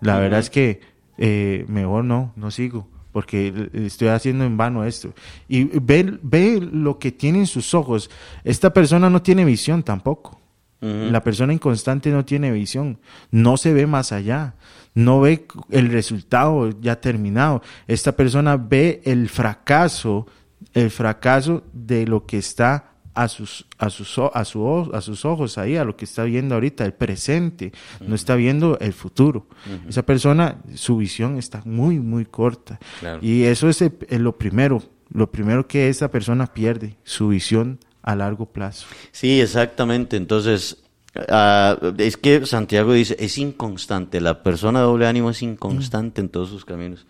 la 0.00 0.18
verdad 0.18 0.40
es 0.40 0.50
que 0.50 0.80
eh, 1.18 1.64
mejor 1.68 2.04
no, 2.04 2.32
no 2.36 2.50
sigo, 2.50 2.88
porque 3.12 3.70
estoy 3.72 4.08
haciendo 4.08 4.44
en 4.44 4.56
vano 4.56 4.84
esto. 4.84 5.14
Y 5.48 5.64
ve, 5.64 6.18
ve 6.22 6.60
lo 6.60 6.98
que 6.98 7.12
tiene 7.12 7.40
en 7.40 7.46
sus 7.46 7.74
ojos. 7.74 8.10
Esta 8.44 8.72
persona 8.72 9.08
no 9.10 9.22
tiene 9.22 9.44
visión 9.44 9.82
tampoco. 9.82 10.40
La 10.78 11.24
persona 11.24 11.52
inconstante 11.52 12.10
no 12.10 12.24
tiene 12.24 12.52
visión, 12.52 12.98
no 13.30 13.56
se 13.56 13.72
ve 13.72 13.86
más 13.86 14.12
allá, 14.12 14.54
no 14.94 15.20
ve 15.20 15.46
el 15.70 15.88
resultado 15.90 16.70
ya 16.80 17.00
terminado. 17.00 17.62
Esta 17.88 18.12
persona 18.12 18.56
ve 18.56 19.00
el 19.04 19.28
fracaso, 19.28 20.26
el 20.74 20.90
fracaso 20.90 21.64
de 21.72 22.06
lo 22.06 22.26
que 22.26 22.38
está 22.38 22.95
a 23.16 23.28
sus, 23.28 23.66
a 23.78 23.88
sus, 23.88 24.18
a, 24.18 24.44
su, 24.44 24.90
a 24.92 25.00
sus 25.00 25.24
ojos 25.24 25.56
ahí, 25.56 25.76
a 25.76 25.84
lo 25.84 25.96
que 25.96 26.04
está 26.04 26.24
viendo 26.24 26.54
ahorita, 26.54 26.84
el 26.84 26.92
presente, 26.92 27.72
no 28.00 28.14
está 28.14 28.36
viendo 28.36 28.78
el 28.78 28.92
futuro. 28.92 29.46
Esa 29.88 30.04
persona, 30.04 30.58
su 30.74 30.98
visión 30.98 31.38
está 31.38 31.62
muy, 31.64 31.98
muy 31.98 32.26
corta. 32.26 32.78
Y 33.22 33.44
eso 33.44 33.70
es 33.70 33.82
lo 34.10 34.36
primero, 34.36 34.82
lo 35.10 35.32
primero 35.32 35.66
que 35.66 35.88
esa 35.88 36.10
persona 36.10 36.46
pierde, 36.46 36.98
su 37.04 37.28
visión 37.28 37.80
a 38.02 38.14
largo 38.14 38.46
plazo. 38.46 38.86
Sí, 39.12 39.40
exactamente. 39.40 40.18
Entonces, 40.18 40.84
Ah, 41.28 41.78
es 41.98 42.16
que 42.16 42.44
Santiago 42.46 42.92
dice, 42.92 43.16
es 43.18 43.38
inconstante, 43.38 44.20
la 44.20 44.42
persona 44.42 44.80
de 44.80 44.86
doble 44.86 45.06
ánimo 45.06 45.30
es 45.30 45.42
inconstante 45.42 46.20
en 46.20 46.28
todos 46.28 46.48
sus 46.48 46.64
caminos. 46.64 47.06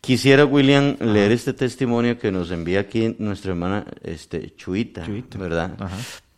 Quisiera, 0.00 0.44
William, 0.44 0.96
leer 1.00 1.32
este 1.32 1.52
testimonio 1.52 2.18
que 2.18 2.32
nos 2.32 2.50
envía 2.50 2.80
aquí 2.80 3.16
nuestra 3.18 3.52
hermana 3.52 3.84
este, 4.02 4.54
Chuita, 4.56 5.06
¿verdad? 5.38 5.76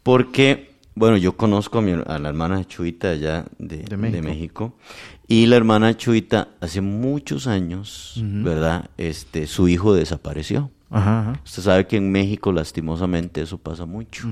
Porque, 0.03 0.73
bueno, 0.95 1.17
yo 1.17 1.37
conozco 1.37 1.79
a, 1.79 2.19
la 2.19 2.29
hermana 2.29 2.65
Chuita 2.67 3.11
allá 3.11 3.45
de, 3.59 3.97
México. 3.97 4.77
y 5.27 5.47
la 5.47 5.57
hermana 5.57 5.97
Chuita 5.97 6.49
hace 6.61 6.81
muchos 6.81 7.47
años, 7.47 8.15
¿verdad? 8.23 8.91
Este, 8.97 9.47
su 9.47 9.69
hijo 9.69 9.95
desapareció. 9.95 10.71
Usted 11.45 11.63
sabe 11.63 11.87
que 11.87 11.97
en 11.97 12.11
México 12.11 12.53
lastimosamente 12.53 13.43
eso 13.43 13.59
pasa 13.59 13.85
mucho. 13.85 14.29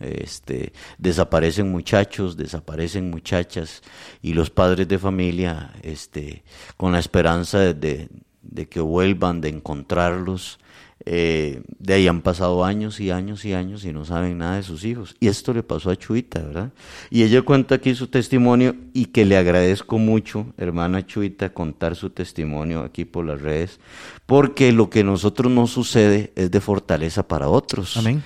Este, 0.00 0.72
desaparecen 0.98 1.70
muchachos, 1.70 2.36
desaparecen 2.36 3.10
muchachas 3.10 3.82
y 4.22 4.32
los 4.32 4.48
padres 4.50 4.88
de 4.88 4.98
familia, 4.98 5.72
este, 5.82 6.42
con 6.76 6.92
la 6.92 6.98
esperanza 6.98 7.74
de, 7.74 8.08
de 8.42 8.68
que 8.68 8.80
vuelvan, 8.80 9.40
de 9.40 9.50
encontrarlos, 9.50 10.58
eh, 11.06 11.62
de 11.78 11.94
ahí 11.94 12.06
han 12.06 12.20
pasado 12.20 12.64
años 12.64 13.00
y 13.00 13.10
años 13.10 13.44
y 13.44 13.54
años 13.54 13.84
y 13.84 13.92
no 13.92 14.04
saben 14.04 14.38
nada 14.38 14.56
de 14.56 14.62
sus 14.62 14.84
hijos. 14.84 15.16
Y 15.18 15.28
esto 15.28 15.54
le 15.54 15.62
pasó 15.62 15.90
a 15.90 15.96
Chuita, 15.96 16.40
¿verdad? 16.40 16.72
Y 17.08 17.22
ella 17.22 17.42
cuenta 17.42 17.76
aquí 17.76 17.94
su 17.94 18.08
testimonio 18.08 18.76
y 18.92 19.06
que 19.06 19.24
le 19.24 19.36
agradezco 19.36 19.98
mucho, 19.98 20.52
hermana 20.58 21.06
Chuita, 21.06 21.54
contar 21.54 21.96
su 21.96 22.10
testimonio 22.10 22.80
aquí 22.80 23.04
por 23.04 23.24
las 23.24 23.40
redes, 23.40 23.80
porque 24.26 24.72
lo 24.72 24.90
que 24.90 25.00
a 25.00 25.04
nosotros 25.04 25.50
nos 25.50 25.70
sucede 25.70 26.32
es 26.36 26.50
de 26.50 26.60
fortaleza 26.60 27.26
para 27.26 27.48
otros. 27.48 27.96
Amén. 27.96 28.22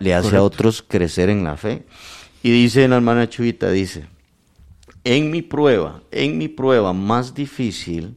le 0.00 0.14
hace 0.14 0.36
a 0.36 0.42
otros 0.42 0.82
crecer 0.82 1.28
en 1.28 1.44
la 1.44 1.56
fe. 1.56 1.84
Y 2.42 2.50
dice 2.50 2.88
la 2.88 2.96
hermana 2.96 3.28
Chuita, 3.28 3.70
dice, 3.70 4.06
en 5.04 5.30
mi 5.30 5.42
prueba, 5.42 6.02
en 6.10 6.38
mi 6.38 6.48
prueba 6.48 6.92
más 6.92 7.34
difícil 7.34 8.16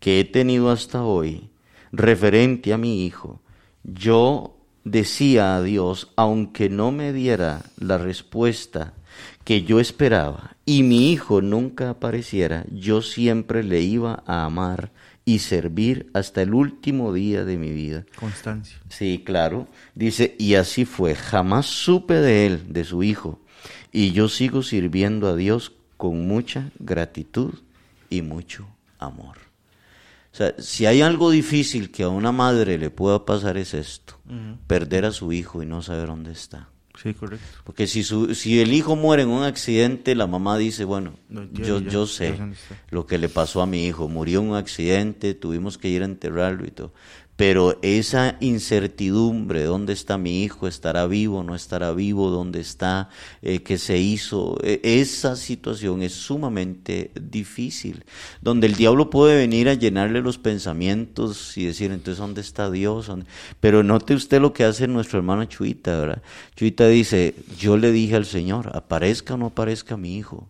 que 0.00 0.20
he 0.20 0.24
tenido 0.24 0.70
hasta 0.70 1.02
hoy, 1.02 1.50
referente 1.92 2.72
a 2.72 2.78
mi 2.78 3.04
hijo, 3.04 3.41
yo 3.84 4.56
decía 4.84 5.56
a 5.56 5.62
Dios, 5.62 6.12
aunque 6.16 6.68
no 6.68 6.92
me 6.92 7.12
diera 7.12 7.62
la 7.78 7.98
respuesta 7.98 8.94
que 9.44 9.62
yo 9.62 9.80
esperaba 9.80 10.56
y 10.64 10.82
mi 10.82 11.12
hijo 11.12 11.40
nunca 11.40 11.90
apareciera, 11.90 12.64
yo 12.70 13.02
siempre 13.02 13.62
le 13.62 13.80
iba 13.80 14.22
a 14.26 14.44
amar 14.44 14.92
y 15.24 15.38
servir 15.40 16.10
hasta 16.14 16.42
el 16.42 16.54
último 16.54 17.12
día 17.12 17.44
de 17.44 17.56
mi 17.56 17.70
vida. 17.70 18.04
Constancia. 18.16 18.78
Sí, 18.88 19.22
claro. 19.24 19.68
Dice, 19.94 20.34
y 20.38 20.54
así 20.54 20.84
fue, 20.84 21.14
jamás 21.14 21.66
supe 21.66 22.14
de 22.14 22.46
él, 22.46 22.72
de 22.72 22.84
su 22.84 23.02
hijo, 23.02 23.40
y 23.92 24.12
yo 24.12 24.28
sigo 24.28 24.62
sirviendo 24.62 25.28
a 25.28 25.36
Dios 25.36 25.72
con 25.96 26.26
mucha 26.26 26.70
gratitud 26.78 27.54
y 28.10 28.22
mucho 28.22 28.66
amor. 28.98 29.51
O 30.32 30.34
sea, 30.34 30.54
si 30.58 30.86
hay 30.86 31.02
algo 31.02 31.30
difícil 31.30 31.90
que 31.90 32.04
a 32.04 32.08
una 32.08 32.32
madre 32.32 32.78
le 32.78 32.90
pueda 32.90 33.24
pasar 33.26 33.58
es 33.58 33.74
esto, 33.74 34.18
perder 34.66 35.04
a 35.04 35.12
su 35.12 35.32
hijo 35.32 35.62
y 35.62 35.66
no 35.66 35.82
saber 35.82 36.06
dónde 36.06 36.32
está. 36.32 36.70
Sí, 37.00 37.14
correcto. 37.14 37.44
Porque 37.64 37.86
si, 37.86 38.02
su, 38.02 38.34
si 38.34 38.60
el 38.60 38.72
hijo 38.72 38.96
muere 38.96 39.22
en 39.22 39.30
un 39.30 39.42
accidente, 39.42 40.14
la 40.14 40.26
mamá 40.26 40.58
dice, 40.58 40.84
bueno, 40.84 41.14
yo, 41.52 41.80
yo 41.80 42.06
sé 42.06 42.38
lo 42.90 43.06
que 43.06 43.18
le 43.18 43.28
pasó 43.28 43.62
a 43.62 43.66
mi 43.66 43.86
hijo, 43.86 44.08
murió 44.08 44.40
en 44.40 44.50
un 44.50 44.56
accidente, 44.56 45.34
tuvimos 45.34 45.78
que 45.78 45.88
ir 45.88 46.02
a 46.02 46.06
enterrarlo 46.06 46.66
y 46.66 46.70
todo 46.70 46.92
pero 47.36 47.78
esa 47.82 48.36
incertidumbre, 48.40 49.64
¿dónde 49.64 49.94
está 49.94 50.18
mi 50.18 50.44
hijo? 50.44 50.68
¿Estará 50.68 51.06
vivo? 51.06 51.42
¿No 51.42 51.54
estará 51.54 51.92
vivo? 51.92 52.30
¿Dónde 52.30 52.60
está? 52.60 53.08
Eh, 53.40 53.62
¿Qué 53.62 53.78
se 53.78 53.98
hizo? 53.98 54.58
E, 54.62 54.80
esa 54.82 55.34
situación 55.36 56.02
es 56.02 56.12
sumamente 56.12 57.10
difícil, 57.18 58.04
donde 58.42 58.66
el 58.66 58.74
diablo 58.74 59.08
puede 59.08 59.36
venir 59.36 59.68
a 59.70 59.74
llenarle 59.74 60.20
los 60.20 60.38
pensamientos 60.38 61.56
y 61.56 61.64
decir, 61.64 61.90
entonces, 61.90 62.18
¿dónde 62.18 62.42
está 62.42 62.70
Dios? 62.70 63.10
Pero 63.60 63.82
note 63.82 64.14
usted 64.14 64.40
lo 64.40 64.52
que 64.52 64.64
hace 64.64 64.86
nuestro 64.86 65.18
hermano 65.18 65.44
Chuita, 65.46 65.98
¿verdad? 65.98 66.22
Chuita 66.54 66.86
dice, 66.86 67.34
yo 67.58 67.78
le 67.78 67.92
dije 67.92 68.14
al 68.14 68.26
Señor, 68.26 68.76
aparezca 68.76 69.34
o 69.34 69.38
no 69.38 69.46
aparezca 69.46 69.96
mi 69.96 70.16
hijo, 70.16 70.48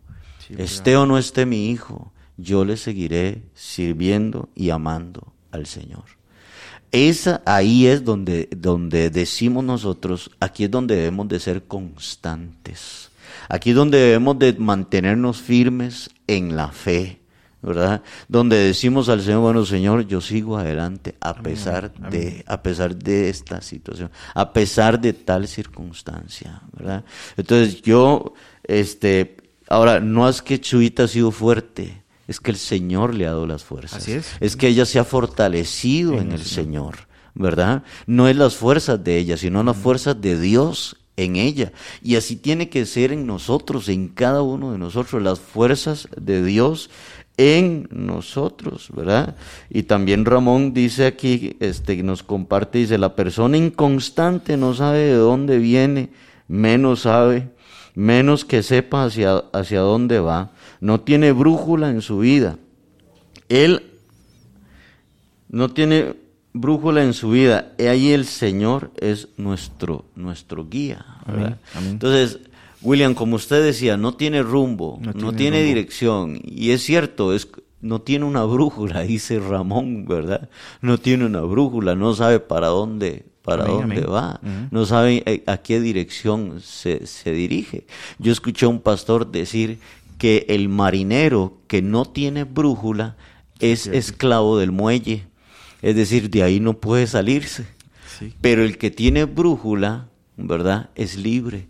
esté 0.59 0.97
o 0.97 1.07
no 1.07 1.17
esté 1.17 1.47
mi 1.47 1.71
hijo, 1.71 2.13
yo 2.37 2.65
le 2.65 2.77
seguiré 2.77 3.45
sirviendo 3.55 4.49
y 4.57 4.71
amando 4.71 5.33
al 5.53 5.67
Señor. 5.67 6.22
Esa, 6.93 7.41
ahí 7.47 7.87
es 7.87 8.05
donde, 8.05 8.51
donde 8.55 9.09
decimos 9.09 9.65
nosotros, 9.65 10.31
aquí 10.41 10.65
es 10.65 10.71
donde 10.71 10.95
debemos 10.97 11.27
de 11.29 11.41
ser 11.41 11.65
constantes. 11.65 13.11
Aquí 13.49 13.71
es 13.71 13.77
donde 13.77 13.99
debemos 13.99 14.39
de 14.39 14.53
mantenernos 14.53 15.41
firmes 15.41 16.11
en 16.27 16.55
la 16.55 16.69
fe, 16.69 17.21
¿verdad? 17.63 18.03
Donde 18.29 18.57
decimos 18.57 19.09
al 19.09 19.23
Señor, 19.23 19.41
bueno, 19.41 19.65
Señor, 19.65 20.07
yo 20.07 20.21
sigo 20.21 20.59
adelante 20.59 21.15
a 21.21 21.35
pesar 21.35 21.93
de 21.95 22.45
a 22.47 22.63
pesar 22.63 22.95
de 22.95 23.31
esta 23.31 23.63
situación, 23.63 24.11
a 24.35 24.53
pesar 24.53 25.01
de 25.01 25.15
tal 25.15 25.49
circunstancia, 25.49 26.61
¿verdad? 26.77 27.05
Entonces, 27.37 27.81
yo 27.81 28.35
este 28.65 29.37
ahora 29.69 30.01
no 30.01 30.29
es 30.29 30.43
que 30.43 30.61
Chuita 30.61 31.05
ha 31.05 31.09
sido 31.09 31.31
fuerte, 31.31 32.02
es 32.29 32.41
que 32.41 32.51
el 32.51 32.57
Señor 32.57 33.15
le 33.15 33.27
ha 33.27 33.31
dado 33.31 33.47
las 33.47 33.65
fuerzas. 33.65 34.03
Así 34.03 34.13
es. 34.13 34.33
Es 34.41 34.57
que 34.57 34.69
ella 34.69 34.87
se 34.87 34.99
ha 34.99 35.05
fortalecido 35.05 36.19
en, 36.19 36.33
el 36.33 36.45
Señor. 36.45 36.97
¿verdad? 37.35 37.83
No 38.07 38.29
es 38.29 38.37
las 38.37 38.57
fuerzas 38.57 39.03
de 39.03 39.19
ella, 39.19 39.37
sino 39.37 39.63
las 39.63 39.77
fuerzas 39.77 40.21
de 40.21 40.39
Dios 40.39 40.97
en 41.17 41.37
ella. 41.37 41.73
Y 42.03 42.17
así 42.17 42.37
tiene 42.37 42.69
que 42.69 42.87
ser 42.87 43.13
en 43.13 43.27
nosotros, 43.27 43.89
en 43.89 44.09
cada 44.09 44.43
uno 44.43 44.73
de 44.73 44.79
nosotros, 44.79 45.23
las 45.23 45.41
fuerzas 45.41 46.09
de 46.17 46.45
Dios 46.45 46.91
en 47.39 47.89
nosotros, 47.91 48.89
¿verdad? 48.95 49.37
Y 49.71 49.85
también 49.85 50.25
Ramón 50.25 50.75
dice 50.75 51.07
aquí, 51.07 51.57
este, 51.61 52.03
nos 52.03 52.23
comparte, 52.23 52.79
dice, 52.79 52.99
la 52.99 53.17
persona 53.17 53.57
inconstante 53.57 54.57
no 54.57 54.75
sabe 54.75 54.99
de 54.99 55.15
dónde 55.15 55.59
viene, 55.59 56.11
menos 56.49 57.01
sabe, 57.01 57.49
menos 57.95 58.45
que 58.45 58.63
sepa 58.63 59.05
hacia, 59.05 59.45
hacia 59.53 59.81
dónde 59.81 60.21
va 60.21 60.53
no 60.83 61.01
tiene 61.01 61.31
brújula 61.31 61.91
en 61.91 62.03
su 62.03 62.19
vida. 62.19 62.59
Él 63.49 63.85
no 65.49 65.69
tiene 65.69 66.17
brújula 66.53 67.05
en 67.05 67.15
su 67.15 67.31
vida. 67.31 67.73
Y 67.79 67.85
ahí 67.85 68.11
el 68.11 68.25
Señor 68.25 68.91
es 68.97 69.29
nuestro, 69.37 70.07
nuestro 70.17 70.69
guía. 70.69 71.07
Entonces, 71.89 72.41
William, 72.81 73.15
como 73.15 73.37
usted 73.37 73.65
decía, 73.65 73.97
no 73.97 74.15
tiene 74.15 74.43
rumbo, 74.43 74.99
no, 75.01 75.33
tiene, 75.33 75.63
dirección. 75.63 76.41
Y 76.45 76.73
es 76.73 76.83
cierto, 76.83 77.33
es, 77.33 77.47
no 77.81 78.01
tiene 78.01 78.25
una 78.25 78.43
brújula, 78.43 79.03
dice 79.03 79.39
Ramón, 79.39 80.05
¿verdad? 80.05 80.51
No 80.81 80.99
tiene 80.99 81.25
una 81.27 81.43
brújula, 81.43 81.95
no 81.95 82.13
sabe 82.13 82.41
para 82.41 82.67
dónde, 82.67 83.25
para 83.43 83.67
dónde 83.67 84.01
va, 84.01 84.41
no 84.73 84.85
sabe 84.85 85.23
eh, 85.27 85.45
a, 85.47 85.59
qué 85.59 85.81
dirección 85.81 86.61
se, 86.61 87.07
se, 87.07 87.31
dirige. 87.31 87.87
Yo 88.19 88.33
escuché 88.33 88.67
a 88.67 88.69
un 88.69 88.81
pastor 88.81 89.31
decir 89.31 89.79
que 90.23 90.47
el 90.51 90.69
marinero 90.69 91.59
que 91.67 91.83
no 91.83 92.05
tiene 92.05 92.45
brújula 92.45 93.17
es 93.59 93.89
esclavo 93.89 94.57
del 94.57 94.71
muelle, 94.71 95.27
es 95.81 95.97
decir, 95.97 96.31
de 96.31 96.45
ahí 96.45 96.61
no 96.61 96.75
puede 96.75 97.09
salirse. 97.09 97.67
Pero 98.41 98.63
el 98.63 98.79
que 98.79 98.93
tiene 98.93 99.25
brújula, 99.25 100.07
¿verdad? 100.37 100.91
Es 100.95 101.17
libre. 101.17 101.67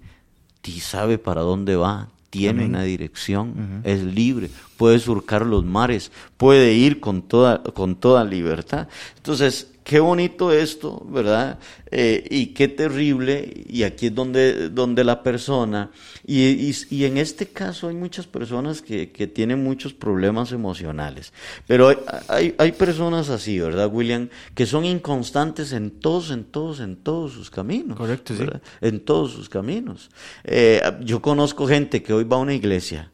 Y 0.67 0.81
sabe 0.81 1.17
para 1.17 1.41
dónde 1.41 1.77
va, 1.77 2.11
tiene 2.29 2.67
una 2.67 2.83
dirección, 2.83 3.81
es 3.85 4.03
libre, 4.03 4.51
puede 4.77 4.99
surcar 4.99 5.47
los 5.47 5.65
mares, 5.65 6.13
puede 6.37 6.75
ir 6.75 7.01
con 7.01 7.23
toda, 7.23 7.63
con 7.63 7.97
toda 7.97 8.23
libertad. 8.23 8.87
Entonces, 9.17 9.72
qué 9.85 10.01
bonito 10.01 10.53
esto, 10.53 11.05
¿verdad? 11.09 11.59
Eh, 11.91 12.27
y 12.31 12.47
qué 12.47 12.69
terrible, 12.69 13.65
y 13.69 13.83
aquí 13.83 14.07
es 14.07 14.15
donde, 14.15 14.69
donde 14.71 15.05
la 15.05 15.23
persona, 15.23 15.91
y, 16.27 16.73
y, 16.91 17.05
en 17.05 17.19
este 17.19 17.47
caso 17.47 17.89
hay 17.89 17.95
muchas 17.95 18.27
personas 18.27 18.81
que, 18.81 19.11
que, 19.11 19.27
tienen 19.27 19.63
muchos 19.63 19.93
problemas 19.93 20.53
emocionales, 20.53 21.33
pero 21.67 21.89
hay, 22.29 22.55
hay, 22.57 22.73
personas 22.73 23.29
así, 23.29 23.59
¿verdad, 23.59 23.91
William? 23.93 24.29
Que 24.55 24.67
son 24.67 24.85
inconstantes 24.85 25.73
en 25.73 25.91
todos, 25.91 26.31
en 26.31 26.45
todos, 26.45 26.81
en 26.81 26.97
todos 26.97 27.33
sus 27.33 27.51
caminos. 27.51 27.99
Correcto, 27.99 28.35
sí. 28.37 28.45
En 28.81 29.01
todos 29.01 29.33
sus 29.33 29.49
caminos. 29.49 30.11
Eh, 30.45 30.81
yo 31.01 31.21
conozco 31.21 31.67
gente 31.67 32.03
que 32.03 32.13
hoy 32.13 32.25
va 32.25 32.37
a 32.37 32.41
una 32.41 32.55
iglesia, 32.55 33.11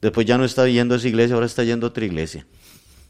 después 0.00 0.26
ya 0.26 0.38
no 0.38 0.44
está 0.44 0.66
yendo 0.68 0.94
a 0.94 0.98
esa 0.98 1.08
iglesia, 1.08 1.34
ahora 1.34 1.46
está 1.46 1.64
yendo 1.64 1.86
a 1.86 1.90
otra 1.90 2.04
iglesia. 2.04 2.46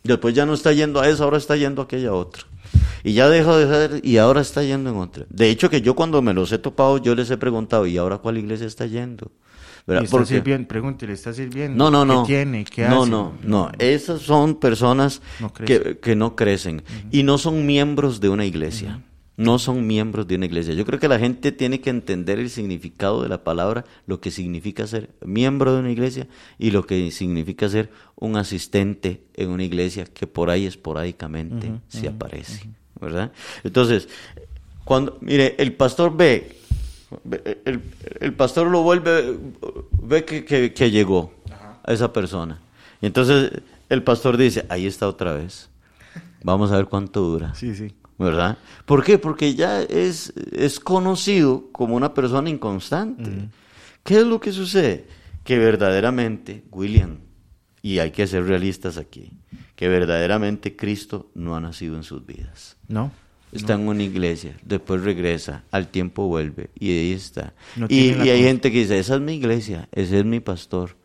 Después 0.04 0.34
ya 0.34 0.46
no 0.46 0.54
está 0.54 0.72
yendo 0.72 1.00
a 1.00 1.08
esa, 1.08 1.24
ahora 1.24 1.38
está 1.38 1.54
yendo 1.56 1.80
a 1.80 1.84
aquella 1.84 2.12
otra. 2.12 2.42
Y 3.04 3.14
ya 3.14 3.28
dejó 3.28 3.56
de 3.56 3.66
ser 3.66 4.00
y 4.04 4.18
ahora 4.18 4.40
está 4.40 4.62
yendo 4.62 4.90
en 4.90 4.96
otra. 4.96 5.26
De 5.28 5.50
hecho 5.50 5.68
que 5.70 5.82
yo 5.82 5.94
cuando 5.94 6.22
me 6.22 6.34
los 6.34 6.52
he 6.52 6.58
topado, 6.58 6.98
yo 6.98 7.14
les 7.14 7.30
he 7.30 7.36
preguntado, 7.36 7.86
¿y 7.86 7.96
ahora 7.98 8.18
cuál 8.18 8.38
iglesia 8.38 8.66
está 8.66 8.86
yendo? 8.86 9.30
¿Y 9.86 10.04
está 10.04 10.24
sirviendo? 10.24 10.68
Pregúntele, 10.68 11.12
¿está 11.12 11.32
sirviendo? 11.32 11.76
No, 11.76 11.90
no, 11.90 12.04
no. 12.04 12.22
¿Qué 12.24 12.34
tiene? 12.34 12.64
¿Qué 12.64 12.86
no, 12.86 13.04
No, 13.04 13.32
no, 13.42 13.70
Esas 13.78 14.22
son 14.22 14.54
personas 14.56 15.20
que, 15.64 15.98
que, 16.00 16.14
no 16.14 16.36
crecen 16.36 16.82
y 17.10 17.24
no 17.24 17.36
son 17.36 17.66
miembros 17.66 18.20
de 18.20 18.28
una 18.28 18.44
iglesia 18.44 19.00
no 19.36 19.58
son 19.58 19.86
miembros 19.86 20.26
de 20.26 20.36
una 20.36 20.46
iglesia. 20.46 20.74
Yo 20.74 20.84
creo 20.84 20.98
que 20.98 21.08
la 21.08 21.18
gente 21.18 21.52
tiene 21.52 21.80
que 21.80 21.90
entender 21.90 22.38
el 22.38 22.50
significado 22.50 23.22
de 23.22 23.28
la 23.28 23.42
palabra, 23.44 23.84
lo 24.06 24.20
que 24.20 24.30
significa 24.30 24.86
ser 24.86 25.10
miembro 25.24 25.74
de 25.74 25.80
una 25.80 25.90
iglesia 25.90 26.28
y 26.58 26.70
lo 26.70 26.86
que 26.86 27.10
significa 27.10 27.68
ser 27.68 27.90
un 28.16 28.36
asistente 28.36 29.22
en 29.34 29.50
una 29.50 29.64
iglesia 29.64 30.04
que 30.04 30.26
por 30.26 30.50
ahí 30.50 30.66
esporádicamente 30.66 31.72
se 31.88 32.08
aparece, 32.08 32.68
¿verdad? 33.00 33.32
Entonces, 33.64 34.08
cuando, 34.84 35.16
mire, 35.20 35.54
el 35.58 35.72
pastor 35.72 36.14
ve, 36.14 36.58
el, 38.20 38.34
pastor 38.34 38.68
lo 38.68 38.82
vuelve, 38.82 39.38
ve 40.02 40.24
que, 40.24 40.44
que, 40.44 40.90
llegó 40.90 41.32
a 41.84 41.92
esa 41.92 42.12
persona. 42.12 42.60
Y 43.00 43.06
entonces 43.06 43.50
el 43.88 44.02
pastor 44.02 44.36
dice, 44.36 44.66
ahí 44.68 44.86
está 44.86 45.08
otra 45.08 45.32
vez. 45.32 45.70
Vamos 46.44 46.72
a 46.72 46.76
ver 46.76 46.86
cuánto 46.86 47.20
dura. 47.20 47.54
Sí, 47.54 47.74
sí 47.74 47.94
¿verdad? 48.22 48.58
¿Por 48.86 49.04
qué? 49.04 49.18
Porque 49.18 49.54
ya 49.54 49.82
es, 49.82 50.32
es 50.52 50.80
conocido 50.80 51.68
como 51.72 51.96
una 51.96 52.14
persona 52.14 52.48
inconstante. 52.48 53.48
¿Qué 54.02 54.18
es 54.18 54.26
lo 54.26 54.40
que 54.40 54.52
sucede? 54.52 55.06
Que 55.44 55.58
verdaderamente, 55.58 56.64
William, 56.70 57.18
y 57.82 57.98
hay 57.98 58.12
que 58.12 58.26
ser 58.26 58.44
realistas 58.44 58.96
aquí, 58.96 59.32
que 59.76 59.88
verdaderamente 59.88 60.76
Cristo 60.76 61.30
no 61.34 61.56
ha 61.56 61.60
nacido 61.60 61.96
en 61.96 62.04
sus 62.04 62.24
vidas. 62.24 62.76
No. 62.88 63.10
Está 63.52 63.74
en 63.74 63.86
una 63.86 64.02
iglesia, 64.02 64.56
después 64.64 65.02
regresa, 65.02 65.64
al 65.70 65.88
tiempo 65.88 66.26
vuelve 66.26 66.70
y 66.78 66.90
ahí 66.90 67.12
está. 67.12 67.52
y, 67.88 68.12
y 68.12 68.30
hay 68.30 68.42
gente 68.42 68.72
que 68.72 68.78
dice, 68.78 68.98
esa 68.98 69.16
es 69.16 69.20
mi 69.20 69.34
iglesia, 69.34 69.90
ese 69.92 70.20
es 70.20 70.24
mi 70.24 70.40
pastor, 70.40 70.96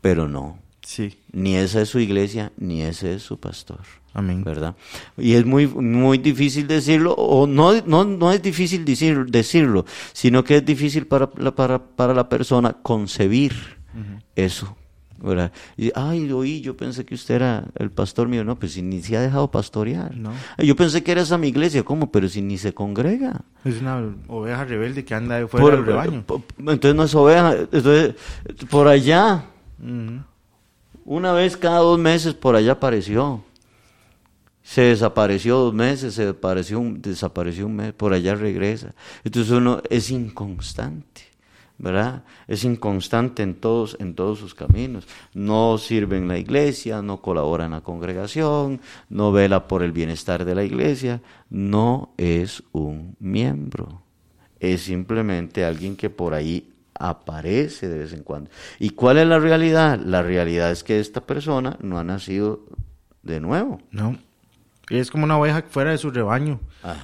pero 0.00 0.26
no. 0.26 0.58
Sí. 0.86 1.18
Ni 1.32 1.56
esa 1.56 1.82
es 1.82 1.88
su 1.88 1.98
iglesia, 1.98 2.52
ni 2.56 2.82
ese 2.82 3.14
es 3.14 3.22
su 3.24 3.40
pastor. 3.40 3.80
Amén. 4.14 4.44
¿Verdad? 4.44 4.76
Y 5.18 5.32
es 5.32 5.44
muy, 5.44 5.66
muy 5.66 6.16
difícil 6.16 6.68
decirlo, 6.68 7.12
o 7.14 7.48
no, 7.48 7.72
no, 7.82 8.04
no 8.04 8.30
es 8.30 8.40
difícil 8.40 8.84
decir, 8.84 9.26
decirlo, 9.26 9.84
sino 10.12 10.44
que 10.44 10.58
es 10.58 10.64
difícil 10.64 11.08
para, 11.08 11.28
la, 11.38 11.52
para, 11.52 11.82
para 11.82 12.14
la 12.14 12.28
persona 12.28 12.72
concebir 12.72 13.52
eso. 14.36 14.76
¿verdad? 15.20 15.50
Y, 15.76 15.90
ay, 15.96 16.30
oí, 16.30 16.60
yo 16.60 16.76
pensé 16.76 17.04
que 17.04 17.16
usted 17.16 17.34
era 17.34 17.64
el 17.74 17.90
pastor 17.90 18.28
mío. 18.28 18.44
No, 18.44 18.56
pues 18.56 18.74
si 18.74 18.82
ni 18.82 19.02
se 19.02 19.16
ha 19.16 19.20
dejado 19.20 19.50
pastorear. 19.50 20.16
No. 20.16 20.30
Yo 20.58 20.76
pensé 20.76 21.02
que 21.02 21.10
era 21.10 21.22
esa 21.22 21.36
mi 21.36 21.48
iglesia. 21.48 21.82
¿Cómo? 21.82 22.12
Pero 22.12 22.28
si 22.28 22.42
ni 22.42 22.58
se 22.58 22.72
congrega. 22.72 23.40
Es 23.64 23.80
una 23.80 24.14
oveja 24.28 24.64
rebelde 24.64 25.04
que 25.04 25.14
anda 25.14 25.36
de 25.36 25.48
fuera 25.48 25.78
del 25.78 25.84
rebaño. 25.84 26.24
entonces 26.58 26.94
no 26.94 27.02
es 27.02 27.14
oveja. 27.16 27.56
Entonces, 27.56 28.14
por 28.70 28.86
allá. 28.86 29.46
Una 31.06 31.32
vez 31.32 31.56
cada 31.56 31.78
dos 31.78 32.00
meses 32.00 32.34
por 32.34 32.56
allá 32.56 32.72
apareció. 32.72 33.44
Se 34.64 34.80
desapareció 34.82 35.56
dos 35.58 35.72
meses, 35.72 36.14
se 36.14 36.22
desapareció 36.22 36.80
un, 36.80 37.00
desapareció 37.00 37.66
un 37.66 37.76
mes, 37.76 37.92
por 37.92 38.12
allá 38.12 38.34
regresa. 38.34 38.92
Entonces 39.22 39.52
uno 39.52 39.80
es 39.88 40.10
inconstante, 40.10 41.22
¿verdad? 41.78 42.24
Es 42.48 42.64
inconstante 42.64 43.44
en 43.44 43.54
todos, 43.54 43.96
en 44.00 44.16
todos 44.16 44.40
sus 44.40 44.56
caminos. 44.56 45.06
No 45.32 45.78
sirve 45.78 46.18
en 46.18 46.26
la 46.26 46.38
iglesia, 46.38 47.00
no 47.02 47.22
colabora 47.22 47.66
en 47.66 47.70
la 47.70 47.82
congregación, 47.82 48.80
no 49.08 49.30
vela 49.30 49.68
por 49.68 49.84
el 49.84 49.92
bienestar 49.92 50.44
de 50.44 50.56
la 50.56 50.64
iglesia, 50.64 51.22
no 51.48 52.10
es 52.16 52.64
un 52.72 53.14
miembro. 53.20 54.02
Es 54.58 54.82
simplemente 54.82 55.64
alguien 55.64 55.94
que 55.94 56.10
por 56.10 56.34
ahí 56.34 56.72
aparece 56.98 57.88
de 57.88 57.98
vez 57.98 58.12
en 58.12 58.22
cuando. 58.22 58.50
¿Y 58.78 58.90
cuál 58.90 59.18
es 59.18 59.26
la 59.26 59.38
realidad? 59.38 59.98
La 59.98 60.22
realidad 60.22 60.70
es 60.70 60.84
que 60.84 61.00
esta 61.00 61.26
persona 61.26 61.76
no 61.80 61.98
ha 61.98 62.04
nacido 62.04 62.66
de 63.22 63.40
nuevo. 63.40 63.80
No. 63.90 64.18
Es 64.88 65.10
como 65.10 65.24
una 65.24 65.36
oveja 65.36 65.64
fuera 65.68 65.90
de 65.90 65.98
su 65.98 66.12
rebaño, 66.12 66.60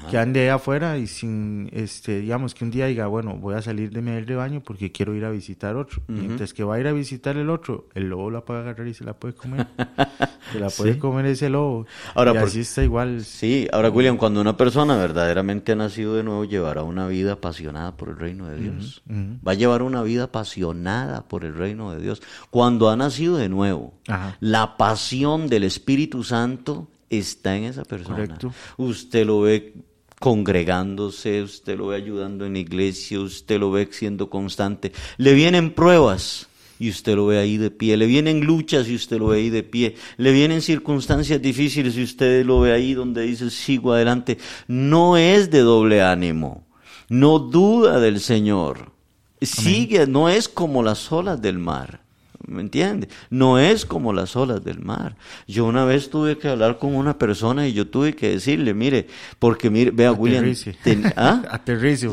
que 0.09 0.17
ande 0.17 0.51
afuera 0.51 0.99
y 0.99 1.09
sin, 1.09 1.69
este, 1.73 2.21
digamos, 2.21 2.55
que 2.55 2.65
un 2.65 2.71
día 2.71 2.87
diga, 2.87 3.09
bueno, 3.09 3.37
voy 3.37 3.57
a 3.57 3.63
salir 3.63 3.91
de 3.91 4.01
mi 4.01 4.21
rebaño 4.21 4.61
porque 4.61 4.93
quiero 4.93 5.17
ir 5.17 5.25
a 5.25 5.31
visitar 5.31 5.75
otro. 5.75 6.01
Mientras 6.07 6.55
que 6.55 6.63
va 6.63 6.77
a 6.77 6.81
ir 6.81 6.87
a 6.87 6.93
visitar 6.93 7.37
el 7.37 7.51
otro, 7.51 7.89
el 7.95 8.09
lobo 8.09 8.31
la 8.31 8.45
puede 8.45 8.61
agarrar 8.61 8.87
y 8.87 8.95
se 8.95 9.03
la 9.03 9.15
puede 9.15 9.35
comer. 9.35 9.67
se 10.53 10.61
la 10.61 10.71
puede 10.71 10.97
comer 10.97 11.27
ese 11.27 11.49
lobo. 11.49 11.87
Ahora, 12.15 12.35
y 12.35 12.37
así 12.37 12.61
está 12.61 12.85
igual. 12.85 13.25
Sí, 13.25 13.67
ahora 13.73 13.91
William, 13.91 14.17
cuando 14.17 14.41
una 14.41 14.57
persona 14.57 14.97
verdaderamente 14.97 15.73
ha 15.73 15.77
nacido 15.77 16.15
de 16.15 16.23
nuevo, 16.23 16.45
llevará 16.45 16.85
una 16.85 17.09
vida 17.09 17.33
apasionada 17.33 17.97
por 17.97 18.11
el 18.11 18.17
reino 18.17 18.47
de 18.47 18.59
Dios. 18.59 19.03
Va 19.11 19.53
a 19.53 19.57
llevar 19.57 19.83
una 19.83 20.05
vida 20.05 20.25
apasionada 20.25 21.23
por 21.27 21.45
el 21.45 21.57
reino 21.57 21.91
de 21.91 22.01
Dios. 22.01 22.23
Cuando 22.51 22.91
ha 22.91 22.97
nacido 22.97 23.39
de 23.39 23.49
nuevo, 23.49 23.95
la 24.39 24.77
pasión 24.77 25.49
del 25.49 25.65
Espíritu 25.65 26.23
Santo 26.23 26.87
está 27.19 27.57
en 27.57 27.65
esa 27.65 27.85
persona. 27.85 28.39
Usted 28.77 29.27
lo 29.27 29.43
ve 29.43 29.75
congregándose, 30.19 31.43
usted 31.43 31.77
lo 31.77 31.89
ve 31.89 31.97
ayudando 31.97 32.47
en 32.47 32.53
la 32.53 32.61
iglesia, 32.61 33.21
usted 33.21 33.59
lo 33.59 33.71
ve 33.71 33.89
siendo 33.91 34.31
constante. 34.31 34.93
Le 35.17 35.35
vienen 35.35 35.75
pruebas 35.75 36.49
y 36.79 36.91
usted 36.91 37.17
lo 37.17 37.27
ve 37.27 37.39
ahí 37.39 37.59
de 37.59 37.71
pie. 37.71 37.97
Le 37.97 38.07
vienen 38.07 38.41
luchas 38.41 38.89
y 38.89 38.95
usted 38.95 39.19
lo 39.19 39.29
ve 39.29 39.39
ahí 39.39 39.51
de 39.51 39.63
pie. 39.63 39.97
Le 40.17 40.33
vienen 40.33 40.63
circunstancias 40.63 41.43
difíciles 41.43 41.97
y 41.97 42.03
usted 42.03 42.45
lo 42.47 42.61
ve 42.61 42.73
ahí 42.73 42.95
donde 42.95 43.23
dice 43.23 43.51
sigo 43.51 43.93
adelante. 43.93 44.39
No 44.69 45.17
es 45.17 45.51
de 45.51 45.61
doble 45.61 46.03
ánimo. 46.03 46.67
No 47.09 47.39
duda 47.39 48.01
del 48.01 48.21
Señor. 48.21 48.93
Sigue, 49.41 50.07
no 50.07 50.29
es 50.29 50.49
como 50.49 50.83
las 50.83 51.11
olas 51.11 51.43
del 51.43 51.59
mar. 51.59 52.03
¿Me 52.47 52.63
entiende? 52.63 53.09
No 53.31 53.59
es 53.59 53.87
como 53.87 54.13
las 54.13 54.37
olas 54.37 54.65
del 54.65 54.81
mar. 54.81 55.17
Yo 55.47 55.67
una 55.67 55.85
vez 55.85 56.11
tuve 56.11 56.39
que 56.39 56.49
hablar 56.49 56.79
con 56.79 56.95
una 56.95 57.19
persona 57.19 57.67
y 57.67 57.73
yo 57.73 57.89
tuve 57.89 58.15
que 58.15 58.31
decirle, 58.31 58.75
mire, 58.75 59.07
porque 59.39 59.71
mire, 59.71 59.91
vea, 59.91 60.13
William, 60.13 60.45
¿ah? 61.17 61.43
Aterrice, 61.51 62.07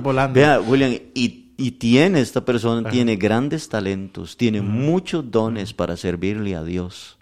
volando. 0.00 0.34
Vea, 0.34 0.60
William, 0.60 0.92
y, 1.14 1.46
y 1.56 1.72
tiene, 1.72 2.20
esta 2.20 2.44
persona 2.44 2.90
tiene 2.90 3.16
grandes 3.16 3.68
talentos, 3.68 4.36
tiene 4.36 4.60
muchos 4.60 5.30
dones 5.30 5.72
para 5.72 5.96
servirle 5.96 6.54
a 6.54 6.62
Dios. 6.62 7.16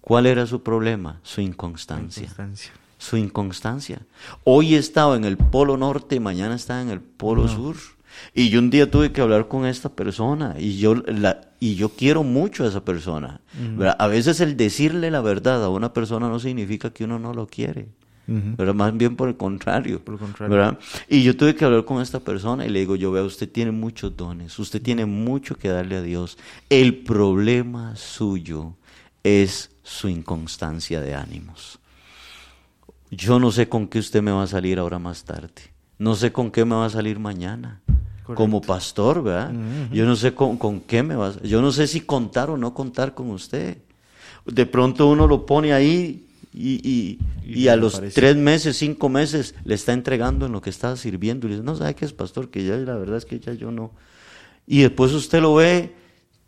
¿Cuál 0.00 0.26
era 0.26 0.46
su 0.46 0.62
problema? 0.62 1.20
Su 1.22 1.40
inconstancia. 1.40 2.28
Su 2.98 3.16
inconstancia. 3.16 4.00
Hoy 4.44 4.74
estaba 4.74 5.16
en 5.16 5.24
el 5.24 5.36
polo 5.36 5.76
norte 5.76 6.16
y 6.16 6.20
mañana 6.20 6.54
está 6.54 6.80
en 6.80 6.90
el 6.90 7.00
polo 7.00 7.48
sur. 7.48 7.76
Y 8.34 8.48
yo 8.48 8.58
un 8.58 8.70
día 8.70 8.90
tuve 8.90 9.12
que 9.12 9.20
hablar 9.20 9.48
con 9.48 9.66
esta 9.66 9.88
persona 9.88 10.56
y 10.58 10.78
yo, 10.78 10.94
la, 10.94 11.40
y 11.60 11.74
yo 11.76 11.90
quiero 11.90 12.22
mucho 12.22 12.64
a 12.64 12.68
esa 12.68 12.84
persona. 12.84 13.40
A 13.98 14.06
veces 14.06 14.40
el 14.40 14.56
decirle 14.56 15.10
la 15.10 15.20
verdad 15.20 15.64
a 15.64 15.68
una 15.68 15.92
persona 15.92 16.28
no 16.28 16.38
significa 16.38 16.90
que 16.90 17.04
uno 17.04 17.18
no 17.18 17.32
lo 17.32 17.46
quiere. 17.46 17.88
pero 18.56 18.74
Más 18.74 18.96
bien 18.96 19.16
por 19.16 19.28
el 19.28 19.36
contrario. 19.36 20.04
Por 20.04 20.14
el 20.14 20.20
contrario. 20.20 20.78
Y 21.08 21.22
yo 21.22 21.36
tuve 21.36 21.54
que 21.54 21.64
hablar 21.64 21.84
con 21.84 22.00
esta 22.02 22.20
persona 22.20 22.66
y 22.66 22.70
le 22.70 22.80
digo, 22.80 22.96
yo 22.96 23.12
veo, 23.12 23.24
usted 23.24 23.50
tiene 23.50 23.70
muchos 23.70 24.16
dones, 24.16 24.58
usted 24.58 24.82
tiene 24.82 25.06
mucho 25.06 25.56
que 25.56 25.68
darle 25.68 25.96
a 25.96 26.02
Dios. 26.02 26.38
El 26.70 26.98
problema 26.98 27.96
suyo 27.96 28.76
es 29.22 29.70
su 29.82 30.08
inconstancia 30.08 31.00
de 31.00 31.14
ánimos. 31.14 31.78
Yo 33.10 33.38
no 33.38 33.52
sé 33.52 33.68
con 33.68 33.88
qué 33.88 33.98
usted 33.98 34.22
me 34.22 34.32
va 34.32 34.42
a 34.42 34.46
salir 34.46 34.78
ahora 34.78 34.98
más 34.98 35.24
tarde. 35.24 35.73
No 35.98 36.14
sé 36.14 36.32
con 36.32 36.50
qué 36.50 36.64
me 36.64 36.74
va 36.74 36.86
a 36.86 36.90
salir 36.90 37.18
mañana 37.18 37.80
como 38.24 38.62
pastor, 38.62 39.22
¿verdad? 39.22 39.52
Yo 39.92 40.06
no 40.06 40.16
sé 40.16 40.34
con, 40.34 40.80
qué 40.80 41.02
me 41.02 41.14
vas, 41.14 41.40
yo 41.42 41.60
no 41.60 41.72
sé 41.72 41.86
si 41.86 42.00
contar 42.00 42.50
o 42.50 42.56
no 42.56 42.72
contar 42.72 43.14
con 43.14 43.30
usted. 43.30 43.78
De 44.46 44.66
pronto 44.66 45.08
uno 45.08 45.26
lo 45.26 45.46
pone 45.46 45.72
ahí 45.72 46.26
y, 46.52 47.18
y, 47.44 47.68
a 47.68 47.76
los 47.76 48.00
tres 48.14 48.36
meses, 48.36 48.76
cinco 48.76 49.08
meses, 49.08 49.54
le 49.64 49.74
está 49.74 49.92
entregando 49.92 50.46
en 50.46 50.52
lo 50.52 50.60
que 50.60 50.70
está 50.70 50.96
sirviendo 50.96 51.46
y 51.46 51.50
le 51.50 51.56
dice, 51.56 51.66
no, 51.66 51.76
¿sabe 51.76 51.94
qué 51.94 52.04
es 52.04 52.12
pastor? 52.12 52.50
Que 52.50 52.64
ya 52.64 52.76
la 52.76 52.96
verdad 52.96 53.18
es 53.18 53.24
que 53.24 53.38
ya 53.40 53.52
yo 53.52 53.70
no. 53.70 53.90
Y 54.66 54.82
después 54.82 55.12
usted 55.12 55.42
lo 55.42 55.54
ve 55.54 55.94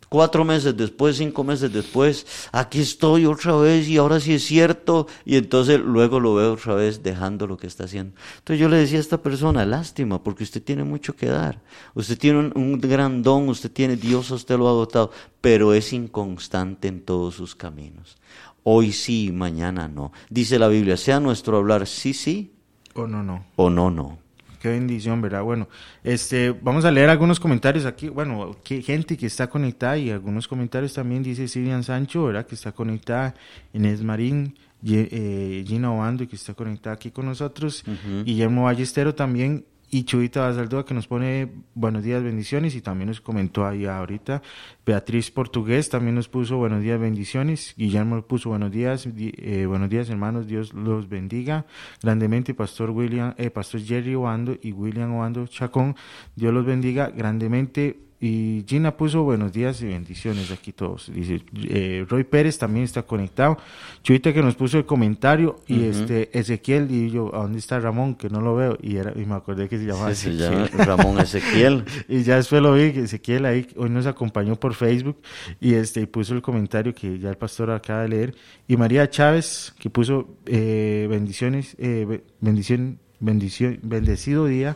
Cuatro 0.09 0.45
meses 0.45 0.77
después, 0.77 1.17
cinco 1.17 1.43
meses 1.43 1.71
después, 1.73 2.25
aquí 2.53 2.79
estoy 2.79 3.25
otra 3.25 3.55
vez 3.57 3.87
y 3.89 3.97
ahora 3.97 4.19
sí 4.19 4.33
es 4.33 4.45
cierto. 4.45 5.07
Y 5.25 5.35
entonces 5.35 5.79
luego 5.79 6.19
lo 6.19 6.35
veo 6.35 6.53
otra 6.53 6.75
vez 6.75 7.03
dejando 7.03 7.45
lo 7.45 7.57
que 7.57 7.67
está 7.67 7.83
haciendo. 7.83 8.13
Entonces 8.37 8.59
yo 8.59 8.69
le 8.69 8.77
decía 8.77 8.99
a 8.99 9.01
esta 9.01 9.21
persona, 9.21 9.65
lástima, 9.65 10.23
porque 10.23 10.43
usted 10.43 10.63
tiene 10.63 10.85
mucho 10.85 11.15
que 11.15 11.27
dar. 11.27 11.61
Usted 11.93 12.17
tiene 12.17 12.51
un, 12.55 12.79
gran 12.79 13.21
don, 13.21 13.49
usted 13.49 13.71
tiene, 13.71 13.97
Dios 13.97 14.31
usted 14.31 14.57
lo 14.57 14.69
ha 14.69 14.71
dotado, 14.71 15.11
pero 15.41 15.73
es 15.73 15.91
inconstante 15.91 16.87
en 16.87 17.01
todos 17.01 17.35
sus 17.35 17.55
caminos. 17.55 18.17
Hoy 18.63 18.93
sí, 18.93 19.31
mañana 19.33 19.87
no. 19.87 20.11
Dice 20.29 20.57
la 20.57 20.67
Biblia, 20.67 20.95
sea 20.97 21.19
nuestro 21.19 21.57
hablar 21.57 21.85
sí, 21.87 22.13
sí. 22.13 22.53
O 22.93 23.07
no, 23.07 23.23
no. 23.23 23.45
O 23.55 23.69
no, 23.69 23.91
no. 23.91 24.26
Qué 24.59 24.69
bendición, 24.69 25.21
¿verdad? 25.21 25.43
Bueno, 25.43 25.67
este, 26.03 26.51
vamos 26.51 26.85
a 26.85 26.91
leer 26.91 27.09
algunos 27.09 27.39
comentarios 27.39 27.85
aquí. 27.85 28.09
Bueno, 28.09 28.55
que, 28.63 28.81
gente 28.81 29.17
que 29.17 29.27
está 29.27 29.47
conectada 29.47 29.97
y 29.97 30.09
algunos 30.09 30.47
comentarios 30.47 30.93
también 30.93 31.23
dice 31.23 31.47
Sirian 31.47 31.83
Sancho, 31.83 32.25
¿verdad? 32.25 32.45
Que 32.45 32.55
está 32.55 32.71
conectada. 32.71 33.35
Inés 33.73 34.01
Marín, 34.01 34.55
eh, 34.85 35.63
Gina 35.67 35.91
Obando, 35.91 36.27
que 36.27 36.35
está 36.35 36.53
conectada 36.53 36.95
aquí 36.95 37.11
con 37.11 37.25
nosotros. 37.25 37.83
Guillermo 38.25 38.63
Ballestero 38.63 39.13
también 39.13 39.65
y 39.89 40.03
Chubita 40.03 40.41
Basaldúa 40.41 40.85
que 40.85 40.93
nos 40.93 41.07
pone 41.07 41.51
buenos 41.73 42.03
días, 42.03 42.21
bendiciones 42.23 42.75
y 42.75 42.81
también 42.81 43.07
nos 43.07 43.21
comentó 43.21 43.65
ahí 43.65 43.85
ahorita. 43.85 44.41
Beatriz 44.85 45.31
Portugués 45.31 45.89
también 45.89 46.15
nos 46.15 46.27
puso 46.27 46.57
buenos 46.57 46.81
días, 46.81 46.99
bendiciones. 46.99 47.73
Guillermo 47.77 48.21
puso 48.21 48.49
buenos 48.49 48.71
días, 48.71 49.07
eh, 49.17 49.65
buenos 49.65 49.89
días 49.89 50.09
hermanos, 50.09 50.47
Dios 50.47 50.73
los 50.73 51.07
bendiga 51.07 51.65
grandemente. 52.01 52.53
Pastor 52.53 52.89
William, 52.89 53.33
eh, 53.37 53.49
Pastor 53.49 53.81
Jerry 53.81 54.15
Obando 54.15 54.57
y 54.61 54.71
William 54.71 55.15
Obando 55.15 55.47
Chacón, 55.47 55.95
Dios 56.35 56.53
los 56.53 56.65
bendiga 56.65 57.09
grandemente. 57.09 58.06
Y 58.19 58.65
Gina 58.67 58.97
puso 58.97 59.21
buenos 59.21 59.53
días 59.53 59.79
y 59.81 59.85
bendiciones 59.85 60.49
aquí 60.49 60.71
todos. 60.71 61.11
Dice, 61.13 61.43
eh, 61.69 62.03
Roy 62.09 62.23
Pérez 62.23 62.57
también 62.57 62.83
está 62.83 63.03
conectado. 63.03 63.59
Chuita 64.01 64.33
que 64.33 64.41
nos 64.41 64.55
puso 64.55 64.79
el 64.79 64.87
comentario 64.87 65.59
y 65.67 65.83
este 65.83 66.37
Ezequiel 66.37 66.89
y 66.89 67.11
yo, 67.11 67.33
¿a 67.35 67.43
dónde 67.43 67.59
está 67.59 67.79
Ramón? 67.79 68.15
Que 68.15 68.29
no 68.29 68.41
lo 68.41 68.55
veo 68.55 68.75
y, 68.81 68.97
era, 68.97 69.13
y 69.15 69.23
me 69.25 69.35
acordé 69.35 69.69
que 69.69 69.77
se 69.77 69.85
llamaba 69.85 70.11
Ezequiel. 70.11 70.67
Ramón 70.73 71.19
Ezequiel. 71.19 71.85
y 72.07 72.23
ya 72.23 72.37
después 72.37 72.59
lo 72.59 72.73
vi, 72.73 72.91
que 72.91 73.01
Ezequiel 73.01 73.45
ahí 73.45 73.67
hoy 73.75 73.91
nos 73.91 74.07
acompañó 74.07 74.55
por 74.55 74.73
Facebook 74.73 75.17
y 75.61 75.75
este 75.75 76.01
y 76.01 76.07
puso 76.07 76.33
el 76.33 76.41
comentario 76.41 76.95
que 76.95 77.19
ya 77.19 77.29
el 77.29 77.37
pastor 77.37 77.69
acaba 77.69 78.01
de 78.01 78.09
leer. 78.09 78.35
Y 78.67 78.77
María 78.77 79.07
Chávez 79.11 79.75
que 79.77 79.91
puso 79.91 80.27
eh, 80.47 81.05
bendiciones, 81.07 81.75
eh, 81.77 82.23
bendición, 82.41 82.97
bendición, 83.19 83.79
bendecido 83.83 84.47
día 84.47 84.75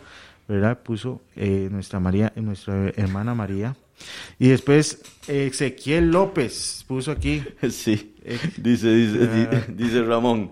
¿verdad? 0.51 0.83
Puso 0.83 1.21
eh, 1.37 1.69
nuestra 1.71 2.01
María, 2.01 2.33
nuestra 2.35 2.89
hermana 2.97 3.33
María. 3.33 3.75
Y 4.37 4.49
después 4.49 5.01
Ezequiel 5.27 6.11
López 6.11 6.83
puso 6.87 7.11
aquí. 7.11 7.41
Sí, 7.69 8.15
dice, 8.57 8.93
dice, 8.93 9.49
ah. 9.51 9.65
dice 9.69 10.01
Ramón, 10.03 10.51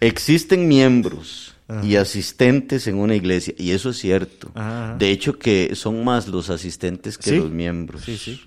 existen 0.00 0.66
miembros 0.66 1.54
y 1.82 1.96
asistentes 1.96 2.86
en 2.86 2.96
una 2.96 3.14
iglesia, 3.14 3.54
y 3.58 3.72
eso 3.72 3.90
es 3.90 3.98
cierto. 3.98 4.50
De 4.98 5.10
hecho, 5.10 5.38
que 5.38 5.74
son 5.74 6.02
más 6.02 6.26
los 6.26 6.48
asistentes 6.48 7.18
que 7.18 7.36
los 7.36 7.50
miembros, 7.50 8.06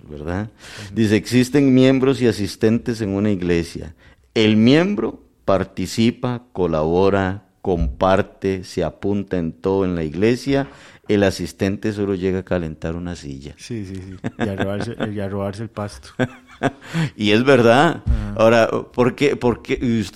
¿verdad? 0.10 0.50
Dice, 0.94 1.16
existen 1.16 1.74
miembros 1.74 2.20
y 2.22 2.28
asistentes 2.28 3.00
en 3.00 3.10
una 3.10 3.30
iglesia. 3.30 3.94
El 4.34 4.58
miembro 4.58 5.24
participa, 5.46 6.44
colabora, 6.52 7.51
comparte, 7.62 8.64
se 8.64 8.84
apunta 8.84 9.38
en 9.38 9.54
todo 9.54 9.86
en 9.86 9.96
la 9.96 10.04
iglesia, 10.04 10.68
el 11.08 11.24
asistente 11.24 11.94
solo 11.94 12.16
llega 12.16 12.40
a 12.40 12.44
calentar 12.44 12.96
una 12.96 13.16
silla. 13.16 13.54
Sí, 13.58 13.86
sí, 13.86 13.96
sí. 13.96 14.16
Y 14.40 15.20
a 15.20 15.30
robarse, 15.30 15.64
el 15.64 15.70
pasto. 15.70 16.10
y 17.16 17.32
es 17.32 17.44
verdad. 17.44 18.04
Ahora, 18.36 18.70
¿por 18.70 19.16
qué, 19.16 19.38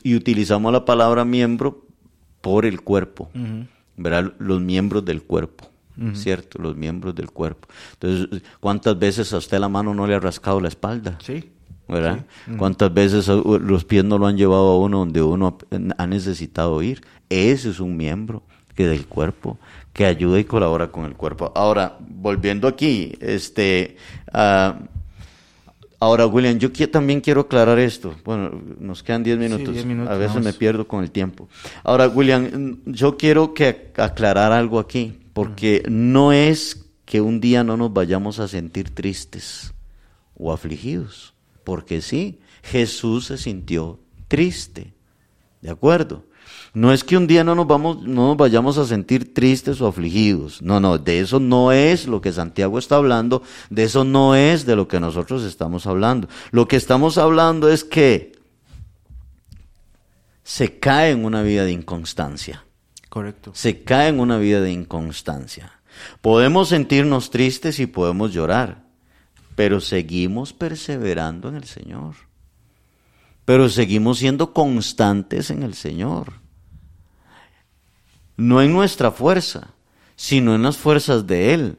y 0.04 0.16
utilizamos 0.16 0.72
la 0.72 0.86
palabra 0.86 1.26
miembro 1.26 1.86
por 2.42 2.66
el 2.66 2.82
cuerpo? 2.82 3.30
¿Verdad? 3.98 4.34
Los 4.40 4.62
miembros 4.62 5.06
del 5.06 5.24
cuerpo. 5.24 5.70
¿Cierto? 6.14 6.62
Los 6.62 6.76
miembros 6.76 7.16
del 7.16 7.32
cuerpo. 7.32 7.70
Entonces, 7.94 8.42
¿cuántas 8.60 9.00
veces 9.00 9.32
a 9.32 9.38
usted 9.38 9.60
la 9.60 9.70
mano 9.70 9.94
no 9.94 10.06
le 10.06 10.16
ha 10.16 10.20
rascado 10.20 10.60
la 10.60 10.68
espalda? 10.68 11.18
Sí. 11.22 11.52
¿verdad? 11.88 12.26
¿Cuántas 12.58 12.94
veces 12.94 13.28
los 13.28 13.86
pies 13.86 14.04
no 14.04 14.18
lo 14.18 14.28
han 14.28 14.38
llevado 14.38 14.72
a 14.72 14.80
uno 14.80 15.00
donde 15.00 15.22
uno 15.22 15.58
ha 15.98 16.08
necesitado 16.08 16.82
ir? 16.82 17.02
Ese 17.30 17.70
es 17.70 17.80
un 17.80 17.98
miembro 17.98 18.44
que 18.76 18.86
del 18.86 19.08
cuerpo 19.08 19.58
que 19.94 20.06
ayuda 20.06 20.40
y 20.40 20.44
colabora 20.44 20.92
con 20.92 21.06
el 21.06 21.16
cuerpo. 21.16 21.52
Ahora, 21.56 21.98
volviendo 22.00 22.68
aquí, 22.68 23.14
este, 23.22 23.96
uh, 24.34 24.74
ahora 26.00 26.28
William, 26.28 26.60
yo 26.60 26.70
también 26.90 27.22
quiero 27.22 27.42
aclarar 27.42 27.80
esto. 27.80 28.14
Bueno, 28.26 28.62
nos 28.80 29.02
quedan 29.02 29.24
10 29.24 29.38
minutos. 29.38 29.86
minutos. 29.86 30.14
A 30.14 30.18
veces 30.18 30.44
me 30.44 30.52
pierdo 30.52 30.88
con 30.88 31.02
el 31.02 31.12
tiempo. 31.12 31.48
Ahora, 31.84 32.10
William, 32.10 32.80
yo 32.86 33.16
quiero 33.16 33.54
que 33.54 33.94
aclarar 33.96 34.52
algo 34.52 34.80
aquí, 34.80 35.18
porque 35.34 35.84
no 35.90 36.34
es 36.34 36.86
que 37.06 37.22
un 37.22 37.40
día 37.40 37.64
no 37.64 37.78
nos 37.78 37.94
vayamos 37.94 38.40
a 38.40 38.48
sentir 38.50 38.94
tristes 38.94 39.74
o 40.36 40.52
afligidos, 40.52 41.34
porque 41.64 42.02
sí, 42.02 42.40
Jesús 42.64 43.28
se 43.28 43.38
sintió 43.38 44.00
triste, 44.28 44.94
¿de 45.62 45.70
acuerdo? 45.70 46.26
No 46.76 46.92
es 46.92 47.06
que 47.06 47.16
un 47.16 47.26
día 47.26 47.46
no 47.46 47.56
nos, 47.56 47.68
vamos, 47.68 48.04
no 48.04 48.28
nos 48.28 48.38
vayamos 48.38 48.78
a 48.78 48.86
sentir 48.86 49.34
tristes 49.34 49.80
o 49.80 49.88
afligidos. 49.88 50.62
No, 50.62 50.82
no, 50.82 50.98
de 50.98 51.22
eso 51.22 51.40
no 51.40 51.72
es 51.72 52.06
lo 52.06 52.20
que 52.20 52.34
Santiago 52.34 52.78
está 52.78 52.98
hablando, 52.98 53.42
de 53.70 53.86
eso 53.86 54.04
no 54.04 54.36
es 54.36 54.66
de 54.66 54.76
lo 54.76 54.86
que 54.86 55.00
nosotros 55.00 55.44
estamos 55.44 55.88
hablando. 55.88 56.28
Lo 56.52 56.68
que 56.68 56.76
estamos 56.76 57.18
hablando 57.18 57.70
es 57.70 57.86
que 57.86 58.34
se 60.44 60.78
cae 60.78 61.12
en 61.12 61.24
una 61.24 61.44
vida 61.44 61.64
de 61.64 61.72
inconstancia. 61.72 62.66
Correcto. 63.08 63.52
Se 63.54 63.84
cae 63.84 64.10
en 64.10 64.20
una 64.20 64.38
vida 64.38 64.60
de 64.60 64.74
inconstancia. 64.74 65.80
Podemos 66.20 66.68
sentirnos 66.68 67.30
tristes 67.30 67.80
y 67.80 67.86
podemos 67.86 68.34
llorar, 68.34 68.84
pero 69.56 69.80
seguimos 69.80 70.52
perseverando 70.52 71.48
en 71.48 71.56
el 71.56 71.64
Señor. 71.64 72.16
Pero 73.46 73.70
seguimos 73.70 74.18
siendo 74.18 74.52
constantes 74.52 75.52
en 75.52 75.64
el 75.64 75.74
Señor 75.74 76.44
no 78.38 78.62
en 78.62 78.74
nuestra 78.74 79.12
fuerza, 79.12 79.74
sino 80.16 80.56
en 80.56 80.64
las 80.64 80.78
fuerzas 80.78 81.28
de 81.28 81.54
Él. 81.54 81.78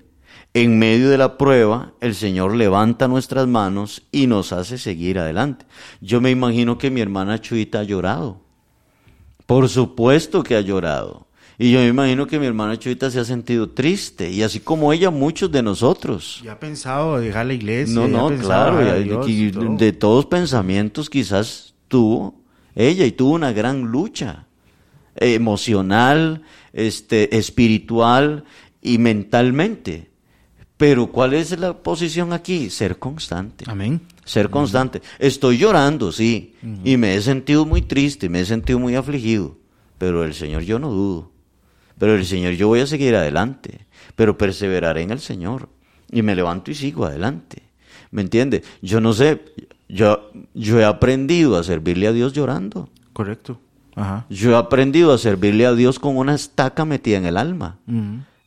En 0.54 0.78
medio 0.78 1.10
de 1.10 1.18
la 1.18 1.36
prueba, 1.36 1.92
el 2.00 2.14
Señor 2.14 2.54
levanta 2.54 3.08
nuestras 3.08 3.46
manos 3.46 4.02
y 4.10 4.26
nos 4.26 4.52
hace 4.52 4.78
seguir 4.78 5.18
adelante. 5.18 5.66
Yo 6.00 6.20
me 6.22 6.30
imagino 6.30 6.78
que 6.78 6.90
mi 6.90 7.02
hermana 7.02 7.40
Chuita 7.40 7.80
ha 7.80 7.82
llorado. 7.82 8.40
Por 9.44 9.68
supuesto 9.68 10.42
que 10.42 10.56
ha 10.56 10.62
llorado. 10.62 11.26
Y 11.58 11.72
yo 11.72 11.80
me 11.80 11.88
imagino 11.88 12.26
que 12.26 12.38
mi 12.38 12.46
hermana 12.46 12.78
Chuita 12.78 13.10
se 13.10 13.20
ha 13.20 13.24
sentido 13.24 13.68
triste. 13.68 14.30
Y 14.30 14.42
así 14.42 14.60
como 14.60 14.92
ella, 14.92 15.10
muchos 15.10 15.52
de 15.52 15.62
nosotros. 15.62 16.40
Ya 16.42 16.52
ha 16.52 16.58
pensado 16.58 17.18
dejar 17.18 17.46
la 17.46 17.54
iglesia. 17.54 17.94
No, 17.94 18.08
no, 18.08 18.34
claro. 18.38 18.78
de 18.78 19.92
todos 19.92 20.26
pensamientos 20.26 21.10
quizás 21.10 21.74
tuvo 21.88 22.34
ella 22.74 23.06
y 23.06 23.12
tuvo 23.12 23.34
una 23.34 23.52
gran 23.52 23.82
lucha 23.82 24.45
emocional, 25.18 26.42
este, 26.72 27.36
espiritual 27.36 28.44
y 28.82 28.98
mentalmente. 28.98 30.10
Pero 30.76 31.06
¿cuál 31.06 31.32
es 31.34 31.58
la 31.58 31.82
posición 31.82 32.32
aquí? 32.32 32.68
Ser 32.68 32.98
constante. 32.98 33.64
Amén. 33.66 34.02
Ser 34.24 34.50
constante. 34.50 35.00
Estoy 35.18 35.56
llorando, 35.56 36.12
sí, 36.12 36.54
y 36.84 36.96
me 36.96 37.14
he 37.14 37.22
sentido 37.22 37.64
muy 37.64 37.82
triste, 37.82 38.28
me 38.28 38.40
he 38.40 38.44
sentido 38.44 38.78
muy 38.78 38.94
afligido, 38.94 39.56
pero 39.98 40.24
el 40.24 40.34
Señor 40.34 40.62
yo 40.62 40.78
no 40.78 40.90
dudo. 40.90 41.30
Pero 41.98 42.14
el 42.14 42.26
Señor 42.26 42.52
yo 42.54 42.68
voy 42.68 42.80
a 42.80 42.86
seguir 42.86 43.14
adelante, 43.14 43.86
pero 44.16 44.36
perseveraré 44.36 45.02
en 45.02 45.12
el 45.12 45.20
Señor 45.20 45.70
y 46.12 46.22
me 46.22 46.34
levanto 46.34 46.70
y 46.70 46.74
sigo 46.74 47.06
adelante. 47.06 47.62
¿Me 48.10 48.22
entiende? 48.22 48.62
Yo 48.82 49.00
no 49.00 49.12
sé, 49.12 49.40
yo, 49.88 50.30
yo 50.52 50.78
he 50.78 50.84
aprendido 50.84 51.56
a 51.56 51.64
servirle 51.64 52.06
a 52.06 52.12
Dios 52.12 52.32
llorando. 52.32 52.90
Correcto. 53.12 53.60
Yo 54.28 54.52
he 54.52 54.56
aprendido 54.56 55.12
a 55.12 55.18
servirle 55.18 55.66
a 55.66 55.74
Dios 55.74 55.98
con 55.98 56.16
una 56.16 56.34
estaca 56.34 56.84
metida 56.84 57.16
en 57.16 57.26
el 57.26 57.36
alma. 57.36 57.78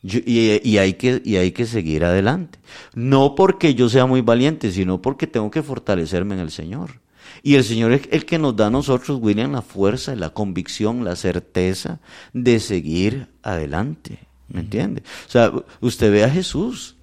y, 0.02 0.76
hay 0.78 0.94
que, 0.94 1.20
y 1.24 1.36
hay 1.36 1.52
que 1.52 1.66
seguir 1.66 2.04
adelante. 2.04 2.58
No 2.94 3.34
porque 3.34 3.74
yo 3.74 3.88
sea 3.88 4.06
muy 4.06 4.20
valiente, 4.20 4.70
sino 4.70 5.02
porque 5.02 5.26
tengo 5.26 5.50
que 5.50 5.62
fortalecerme 5.62 6.34
en 6.34 6.40
el 6.40 6.50
Señor. 6.50 7.00
Y 7.42 7.54
el 7.54 7.64
Señor 7.64 7.92
es 7.92 8.02
el 8.10 8.26
que 8.26 8.38
nos 8.38 8.56
da 8.56 8.66
a 8.66 8.70
nosotros, 8.70 9.18
William, 9.20 9.52
la 9.52 9.62
fuerza, 9.62 10.14
la 10.14 10.30
convicción, 10.30 11.04
la 11.04 11.16
certeza 11.16 12.00
de 12.32 12.60
seguir 12.60 13.28
adelante. 13.42 14.18
¿Me 14.48 14.60
entiende? 14.60 15.02
O 15.26 15.30
sea, 15.30 15.52
usted 15.80 16.10
ve 16.12 16.24
a 16.24 16.30
Jesús. 16.30 16.96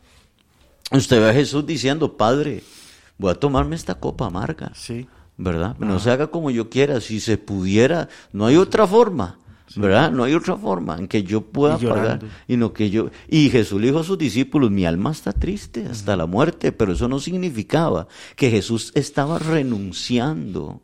Usted 0.92 1.20
ve 1.20 1.30
a 1.30 1.34
Jesús 1.34 1.66
diciendo, 1.66 2.16
Padre, 2.18 2.64
voy 3.18 3.32
a 3.32 3.36
tomarme 3.36 3.76
esta 3.76 3.96
copa 3.96 4.26
amarga. 4.26 4.72
Sí. 4.76 5.08
¿Verdad? 5.38 5.76
No 5.80 6.00
se 6.00 6.12
haga 6.12 6.28
como 6.28 6.50
yo 6.50 6.70
quiera, 6.70 7.00
si 7.00 7.20
se 7.20 7.38
pudiera, 7.38 8.10
no 8.34 8.48
hay 8.48 8.58
otra 8.58 8.88
forma, 8.88 9.38
¿verdad? 9.76 10.12
No 10.12 10.24
hay 10.24 10.34
otra 10.34 10.56
forma 10.58 10.98
en 10.98 11.08
que 11.08 11.24
yo 11.24 11.42
pueda 11.42 11.78
pagar 11.78 12.22
y 12.48 12.58
no 12.58 12.74
que 12.74 12.90
yo 12.90 13.10
y 13.28 13.50
Jesús 13.50 13.80
le 13.80 13.88
dijo 13.88 14.00
a 14.00 14.04
sus 14.04 14.18
discípulos, 14.18 14.72
mi 14.72 14.86
alma 14.86 15.12
está 15.12 15.34
triste 15.34 15.86
hasta 15.86 16.16
la 16.16 16.26
muerte, 16.26 16.72
pero 16.72 16.94
eso 16.94 17.08
no 17.08 17.20
significaba 17.20 18.08
que 18.36 18.50
Jesús 18.50 18.92
estaba 18.96 19.38
renunciando 19.38 20.82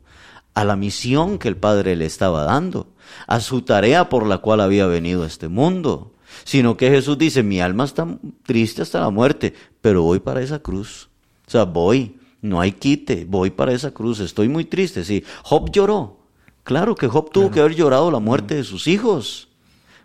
a 0.54 0.64
la 0.64 0.76
misión 0.76 1.38
que 1.38 1.48
el 1.48 1.56
Padre 1.56 1.96
le 1.96 2.06
estaba 2.06 2.44
dando, 2.44 2.86
a 3.26 3.40
su 3.40 3.62
tarea 3.62 4.08
por 4.08 4.26
la 4.26 4.38
cual 4.38 4.60
había 4.60 4.86
venido 4.86 5.24
a 5.24 5.26
este 5.26 5.48
mundo, 5.48 6.12
sino 6.44 6.76
que 6.76 6.90
Jesús 6.90 7.18
dice, 7.18 7.42
mi 7.42 7.60
alma 7.60 7.84
está 7.84 8.06
triste 8.44 8.82
hasta 8.82 9.00
la 9.00 9.10
muerte, 9.10 9.52
pero 9.80 10.02
voy 10.02 10.20
para 10.20 10.42
esa 10.42 10.60
cruz. 10.60 11.10
O 11.46 11.50
sea, 11.50 11.64
voy, 11.64 12.16
no 12.44 12.60
hay 12.60 12.72
quite, 12.72 13.24
voy 13.24 13.50
para 13.50 13.72
esa 13.72 13.92
cruz, 13.92 14.20
estoy 14.20 14.48
muy 14.48 14.66
triste. 14.66 15.02
Sí, 15.02 15.24
Job 15.42 15.70
lloró. 15.72 16.18
Claro 16.62 16.94
que 16.94 17.08
Job 17.08 17.30
tuvo 17.30 17.50
que 17.50 17.60
haber 17.60 17.74
llorado 17.74 18.10
la 18.10 18.18
muerte 18.18 18.54
de 18.54 18.64
sus 18.64 18.86
hijos. 18.86 19.48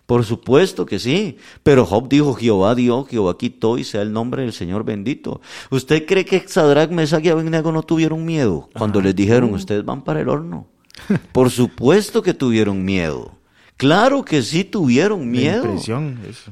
Por 0.06 0.24
supuesto 0.24 0.86
que 0.86 0.98
sí. 0.98 1.36
Pero 1.62 1.84
Job 1.84 2.08
dijo, 2.08 2.34
Jehová 2.34 2.74
dio, 2.74 3.04
Jehová 3.04 3.36
quitó 3.36 3.76
y 3.76 3.84
sea 3.84 4.00
el 4.02 4.12
nombre 4.12 4.42
del 4.42 4.54
Señor 4.54 4.84
bendito. 4.84 5.42
¿Usted 5.70 6.06
cree 6.06 6.24
que 6.24 6.42
Sadrach, 6.46 6.90
Mesach 6.90 7.24
y 7.24 7.28
Abednego 7.28 7.72
no 7.72 7.82
tuvieron 7.82 8.24
miedo 8.24 8.70
cuando 8.74 9.02
les 9.02 9.14
dijeron, 9.14 9.52
ustedes 9.52 9.84
van 9.84 10.02
para 10.02 10.20
el 10.20 10.28
horno? 10.28 10.66
Por 11.32 11.50
supuesto 11.50 12.22
que 12.22 12.34
tuvieron 12.34 12.84
miedo. 12.84 13.32
Claro 13.76 14.24
que 14.24 14.42
sí 14.42 14.64
tuvieron 14.64 15.30
miedo. 15.30 15.76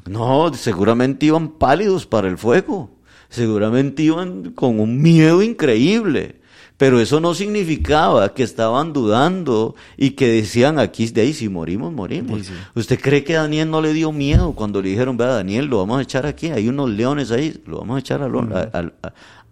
No, 0.06 0.52
seguramente 0.54 1.26
iban 1.26 1.48
pálidos 1.48 2.06
para 2.06 2.28
el 2.28 2.38
fuego 2.38 2.90
seguramente 3.28 4.02
iban 4.02 4.52
con 4.52 4.80
un 4.80 5.00
miedo 5.00 5.42
increíble. 5.42 6.36
Pero 6.76 7.00
eso 7.00 7.18
no 7.18 7.34
significaba 7.34 8.32
que 8.34 8.44
estaban 8.44 8.92
dudando 8.92 9.74
y 9.96 10.10
que 10.10 10.28
decían 10.28 10.78
aquí, 10.78 11.08
de 11.08 11.22
ahí, 11.22 11.32
si 11.32 11.48
morimos, 11.48 11.92
morimos. 11.92 12.42
¿Usted 12.76 13.00
cree 13.00 13.24
que 13.24 13.32
Daniel 13.32 13.68
no 13.68 13.82
le 13.82 13.92
dio 13.92 14.12
miedo 14.12 14.52
cuando 14.52 14.80
le 14.80 14.90
dijeron, 14.90 15.16
vea, 15.16 15.26
Daniel, 15.26 15.66
lo 15.66 15.78
vamos 15.78 15.98
a 15.98 16.02
echar 16.02 16.24
aquí, 16.24 16.50
hay 16.50 16.68
unos 16.68 16.88
leones 16.90 17.32
ahí, 17.32 17.60
lo 17.66 17.78
vamos 17.78 17.96
a 17.96 17.98
echar 17.98 18.22
al, 18.22 18.92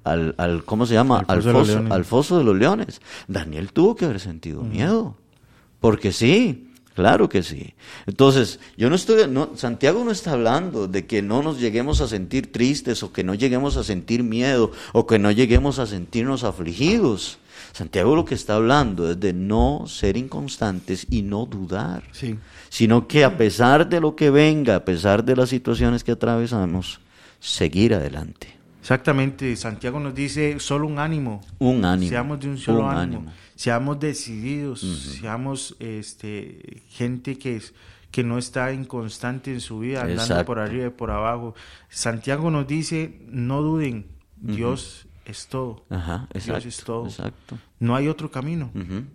al, 0.04 0.34
al, 0.38 0.64
¿cómo 0.64 0.86
se 0.86 0.94
llama? 0.94 1.24
Al 1.26 1.42
foso, 1.42 1.84
al 1.90 2.04
foso, 2.04 2.38
de 2.38 2.44
los 2.44 2.56
leones. 2.56 3.00
Daniel 3.26 3.72
tuvo 3.72 3.96
que 3.96 4.04
haber 4.04 4.20
sentido 4.20 4.62
miedo. 4.62 5.16
Porque 5.80 6.12
sí, 6.12 6.65
claro 6.96 7.28
que 7.28 7.44
sí. 7.44 7.74
Entonces, 8.06 8.58
yo 8.76 8.90
no 8.90 8.96
estoy, 8.96 9.28
no, 9.28 9.50
Santiago 9.54 10.04
no 10.04 10.10
está 10.10 10.32
hablando 10.32 10.88
de 10.88 11.06
que 11.06 11.22
no 11.22 11.42
nos 11.42 11.60
lleguemos 11.60 12.00
a 12.00 12.08
sentir 12.08 12.50
tristes 12.50 13.04
o 13.04 13.12
que 13.12 13.22
no 13.22 13.34
lleguemos 13.34 13.76
a 13.76 13.84
sentir 13.84 14.24
miedo 14.24 14.72
o 14.92 15.06
que 15.06 15.20
no 15.20 15.30
lleguemos 15.30 15.78
a 15.78 15.86
sentirnos 15.86 16.42
afligidos. 16.42 17.38
Santiago 17.72 18.16
lo 18.16 18.24
que 18.24 18.34
está 18.34 18.56
hablando 18.56 19.10
es 19.10 19.20
de 19.20 19.34
no 19.34 19.84
ser 19.86 20.16
inconstantes 20.16 21.06
y 21.10 21.22
no 21.22 21.44
dudar, 21.44 22.04
sí. 22.12 22.38
sino 22.70 23.06
que 23.06 23.22
a 23.22 23.36
pesar 23.36 23.88
de 23.88 24.00
lo 24.00 24.16
que 24.16 24.30
venga, 24.30 24.76
a 24.76 24.84
pesar 24.84 25.22
de 25.22 25.36
las 25.36 25.50
situaciones 25.50 26.02
que 26.02 26.12
atravesamos, 26.12 27.00
seguir 27.38 27.94
adelante. 27.94 28.55
Exactamente, 28.86 29.56
Santiago 29.56 29.98
nos 29.98 30.14
dice 30.14 30.60
solo 30.60 30.86
un 30.86 31.00
ánimo. 31.00 31.40
Un 31.58 31.84
ánimo. 31.84 32.08
Seamos 32.08 32.38
de 32.38 32.48
un 32.50 32.56
solo 32.56 32.88
ánimo. 32.88 33.32
Seamos 33.56 33.98
decididos, 33.98 34.78
seamos 34.80 35.74
este, 35.80 36.84
gente 36.90 37.36
que, 37.36 37.60
que 38.12 38.22
no 38.22 38.38
está 38.38 38.72
inconstante 38.72 39.52
en 39.52 39.60
su 39.60 39.80
vida, 39.80 40.02
andando 40.02 40.44
por 40.44 40.60
arriba 40.60 40.86
y 40.86 40.90
por 40.90 41.10
abajo. 41.10 41.56
Santiago 41.88 42.48
nos 42.52 42.68
dice, 42.68 43.18
no 43.26 43.60
duden, 43.60 44.06
Dios 44.36 45.08
es 45.24 45.48
todo. 45.48 45.84
Ajá, 45.90 46.28
Dios 46.32 46.64
es 46.64 46.84
todo. 46.84 47.08
No 47.78 47.94
hay 47.94 48.08
otro 48.08 48.30
camino. 48.30 48.70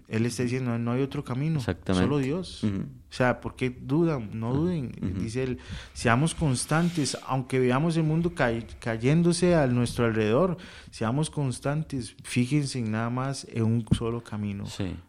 Él 0.08 0.26
está 0.26 0.44
diciendo, 0.44 0.78
no 0.78 0.92
hay 0.92 1.02
otro 1.02 1.24
camino. 1.24 1.60
Solo 1.60 2.20
Dios. 2.20 2.64
O 3.12 3.14
sea, 3.14 3.42
¿por 3.42 3.58
qué 3.58 3.70
dudan? 3.70 4.30
No 4.34 4.54
duden. 4.54 4.94
Dice 5.20 5.44
él, 5.44 5.58
seamos 5.94 6.34
constantes, 6.34 7.18
aunque 7.28 7.60
veamos 7.60 7.98
el 7.98 8.04
mundo 8.04 8.34
cayéndose 8.80 9.54
a 9.54 9.68
nuestro 9.68 10.06
alrededor, 10.06 10.56
seamos 10.92 11.30
constantes, 11.30 12.16
fíjense 12.24 12.82
nada 12.82 13.10
más 13.10 13.46
en 13.52 13.64
un 13.64 13.86
solo 13.92 14.24
camino. 14.24 14.64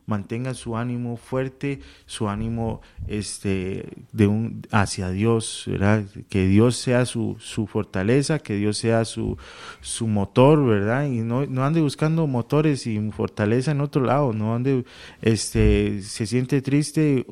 Mantengan 0.07 0.57
su 0.57 0.77
ánimo 0.77 1.17
fuerte, 1.17 1.81
su 2.07 2.29
ánimo 2.29 2.81
este, 3.07 3.89
de 4.11 4.27
un, 4.27 4.67
hacia 4.73 5.11
Dios, 5.11 5.65
¿verdad? 5.69 6.05
Que 6.29 6.49
Dios 6.49 6.77
sea 6.77 7.07
su, 7.07 7.37
su 7.39 7.69
fortaleza, 7.69 8.41
que 8.41 8.57
Dios 8.57 8.79
sea 8.79 9.05
su, 9.05 9.39
su 9.81 10.09
motor, 10.09 10.67
¿verdad? 10.67 11.07
Y 11.07 11.21
no, 11.21 11.47
no 11.47 11.65
ande 11.65 11.81
buscando 11.81 12.27
motores 12.27 12.85
y 12.89 12.99
en 13.45 13.81
otro 13.81 14.05
lado, 14.05 14.33
no 14.33 14.55
ande, 14.55 14.85
este, 15.21 16.03
se 16.03 16.27
siente 16.27 16.63
triste, 16.63 17.27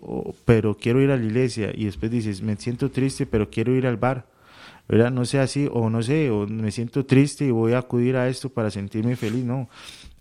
pero 0.45 0.77
quiero 0.77 1.01
ir 1.01 1.11
a 1.11 1.17
la 1.17 1.25
iglesia 1.25 1.71
y 1.75 1.85
después 1.85 2.11
dices, 2.11 2.43
me 2.43 2.57
siento 2.57 2.91
triste, 2.91 3.27
pero 3.27 3.51
quiero 3.51 3.75
ir 3.75 3.87
al 3.87 3.97
bar. 3.97 4.27
¿verdad? 4.89 5.13
No 5.13 5.25
sea 5.25 5.43
así, 5.43 5.69
o 5.73 5.89
no 5.89 6.03
sé, 6.03 6.31
o 6.31 6.49
me 6.49 6.73
siento 6.73 7.07
triste 7.07 7.45
y 7.45 7.53
voy 7.53 7.75
a 7.75 7.79
acudir 7.79 8.17
a 8.17 8.29
esto 8.29 8.49
para 8.49 8.73
sentirme 8.73 9.15
feliz, 9.15 9.45
no. 9.45 9.69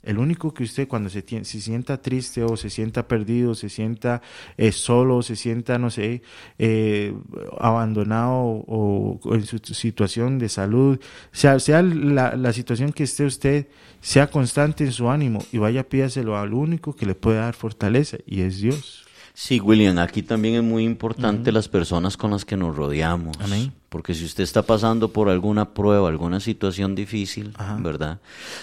El 0.09 0.17
único 0.17 0.55
que 0.55 0.63
usted 0.63 0.87
cuando 0.87 1.07
se, 1.07 1.23
se 1.23 1.61
sienta 1.61 2.01
triste 2.01 2.43
o 2.43 2.57
se 2.57 2.71
sienta 2.71 3.07
perdido, 3.07 3.53
se 3.53 3.69
sienta 3.69 4.23
eh, 4.57 4.71
solo, 4.71 5.21
se 5.21 5.35
sienta, 5.35 5.77
no 5.77 5.91
sé, 5.91 6.23
eh, 6.57 7.13
abandonado 7.59 8.33
o, 8.33 9.19
en 9.25 9.45
su 9.45 9.59
situación 9.59 10.39
de 10.39 10.49
salud, 10.49 10.99
sea, 11.31 11.59
sea 11.59 11.83
la, 11.83 12.35
la, 12.35 12.53
situación 12.53 12.91
que 12.91 13.03
esté 13.03 13.23
usted, 13.23 13.67
sea 14.01 14.31
constante 14.31 14.83
en 14.83 14.93
su 14.93 15.11
ánimo 15.11 15.45
y 15.51 15.59
vaya 15.59 15.87
pídaselo 15.87 16.39
al 16.39 16.55
único 16.55 16.95
que 16.95 17.05
le 17.05 17.13
puede 17.13 17.37
dar 17.37 17.53
fortaleza 17.53 18.17
y 18.25 18.41
es 18.41 18.61
Dios. 18.61 19.05
Sí, 19.35 19.59
William, 19.59 19.99
aquí 19.99 20.23
también 20.23 20.55
es 20.55 20.63
muy 20.63 20.85
importante 20.85 21.51
las 21.51 21.69
personas 21.69 22.17
con 22.17 22.31
las 22.31 22.45
que 22.45 22.57
nos 22.57 22.75
rodeamos. 22.75 23.37
Amén. 23.39 23.71
Porque 23.89 24.13
si 24.13 24.23
usted 24.23 24.43
está 24.43 24.61
pasando 24.61 25.09
por 25.09 25.29
alguna 25.29 25.73
prueba, 25.73 26.07
alguna 26.09 26.39
situación 26.39 26.93
difícil, 26.93 27.53
¿verdad? 27.79 28.19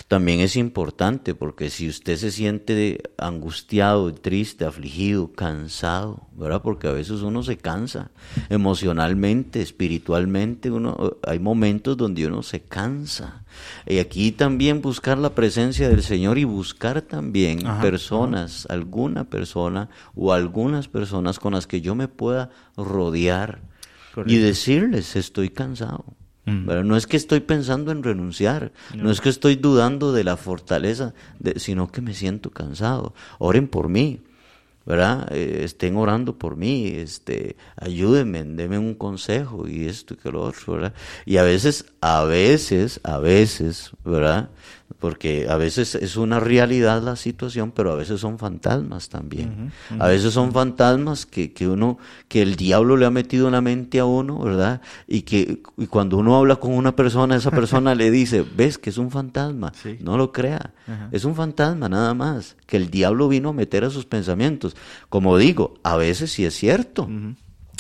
También 0.06 0.38
es 0.38 0.54
importante 0.54 1.34
porque 1.34 1.68
si 1.68 1.88
usted 1.88 2.16
se 2.16 2.30
siente 2.30 3.02
angustiado, 3.18 4.14
triste, 4.14 4.64
afligido, 4.64 5.32
cansado, 5.32 6.28
¿verdad? 6.32 6.62
Porque 6.62 6.86
a 6.86 6.92
veces 6.92 7.22
uno 7.22 7.42
se 7.42 7.56
cansa 7.56 8.10
emocionalmente, 8.50 9.62
espiritualmente, 9.62 10.70
uno 10.70 11.16
hay 11.26 11.40
momentos 11.40 11.96
donde 11.96 12.24
uno 12.26 12.44
se 12.44 12.60
cansa. 12.60 13.44
Y 13.84 13.98
aquí 13.98 14.30
también 14.30 14.80
buscar 14.80 15.18
la 15.18 15.34
presencia 15.34 15.88
del 15.88 16.04
Señor 16.04 16.38
y 16.38 16.44
buscar 16.44 17.02
también 17.02 17.64
personas, 17.80 18.66
alguna 18.70 19.24
persona 19.24 19.88
o 20.14 20.32
algunas 20.32 20.86
personas 20.86 21.40
con 21.40 21.54
las 21.54 21.66
que 21.66 21.80
yo 21.80 21.96
me 21.96 22.06
pueda 22.06 22.50
rodear 22.76 23.60
y 24.24 24.38
decirles, 24.38 25.16
estoy 25.16 25.50
cansado. 25.50 26.04
No 26.46 26.96
es 26.96 27.08
que 27.08 27.16
estoy 27.16 27.40
pensando 27.40 27.90
en 27.90 28.04
renunciar, 28.04 28.72
no. 28.94 29.10
es 29.10 29.20
que 29.20 29.28
estoy 29.28 29.56
dudando 29.56 30.12
de 30.12 30.22
la 30.22 30.36
fortaleza, 30.36 31.12
sino 31.56 31.90
que 31.90 32.00
me 32.00 32.14
siento 32.14 32.50
cansado. 32.50 33.14
Oren 33.40 33.66
por 33.66 33.88
mí, 33.88 34.20
¿verdad? 34.86 35.26
Eh, 35.32 35.62
estén 35.64 35.96
orando 35.96 36.38
por 36.38 36.56
mí, 36.56 36.86
este, 36.86 37.56
ayúdenme, 37.76 38.44
denme 38.44 38.78
un 38.78 38.94
consejo 38.94 39.66
y 39.66 39.86
esto 39.86 40.14
y 40.14 40.18
que 40.18 40.30
lo 40.30 40.42
otro, 40.42 40.74
¿verdad? 40.74 40.94
Y 41.24 41.38
a 41.38 41.42
veces, 41.42 41.86
a 42.00 42.22
veces, 42.22 43.00
a 43.02 43.18
veces, 43.18 43.90
¿verdad? 44.04 44.48
Porque 44.98 45.46
a 45.48 45.56
veces 45.56 45.94
es 45.94 46.16
una 46.16 46.40
realidad 46.40 47.02
la 47.02 47.16
situación, 47.16 47.70
pero 47.70 47.92
a 47.92 47.96
veces 47.96 48.20
son 48.20 48.38
fantasmas 48.38 49.08
también. 49.08 49.72
A 49.98 50.08
veces 50.08 50.32
son 50.32 50.52
fantasmas 50.52 51.26
que, 51.26 51.52
que, 51.52 51.68
uno, 51.68 51.98
que 52.28 52.42
el 52.42 52.56
diablo 52.56 52.96
le 52.96 53.04
ha 53.04 53.10
metido 53.10 53.46
en 53.46 53.52
la 53.52 53.60
mente 53.60 53.98
a 53.98 54.04
uno, 54.04 54.38
¿verdad? 54.38 54.80
Y 55.06 55.22
que 55.22 55.60
y 55.76 55.86
cuando 55.86 56.16
uno 56.16 56.36
habla 56.36 56.56
con 56.56 56.72
una 56.72 56.96
persona, 56.96 57.36
esa 57.36 57.50
persona 57.50 57.94
le 57.94 58.10
dice, 58.10 58.44
ves 58.56 58.78
que 58.78 58.90
es 58.90 58.98
un 58.98 59.10
fantasma, 59.10 59.72
no 60.00 60.16
lo 60.16 60.32
crea, 60.32 60.72
es 61.12 61.24
un 61.24 61.34
fantasma 61.34 61.88
nada 61.88 62.14
más, 62.14 62.56
que 62.66 62.76
el 62.76 62.90
diablo 62.90 63.28
vino 63.28 63.50
a 63.50 63.52
meter 63.52 63.84
a 63.84 63.90
sus 63.90 64.06
pensamientos. 64.06 64.76
Como 65.08 65.36
digo, 65.36 65.74
a 65.82 65.96
veces 65.96 66.32
sí 66.32 66.44
es 66.44 66.54
cierto. 66.54 67.08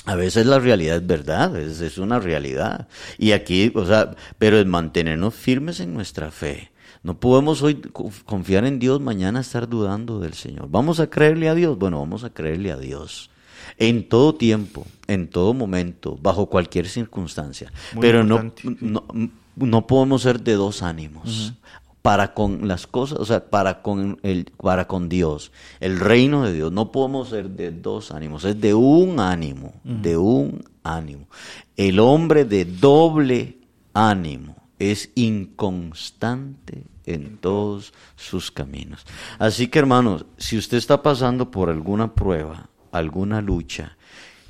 A 0.04 0.14
veces 0.14 0.46
la 0.46 0.60
realidad 0.60 0.98
es 0.98 1.06
verdad, 1.06 1.56
es, 1.56 1.80
es, 1.80 1.98
una 1.98 2.20
realidad. 2.20 2.86
Y 3.18 3.32
aquí, 3.32 3.72
o 3.74 3.84
sea, 3.84 4.14
pero 4.38 4.56
es 4.56 4.66
mantenernos 4.66 5.34
firmes 5.34 5.80
en 5.80 5.94
nuestra 5.94 6.30
fe. 6.30 6.70
No 7.06 7.20
podemos 7.20 7.62
hoy 7.62 7.76
confiar 8.24 8.64
en 8.64 8.80
Dios, 8.80 9.00
mañana 9.00 9.38
estar 9.38 9.68
dudando 9.68 10.18
del 10.18 10.34
Señor. 10.34 10.66
¿Vamos 10.68 10.98
a 10.98 11.06
creerle 11.06 11.48
a 11.48 11.54
Dios? 11.54 11.78
Bueno, 11.78 12.00
vamos 12.00 12.24
a 12.24 12.30
creerle 12.30 12.72
a 12.72 12.76
Dios. 12.76 13.30
En 13.78 14.08
todo 14.08 14.34
tiempo, 14.34 14.84
en 15.06 15.28
todo 15.30 15.54
momento, 15.54 16.18
bajo 16.20 16.46
cualquier 16.46 16.88
circunstancia. 16.88 17.72
Pero 18.00 18.24
no, 18.24 18.52
no, 19.54 19.86
podemos 19.86 20.22
ser 20.22 20.40
de 20.40 20.54
dos 20.54 20.82
ánimos. 20.82 21.54
Para 22.02 22.34
con 22.34 22.66
las 22.66 22.88
cosas, 22.88 23.20
o 23.20 23.24
sea, 23.24 23.50
para 23.50 23.82
con, 23.82 24.18
el, 24.24 24.50
para 24.56 24.88
con 24.88 25.08
Dios, 25.08 25.52
el 25.78 26.00
reino 26.00 26.42
de 26.42 26.54
Dios, 26.54 26.72
no 26.72 26.90
podemos 26.90 27.28
ser 27.28 27.50
de 27.50 27.70
dos 27.70 28.10
ánimos, 28.10 28.44
es 28.44 28.60
de 28.60 28.74
un 28.74 29.20
ánimo, 29.20 29.74
de 29.84 30.16
un 30.16 30.64
ánimo. 30.82 31.28
El 31.76 32.00
hombre 32.00 32.44
de 32.44 32.64
doble 32.64 33.58
ánimo 33.94 34.56
es 34.80 35.10
inconstante 35.14 36.84
en 37.06 37.38
todos 37.38 37.94
sus 38.16 38.50
caminos. 38.50 39.06
Así 39.38 39.68
que 39.68 39.78
hermanos, 39.78 40.26
si 40.36 40.58
usted 40.58 40.76
está 40.76 41.02
pasando 41.02 41.50
por 41.50 41.70
alguna 41.70 42.14
prueba, 42.14 42.68
alguna 42.92 43.40
lucha, 43.40 43.96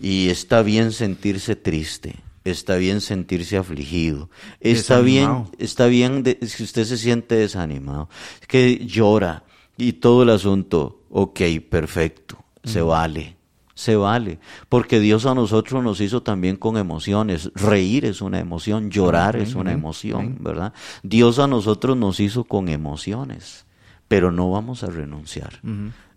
y 0.00 0.28
está 0.28 0.62
bien 0.62 0.92
sentirse 0.92 1.56
triste, 1.56 2.16
está 2.44 2.76
bien 2.76 3.00
sentirse 3.00 3.56
afligido, 3.56 4.30
está 4.60 5.00
bien, 5.00 5.44
está 5.58 5.86
bien 5.86 6.24
si 6.42 6.62
usted 6.62 6.84
se 6.84 6.96
siente 6.96 7.34
desanimado, 7.36 8.08
que 8.48 8.84
llora 8.86 9.44
y 9.76 9.94
todo 9.94 10.22
el 10.22 10.30
asunto, 10.30 11.02
ok, 11.10 11.40
perfecto, 11.68 12.44
se 12.64 12.80
vale 12.82 13.35
se 13.76 13.94
vale, 13.94 14.40
porque 14.70 15.00
Dios 15.00 15.26
a 15.26 15.34
nosotros 15.34 15.84
nos 15.84 16.00
hizo 16.00 16.22
también 16.22 16.56
con 16.56 16.78
emociones. 16.78 17.52
Reír 17.54 18.06
es 18.06 18.22
una 18.22 18.40
emoción, 18.40 18.90
llorar 18.90 19.36
es 19.36 19.54
una 19.54 19.70
emoción, 19.70 20.38
¿verdad? 20.40 20.72
Dios 21.02 21.38
a 21.38 21.46
nosotros 21.46 21.94
nos 21.94 22.18
hizo 22.18 22.44
con 22.44 22.70
emociones, 22.70 23.66
pero 24.08 24.32
no 24.32 24.50
vamos 24.50 24.82
a 24.82 24.86
renunciar. 24.86 25.60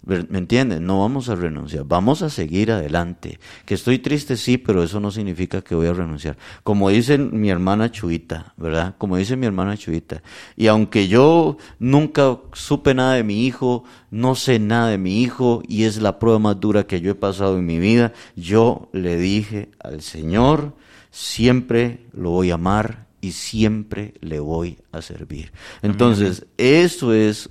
¿Me 0.05 0.39
entienden? 0.39 0.85
No 0.85 1.01
vamos 1.01 1.29
a 1.29 1.35
renunciar, 1.35 1.83
vamos 1.85 2.21
a 2.21 2.29
seguir 2.29 2.71
adelante. 2.71 3.39
Que 3.65 3.75
estoy 3.75 3.99
triste, 3.99 4.37
sí, 4.37 4.57
pero 4.57 4.81
eso 4.81 4.99
no 4.99 5.11
significa 5.11 5.61
que 5.61 5.75
voy 5.75 5.87
a 5.87 5.93
renunciar. 5.93 6.37
Como 6.63 6.89
dice 6.89 7.17
mi 7.17 7.49
hermana 7.49 7.91
Chuita, 7.91 8.53
¿verdad? 8.57 8.95
Como 8.97 9.17
dice 9.17 9.35
mi 9.35 9.45
hermana 9.45 9.77
Chuita. 9.77 10.23
Y 10.55 10.67
aunque 10.67 11.07
yo 11.07 11.57
nunca 11.79 12.37
supe 12.53 12.93
nada 12.93 13.15
de 13.15 13.23
mi 13.23 13.45
hijo, 13.45 13.83
no 14.09 14.35
sé 14.35 14.57
nada 14.57 14.89
de 14.89 14.97
mi 14.97 15.21
hijo, 15.21 15.61
y 15.67 15.83
es 15.83 16.01
la 16.01 16.17
prueba 16.17 16.39
más 16.39 16.59
dura 16.59 16.87
que 16.87 17.01
yo 17.01 17.11
he 17.11 17.15
pasado 17.15 17.57
en 17.57 17.65
mi 17.65 17.77
vida, 17.77 18.13
yo 18.35 18.89
le 18.93 19.17
dije 19.17 19.69
al 19.79 20.01
Señor, 20.01 20.73
siempre 21.11 22.05
lo 22.13 22.31
voy 22.31 22.51
a 22.51 22.55
amar 22.55 23.07
y 23.21 23.33
siempre 23.33 24.13
le 24.21 24.39
voy 24.39 24.77
a 24.91 25.01
servir. 25.01 25.51
Entonces, 25.81 26.45
eso 26.57 27.13
es 27.13 27.49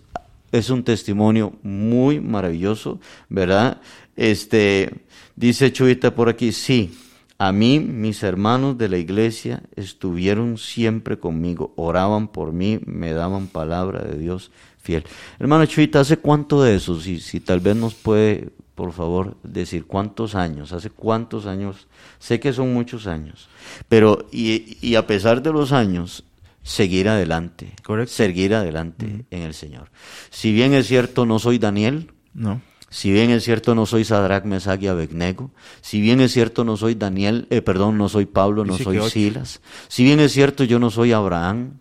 es 0.53 0.71
un 0.71 0.83
testimonio 0.83 1.53
muy 1.63 2.21
maravilloso, 2.21 3.01
¿verdad? 3.29 3.81
Este, 4.17 4.93
dice 5.37 5.73
Chuita 5.73 6.15
por 6.15 6.29
aquí, 6.29 6.53
sí, 6.53 6.97
a 7.39 7.53
mí 7.53 7.79
mis 7.79 8.23
hermanos 8.23 8.77
de 8.79 8.89
la 8.89 8.99
iglesia 8.99 9.63
estuvieron 9.77 10.59
siempre 10.59 11.19
conmigo, 11.19 11.73
oraban 11.77 12.29
por 12.29 12.53
mí, 12.53 12.81
me 12.85 13.13
daban 13.13 13.47
palabra 13.47 14.03
de 14.03 14.19
Dios 14.19 14.51
fiel. 14.81 15.05
Hermano 15.39 15.67
Chuita, 15.67 16.01
¿hace 16.01 16.17
cuánto 16.17 16.63
de 16.63 16.75
eso? 16.75 17.01
Si, 17.01 17.21
si 17.21 17.39
tal 17.41 17.61
vez 17.61 17.77
nos 17.77 17.95
puede, 17.95 18.51
por 18.75 18.93
favor, 18.93 19.37
decir 19.45 19.85
cuántos 19.87 20.35
años, 20.35 20.73
hace 20.73 20.91
cuántos 20.91 21.47
años, 21.47 21.87
sé 22.19 22.41
que 22.41 22.53
son 22.53 22.75
muchos 22.75 23.07
años, 23.07 23.49
pero 23.89 24.27
y, 24.33 24.77
y 24.81 24.97
a 24.97 25.07
pesar 25.07 25.43
de 25.43 25.53
los 25.53 25.71
años, 25.71 26.25
seguir 26.69 27.09
adelante, 27.09 27.73
Correcto. 27.83 28.13
seguir 28.13 28.55
adelante 28.55 29.25
en 29.31 29.43
el 29.43 29.55
Señor. 29.55 29.91
Si 30.31 30.53
bien 30.53 30.75
es 30.75 30.87
cierto, 30.87 31.25
no 31.25 31.39
soy 31.39 31.59
Daniel, 31.59 32.13
No. 32.35 32.61
si 32.91 33.11
bien 33.11 33.31
es 33.31 33.45
cierto, 33.45 33.75
no 33.75 33.87
soy 33.87 34.05
Sadrach, 34.05 34.45
Mesach 34.45 34.83
y 34.83 34.87
Abednego. 34.87 35.51
Si 35.81 36.01
bien 36.01 36.21
es 36.21 36.33
cierto, 36.33 36.65
no 36.65 36.77
soy 36.77 36.95
Daniel, 36.95 37.47
eh, 37.51 37.63
perdón, 37.63 37.97
no 37.97 38.09
soy 38.11 38.27
Pablo, 38.27 38.65
no 38.67 38.77
soy. 38.77 39.01
Silas. 39.11 39.61
Si 39.89 40.05
bien 40.05 40.21
es 40.21 40.33
cierto, 40.33 40.63
yo 40.65 40.79
no 40.79 40.91
soy 40.91 41.13
Abraham, 41.13 41.79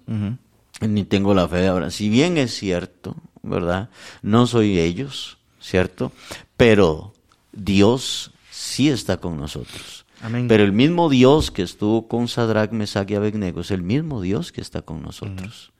ni 0.79 1.03
tengo 1.03 1.33
la 1.33 1.47
fe 1.49 1.57
de 1.57 1.67
Abraham. 1.67 1.91
Si 1.91 2.07
bien 2.09 2.37
es 2.37 2.53
cierto, 2.55 3.15
¿verdad? 3.43 3.89
No 4.21 4.47
soy 4.47 4.79
ellos, 4.79 5.37
¿cierto? 5.59 6.11
Pero 6.55 7.13
Dios 7.51 8.31
sí 8.51 8.89
está 8.89 9.17
con 9.17 9.37
nosotros. 9.37 9.96
Amén. 10.21 10.47
Pero 10.47 10.63
el 10.63 10.71
mismo 10.73 11.09
Dios 11.09 11.51
que 11.51 11.61
estuvo 11.61 12.07
con 12.07 12.27
Sadrach, 12.27 12.71
Mesach 12.71 13.09
y 13.11 13.15
Abednego 13.15 13.61
es 13.61 13.71
el 13.71 13.81
mismo 13.83 14.21
Dios 14.21 14.51
que 14.51 14.61
está 14.61 14.81
con 14.81 15.01
nosotros. 15.01 15.71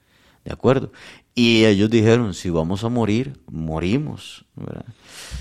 ¿De 0.46 0.54
acuerdo? 0.54 0.92
Y 1.36 1.66
ellos 1.66 1.90
dijeron, 1.90 2.34
si 2.34 2.50
vamos 2.50 2.84
a 2.84 2.90
morir, 2.90 3.40
morimos. 3.52 4.46
¿verdad? 4.56 4.86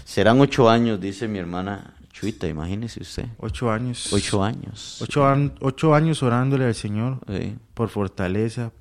Serán 0.05 0.41
ocho 0.41 0.69
años, 0.69 1.01
dice 1.01 1.29
mi 1.29 1.39
hermana 1.39 1.95
Chuita, 2.13 2.49
imagínese 2.49 3.03
usted. 3.03 3.27
Ocho 3.39 3.71
años. 3.71 4.13
Ocho 4.13 4.43
años. 4.43 4.99
Ocho, 5.03 5.27
an- 5.27 5.53
ocho 5.61 5.95
años 5.95 6.23
orándole 6.23 6.65
al 6.65 6.75
Señor 6.75 7.21
Sí. 7.29 7.55
por 7.75 7.89
fortaleza, 7.91 8.73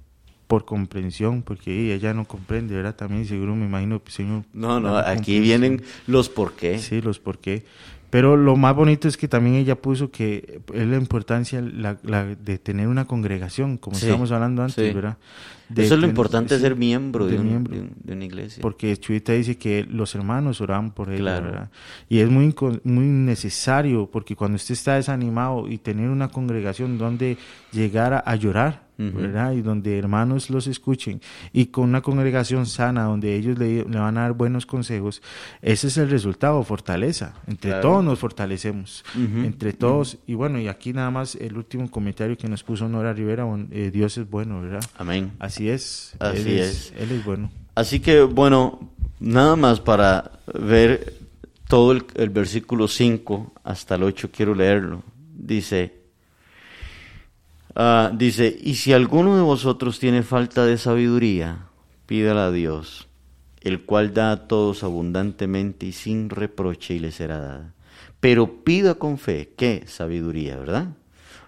por 0.47 0.63
comprensión, 0.65 1.41
porque 1.43 1.93
ella 1.93 2.13
no 2.13 2.25
comprende, 2.25 2.75
¿verdad? 2.75 2.95
También 2.95 3.25
seguro 3.27 3.55
me 3.55 3.65
imagino, 3.65 4.01
Señor. 4.07 4.43
No, 4.53 4.79
no, 4.79 4.93
dame 4.93 5.09
aquí 5.19 5.39
vienen 5.39 5.83
los 6.07 6.29
por 6.29 6.53
qué. 6.53 6.79
Sí, 6.79 7.01
los 7.01 7.19
por 7.19 7.39
qué. 7.39 7.65
Pero 8.09 8.37
lo 8.37 8.55
más 8.55 8.75
bonito 8.75 9.07
es 9.07 9.17
que 9.17 9.27
también 9.27 9.55
ella 9.55 9.75
puso 9.75 10.11
que 10.11 10.61
es 10.73 10.87
la 10.87 10.95
importancia 10.97 11.61
la, 11.61 11.97
la 12.03 12.25
de 12.25 12.57
tener 12.57 12.87
una 12.87 13.05
congregación, 13.05 13.77
como 13.77 13.95
Sí, 13.97 14.05
estábamos 14.05 14.31
hablando 14.31 14.61
antes, 14.61 14.87
sí. 14.87 14.93
¿verdad? 14.93 15.17
De 15.69 15.83
Eso 15.85 15.95
es 15.95 16.01
lo 16.01 16.07
importante, 16.07 16.55
sí, 16.55 16.61
ser 16.61 16.75
miembro 16.75 17.25
de, 17.25 17.33
de 17.33 17.39
un- 17.39 17.47
miembro. 17.47 17.75
de 17.75 17.81
un- 17.81 17.93
de 18.03 18.13
una 18.13 18.25
iglesia. 18.25 18.61
Porque 18.61 18.95
Chuita 18.97 19.33
dice 19.33 19.57
que 19.57 19.83
los 19.83 20.13
hermanos 20.15 20.61
oraban 20.61 20.91
por 20.91 21.09
ella, 21.09 21.17
Claro. 21.19 21.45
¿verdad? 21.45 21.71
Y 22.07 22.19
es 22.19 22.29
muy, 22.29 22.53
muy 22.83 23.05
necesario, 23.05 24.09
porque 24.11 24.35
cuando 24.35 24.55
usted 24.57 24.73
está 24.73 24.95
desanimado 24.95 25.67
y 25.67 25.77
tener 25.77 26.09
una 26.09 26.29
congregación 26.29 26.97
donde 26.97 27.37
llegar 27.71 28.13
a, 28.13 28.19
a 28.19 28.35
llorar. 28.35 28.85
¿verdad? 28.97 29.51
Y 29.51 29.61
donde 29.61 29.99
hermanos 29.99 30.49
los 30.49 30.67
escuchen, 30.67 31.19
y 31.51 31.65
con 31.65 31.89
una 31.89 31.99
congregación 31.99 32.65
sana, 32.65 33.03
donde 33.03 33.35
ellos 33.35 33.59
le, 33.59 33.83
le 33.83 33.99
van 33.99 34.17
a 34.17 34.21
dar 34.21 34.31
buenos 34.31 34.65
consejos, 34.65 35.21
ese 35.61 35.87
es 35.87 35.97
el 35.97 36.09
resultado, 36.09 36.63
fortaleza. 36.63 37.33
Entre 37.45 37.71
Claro. 37.71 37.81
todos 37.81 38.05
nos 38.05 38.19
fortalecemos, 38.19 39.03
entre 39.17 39.73
todos. 39.73 40.17
Y 40.27 40.35
bueno, 40.35 40.61
y 40.61 40.69
aquí 40.69 40.93
nada 40.93 41.11
más 41.11 41.35
el 41.35 41.57
último 41.57 41.91
comentario 41.91 42.37
que 42.37 42.47
nos 42.47 42.63
puso 42.63 42.87
Nora 42.87 43.11
Rivera, 43.11 43.45
eh, 43.71 43.91
Dios 43.93 44.17
es 44.17 44.29
bueno, 44.29 44.61
¿verdad? 44.61 44.85
Amén. 44.97 45.33
Así 45.39 45.54
es. 45.59 46.13
Así 46.19 46.41
él 46.41 46.59
es. 46.59 46.93
Él 46.97 47.11
es 47.11 47.25
bueno. 47.25 47.51
Así 47.75 47.99
que, 47.99 48.21
bueno, 48.21 48.91
nada 49.19 49.55
más 49.55 49.79
para 49.79 50.31
ver 50.53 51.13
todo 51.67 51.91
el, 51.91 52.05
el 52.15 52.29
versículo 52.29 52.87
5 52.87 53.53
hasta 53.63 53.95
el 53.95 54.03
8, 54.03 54.29
quiero 54.31 54.55
leerlo. 54.55 55.03
Dice, 55.37 55.93
ah, 57.75 58.11
dice, 58.13 58.55
y 58.61 58.75
si 58.75 58.93
alguno 58.93 59.35
de 59.35 59.41
vosotros 59.41 59.99
tiene 59.99 60.23
falta 60.23 60.65
de 60.65 60.77
sabiduría, 60.77 61.67
pídala 62.05 62.47
a 62.47 62.51
Dios, 62.51 63.07
el 63.61 63.81
cual 63.83 64.13
da 64.13 64.31
a 64.31 64.47
todos 64.47 64.83
abundantemente 64.83 65.87
y 65.87 65.91
sin 65.91 66.29
reproche 66.29 66.93
y 66.93 66.99
le 66.99 67.11
será 67.11 67.39
dada. 67.39 67.73
Pero 68.19 68.63
pida 68.63 68.95
con 68.95 69.17
fe, 69.17 69.53
¿qué? 69.57 69.83
Sabiduría, 69.87 70.57
¿verdad? 70.57 70.87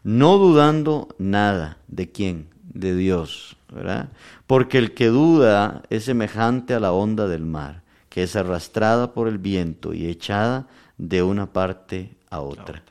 No 0.03 0.37
dudando 0.37 1.09
nada. 1.17 1.77
¿De 1.87 2.11
quién? 2.11 2.47
De 2.77 2.95
Dios, 2.95 3.57
¿verdad? 3.73 4.09
Porque 4.45 4.77
el 4.77 4.93
que 4.93 5.07
duda 5.07 5.81
es 5.89 6.03
semejante 6.03 6.75
a 6.75 6.79
la 6.79 6.91
onda 6.91 7.27
del 7.27 7.43
mar, 7.43 7.81
que 8.09 8.21
es 8.21 8.35
arrastrada 8.35 9.13
por 9.15 9.27
el 9.27 9.39
viento 9.39 9.95
y 9.95 10.05
echada 10.05 10.67
de 10.99 11.23
una 11.23 11.51
parte 11.53 12.15
a 12.29 12.41
otra. 12.41 12.83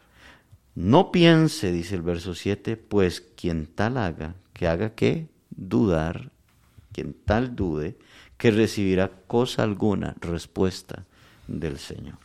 No 0.74 1.12
piense, 1.12 1.70
dice 1.70 1.94
el 1.94 2.02
verso 2.02 2.34
7, 2.34 2.76
pues 2.76 3.20
quien 3.20 3.66
tal 3.66 3.96
haga, 3.96 4.34
que 4.52 4.66
haga 4.66 4.90
qué? 4.90 5.28
Dudar, 5.50 6.30
quien 6.90 7.14
tal 7.24 7.54
dude, 7.54 7.96
que 8.36 8.50
recibirá 8.50 9.12
cosa 9.28 9.62
alguna 9.62 10.16
respuesta 10.20 11.04
del 11.46 11.78
Señor. 11.78 12.18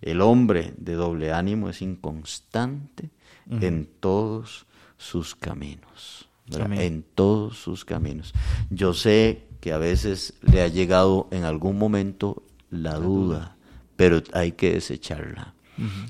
El 0.00 0.22
hombre 0.22 0.72
de 0.78 0.94
doble 0.94 1.30
ánimo 1.30 1.68
es 1.68 1.82
inconstante 1.82 3.10
en 3.50 3.86
todos 4.00 4.66
sus 4.96 5.34
caminos. 5.34 6.31
En 6.80 7.04
todos 7.14 7.58
sus 7.58 7.84
caminos. 7.84 8.32
Yo 8.70 8.94
sé 8.94 9.44
que 9.60 9.72
a 9.72 9.78
veces 9.78 10.34
le 10.42 10.62
ha 10.62 10.68
llegado 10.68 11.28
en 11.30 11.44
algún 11.44 11.78
momento 11.78 12.42
la 12.70 12.94
duda, 12.98 13.56
pero 13.96 14.22
hay 14.32 14.52
que 14.52 14.72
desecharla. 14.74 15.54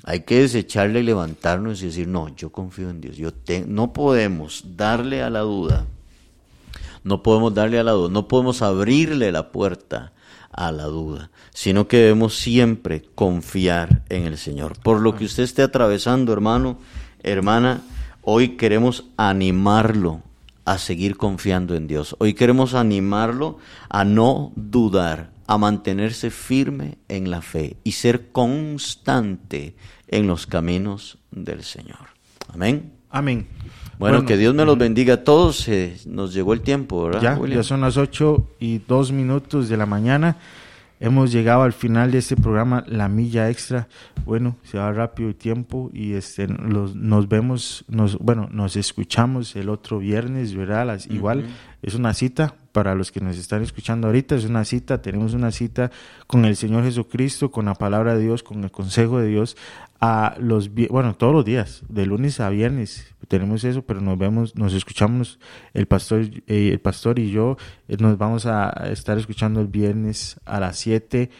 Hay 0.05 0.21
que 0.21 0.41
desecharla 0.41 0.99
y 0.99 1.03
levantarnos 1.03 1.83
y 1.83 1.87
decir, 1.87 2.09
no, 2.09 2.35
yo 2.35 2.51
confío 2.51 2.91
en 2.91 3.01
Dios. 3.01 3.17
Yo 3.17 3.33
te- 3.33 3.65
no 3.67 3.93
podemos 3.93 4.65
darle 4.77 5.23
a 5.23 5.31
la 5.31 5.41
duda 5.41 5.87
no 7.05 7.21
podemos 7.25 7.53
darle 7.53 7.81
a 7.81 7.83
la 7.83 7.91
duda, 7.93 8.11
no 8.11 8.29
podemos 8.29 8.63
abrirle 8.63 9.33
la 9.33 9.51
puerta 9.51 10.13
a 10.53 10.71
la 10.71 10.85
duda, 10.85 11.31
sino 11.53 11.89
que 11.89 11.97
debemos 11.97 12.37
siempre 12.39 13.03
confiar 13.17 14.03
en 14.09 14.23
el 14.25 14.39
Señor. 14.39 14.79
Por 14.81 15.01
lo 15.01 15.17
que 15.17 15.25
usted 15.25 15.43
esté 15.43 15.63
atravesando, 15.63 16.33
hermano, 16.33 16.79
hermana, 17.25 17.81
hoy 18.23 18.57
queremos 18.57 19.05
animarlo 19.17 20.23
a 20.65 20.79
seguir 20.79 21.17
confiando 21.17 21.75
en 21.75 21.87
Dios. 21.87 22.17
Hoy 22.19 22.35
queremos 22.35 22.75
animarlo 22.75 23.59
a 23.89 24.05
no 24.05 24.53
dudar, 24.57 25.31
a 25.47 25.59
mantenerse 25.59 26.31
firme 26.31 26.99
en 27.09 27.31
la 27.31 27.43
fe 27.43 27.77
y 27.85 27.93
ser 27.93 28.31
constante 28.31 29.75
en 30.09 30.27
los 30.27 30.47
caminos 30.47 31.19
del 31.31 31.65
Señor. 31.65 32.11
Amén. 32.53 32.93
Amén. 33.11 33.47
Bueno, 33.99 34.25
que 34.25 34.37
Dios 34.37 34.55
me 34.55 34.65
los 34.65 34.79
bendiga 34.79 35.15
a 35.15 35.25
todos. 35.25 35.69
eh, 35.69 35.97
nos 36.07 36.33
llegó 36.33 36.55
el 36.55 36.63
tiempo, 36.63 37.05
¿verdad? 37.05 37.21
Ya, 37.23 37.35
William? 37.35 37.61
ya 37.61 37.63
son 37.63 37.83
las 37.83 37.97
8 37.97 38.49
y 38.59 38.79
2 38.79 39.13
minutos 39.13 39.69
de 39.69 39.77
la 39.77 39.87
mañana. 39.87 40.37
Hemos 41.03 41.33
llegado 41.33 41.63
al 41.65 41.73
final 41.73 42.11
de 42.13 42.19
este 42.19 42.37
programa, 42.37 42.85
La 42.87 43.09
Milla 43.09 43.51
Extra. 43.51 43.89
Bueno, 44.25 44.57
se 44.63 44.79
va 44.79 44.93
rápido 44.93 45.29
el 45.29 45.35
tiempo 45.35 45.91
y 45.93 46.13
este, 46.13 46.47
los, 46.47 46.95
nos 46.95 47.29
vemos, 47.29 47.85
nos, 47.89 48.17
bueno, 48.19 48.49
nos 48.53 48.77
escuchamos 48.77 49.57
el 49.57 49.69
otro 49.69 49.99
viernes, 49.99 50.55
¿verdad? 50.55 50.87
Las- 50.87 51.07
Igual 51.09 51.45
es 51.83 51.95
una 51.95 52.15
cita 52.15 52.55
para 52.71 52.95
los 52.95 53.13
que 53.13 53.21
nos 53.21 53.37
están 53.37 53.63
escuchando 53.63 54.07
ahorita, 54.07 54.37
es 54.37 54.45
una 54.45 54.65
cita, 54.65 55.03
tenemos 55.03 55.35
una 55.35 55.51
cita 55.51 55.91
con 56.27 56.45
el 56.45 56.57
Señor 56.57 56.85
Jesucristo, 56.85 57.51
con 57.51 57.67
la 57.67 57.75
palabra 57.75 58.15
de 58.15 58.23
Dios, 58.23 58.43
con 58.43 58.63
el 58.65 58.71
consejo 58.71 59.19
de 59.19 59.27
Dios, 59.27 59.57
a 60.01 60.35
los, 60.39 60.71
bueno, 60.73 61.15
todos 61.15 61.33
los 61.33 61.45
días, 61.45 61.83
de 61.89 62.07
lunes 62.07 62.41
a 62.41 62.49
viernes, 62.49 63.15
tenemos 63.29 63.65
eso, 63.65 63.83
pero 63.83 64.01
nos 64.01 64.17
vemos, 64.17 64.57
nos 64.57 64.75
escuchamos, 64.75 65.39
el 65.75 65.87
pastor, 65.87 66.23
eh, 66.47 66.71
el 66.73 66.81
pastor 66.81 67.19
y 67.19 67.31
yo, 67.31 67.57
eh, 67.89 67.97
nos 67.99 68.17
vamos 68.17 68.47
a 68.47 68.71
estar 68.91 69.19
escuchando 69.19 69.61
el 69.61 69.67
viernes 69.67 70.41
a 70.45 70.61
las 70.61 70.79
7, 70.79 71.31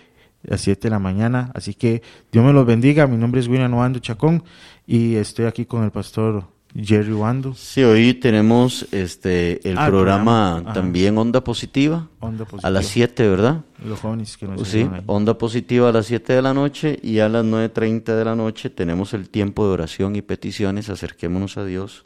a 0.47 0.51
las 0.51 0.61
7 0.61 0.83
de 0.83 0.91
la 0.91 0.99
mañana, 0.99 1.51
así 1.55 1.75
que 1.75 2.03
Dios 2.31 2.45
me 2.45 2.53
los 2.53 2.67
bendiga, 2.67 3.07
mi 3.07 3.17
nombre 3.17 3.41
es 3.41 3.49
William 3.49 3.75
Ovando 3.75 4.01
Chacón 4.01 4.45
y 4.87 5.15
estoy 5.17 5.47
aquí 5.47 5.67
con 5.67 5.85
el 5.85 5.91
pastor 5.91 6.52
Jerry 6.75 7.13
Wando, 7.13 7.55
Sí, 7.55 7.83
hoy 7.83 8.15
tenemos 8.15 8.87
este 8.93 9.69
el 9.69 9.77
Ah, 9.77 9.89
programa, 9.89 10.53
programa, 10.57 10.73
también 10.73 11.19
Onda 11.19 11.45
Positiva, 11.45 12.09
Onda 12.21 12.45
a 12.63 12.71
las 12.71 12.85
Positiva. 12.87 13.07
7, 13.09 13.29
¿verdad? 13.29 13.61
los 13.85 14.01
jóvenes 14.01 14.37
que 14.39 14.47
nos 14.47 14.67
Sí. 14.69 14.89
Onda 15.07 15.37
Positiva 15.37 15.91
a 15.91 15.93
las 15.93 16.07
7 16.07 16.33
de 16.33 16.41
la 16.43 16.55
noche 16.55 16.99
y 17.03 17.19
a 17.19 17.29
las 17.29 17.45
9.30 17.45 18.17
de 18.17 18.25
la 18.25 18.35
noche 18.35 18.71
tenemos 18.71 19.13
el 19.13 19.29
tiempo 19.29 19.67
de 19.67 19.73
oración 19.73 20.17
y 20.17 20.23
peticiones. 20.23 20.89
Acerquémonos 20.89 21.59
a 21.59 21.65
Dios 21.67 22.05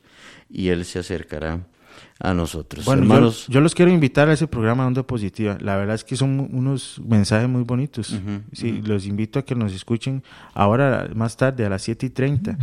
y 0.51 0.69
Él 0.69 0.85
se 0.85 0.99
acercará 0.99 1.61
a 2.19 2.33
nosotros. 2.33 2.85
Bueno, 2.85 3.03
yo- 3.03 3.09
Hermanos, 3.13 3.47
yo, 3.49 3.61
los 3.61 3.75
quiero 3.75 3.91
invitar 3.91 4.29
a 4.29 4.33
ese 4.33 4.47
programa 4.47 4.85
de 4.85 4.89
Onda 4.89 5.03
Positiva. 5.07 5.59
La 5.61 5.77
verdad 5.77 5.95
es 5.97 6.05
que 6.05 6.17
son 6.17 6.49
unos 6.53 7.01
mensajes 7.07 7.49
muy 7.49 7.63
bonitos. 7.63 8.19
Sí, 8.53 8.81
Los 8.85 9.07
invito 9.07 9.39
a 9.39 9.45
que 9.45 9.55
nos 9.55 9.73
escuchen 9.73 10.23
ahora, 10.55 11.09
más 11.15 11.37
tarde, 11.37 11.67
a 11.67 11.69
las 11.69 11.83
7 11.83 12.07
y 12.07 12.11
30. 12.11 12.57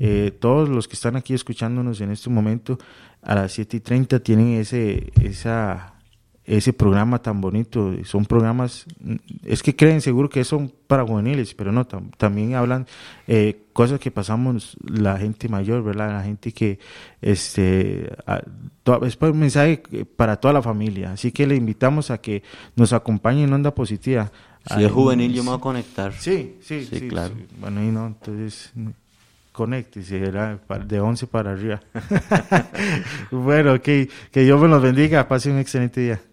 Eh, 0.00 0.36
todos 0.38 0.68
los 0.68 0.86
que 0.88 0.94
están 0.94 1.16
aquí 1.16 1.32
escuchándonos 1.34 2.00
en 2.02 2.10
este 2.10 2.28
momento, 2.28 2.78
a 3.22 3.34
las 3.34 3.52
7 3.52 3.78
y 3.78 3.80
30 3.80 4.20
tienen 4.20 4.48
ese, 4.60 5.10
esa, 5.22 5.94
ese 6.48 6.72
programa 6.72 7.20
tan 7.20 7.42
bonito. 7.42 7.92
Son 8.04 8.24
programas, 8.24 8.86
es 9.44 9.62
que 9.62 9.76
creen 9.76 10.00
seguro 10.00 10.30
que 10.30 10.42
son 10.44 10.72
para 10.86 11.04
juveniles, 11.04 11.54
pero 11.54 11.72
no, 11.72 11.86
también 11.86 12.54
hablan 12.54 12.86
eh, 13.26 13.66
cosas 13.74 14.00
que 14.00 14.10
pasamos 14.10 14.76
la 14.82 15.18
gente 15.18 15.48
mayor, 15.50 15.84
¿verdad? 15.84 16.10
La 16.10 16.22
gente 16.22 16.52
que, 16.52 16.78
este, 17.20 18.10
es 19.02 19.18
un 19.20 19.38
mensaje 19.38 19.82
para 20.16 20.36
toda 20.36 20.54
la 20.54 20.62
familia. 20.62 21.12
Así 21.12 21.32
que 21.32 21.46
le 21.46 21.54
invitamos 21.54 22.10
a 22.10 22.18
que 22.18 22.42
nos 22.76 22.94
acompañe 22.94 23.44
en 23.44 23.52
Onda 23.52 23.74
Positiva. 23.74 24.32
Si 24.74 24.82
es 24.82 24.90
juvenil, 24.90 25.32
yo 25.34 25.44
me 25.44 25.50
voy 25.50 25.58
a 25.58 25.60
conectar. 25.60 26.14
Sí, 26.14 26.56
sí, 26.62 26.86
sí, 26.86 27.08
claro. 27.08 27.34
Bueno, 27.60 27.82
y 27.84 27.88
no, 27.88 28.06
entonces 28.06 28.72
conéctese, 29.52 30.22
era 30.22 30.58
de 30.86 31.00
11 31.00 31.26
para 31.26 31.52
arriba. 31.52 31.80
bueno, 33.30 33.82
que, 33.82 34.08
que 34.30 34.42
Dios 34.42 34.58
me 34.58 34.68
los 34.68 34.80
bendiga, 34.80 35.28
pase 35.28 35.50
un 35.50 35.58
excelente 35.58 36.00
día. 36.00 36.20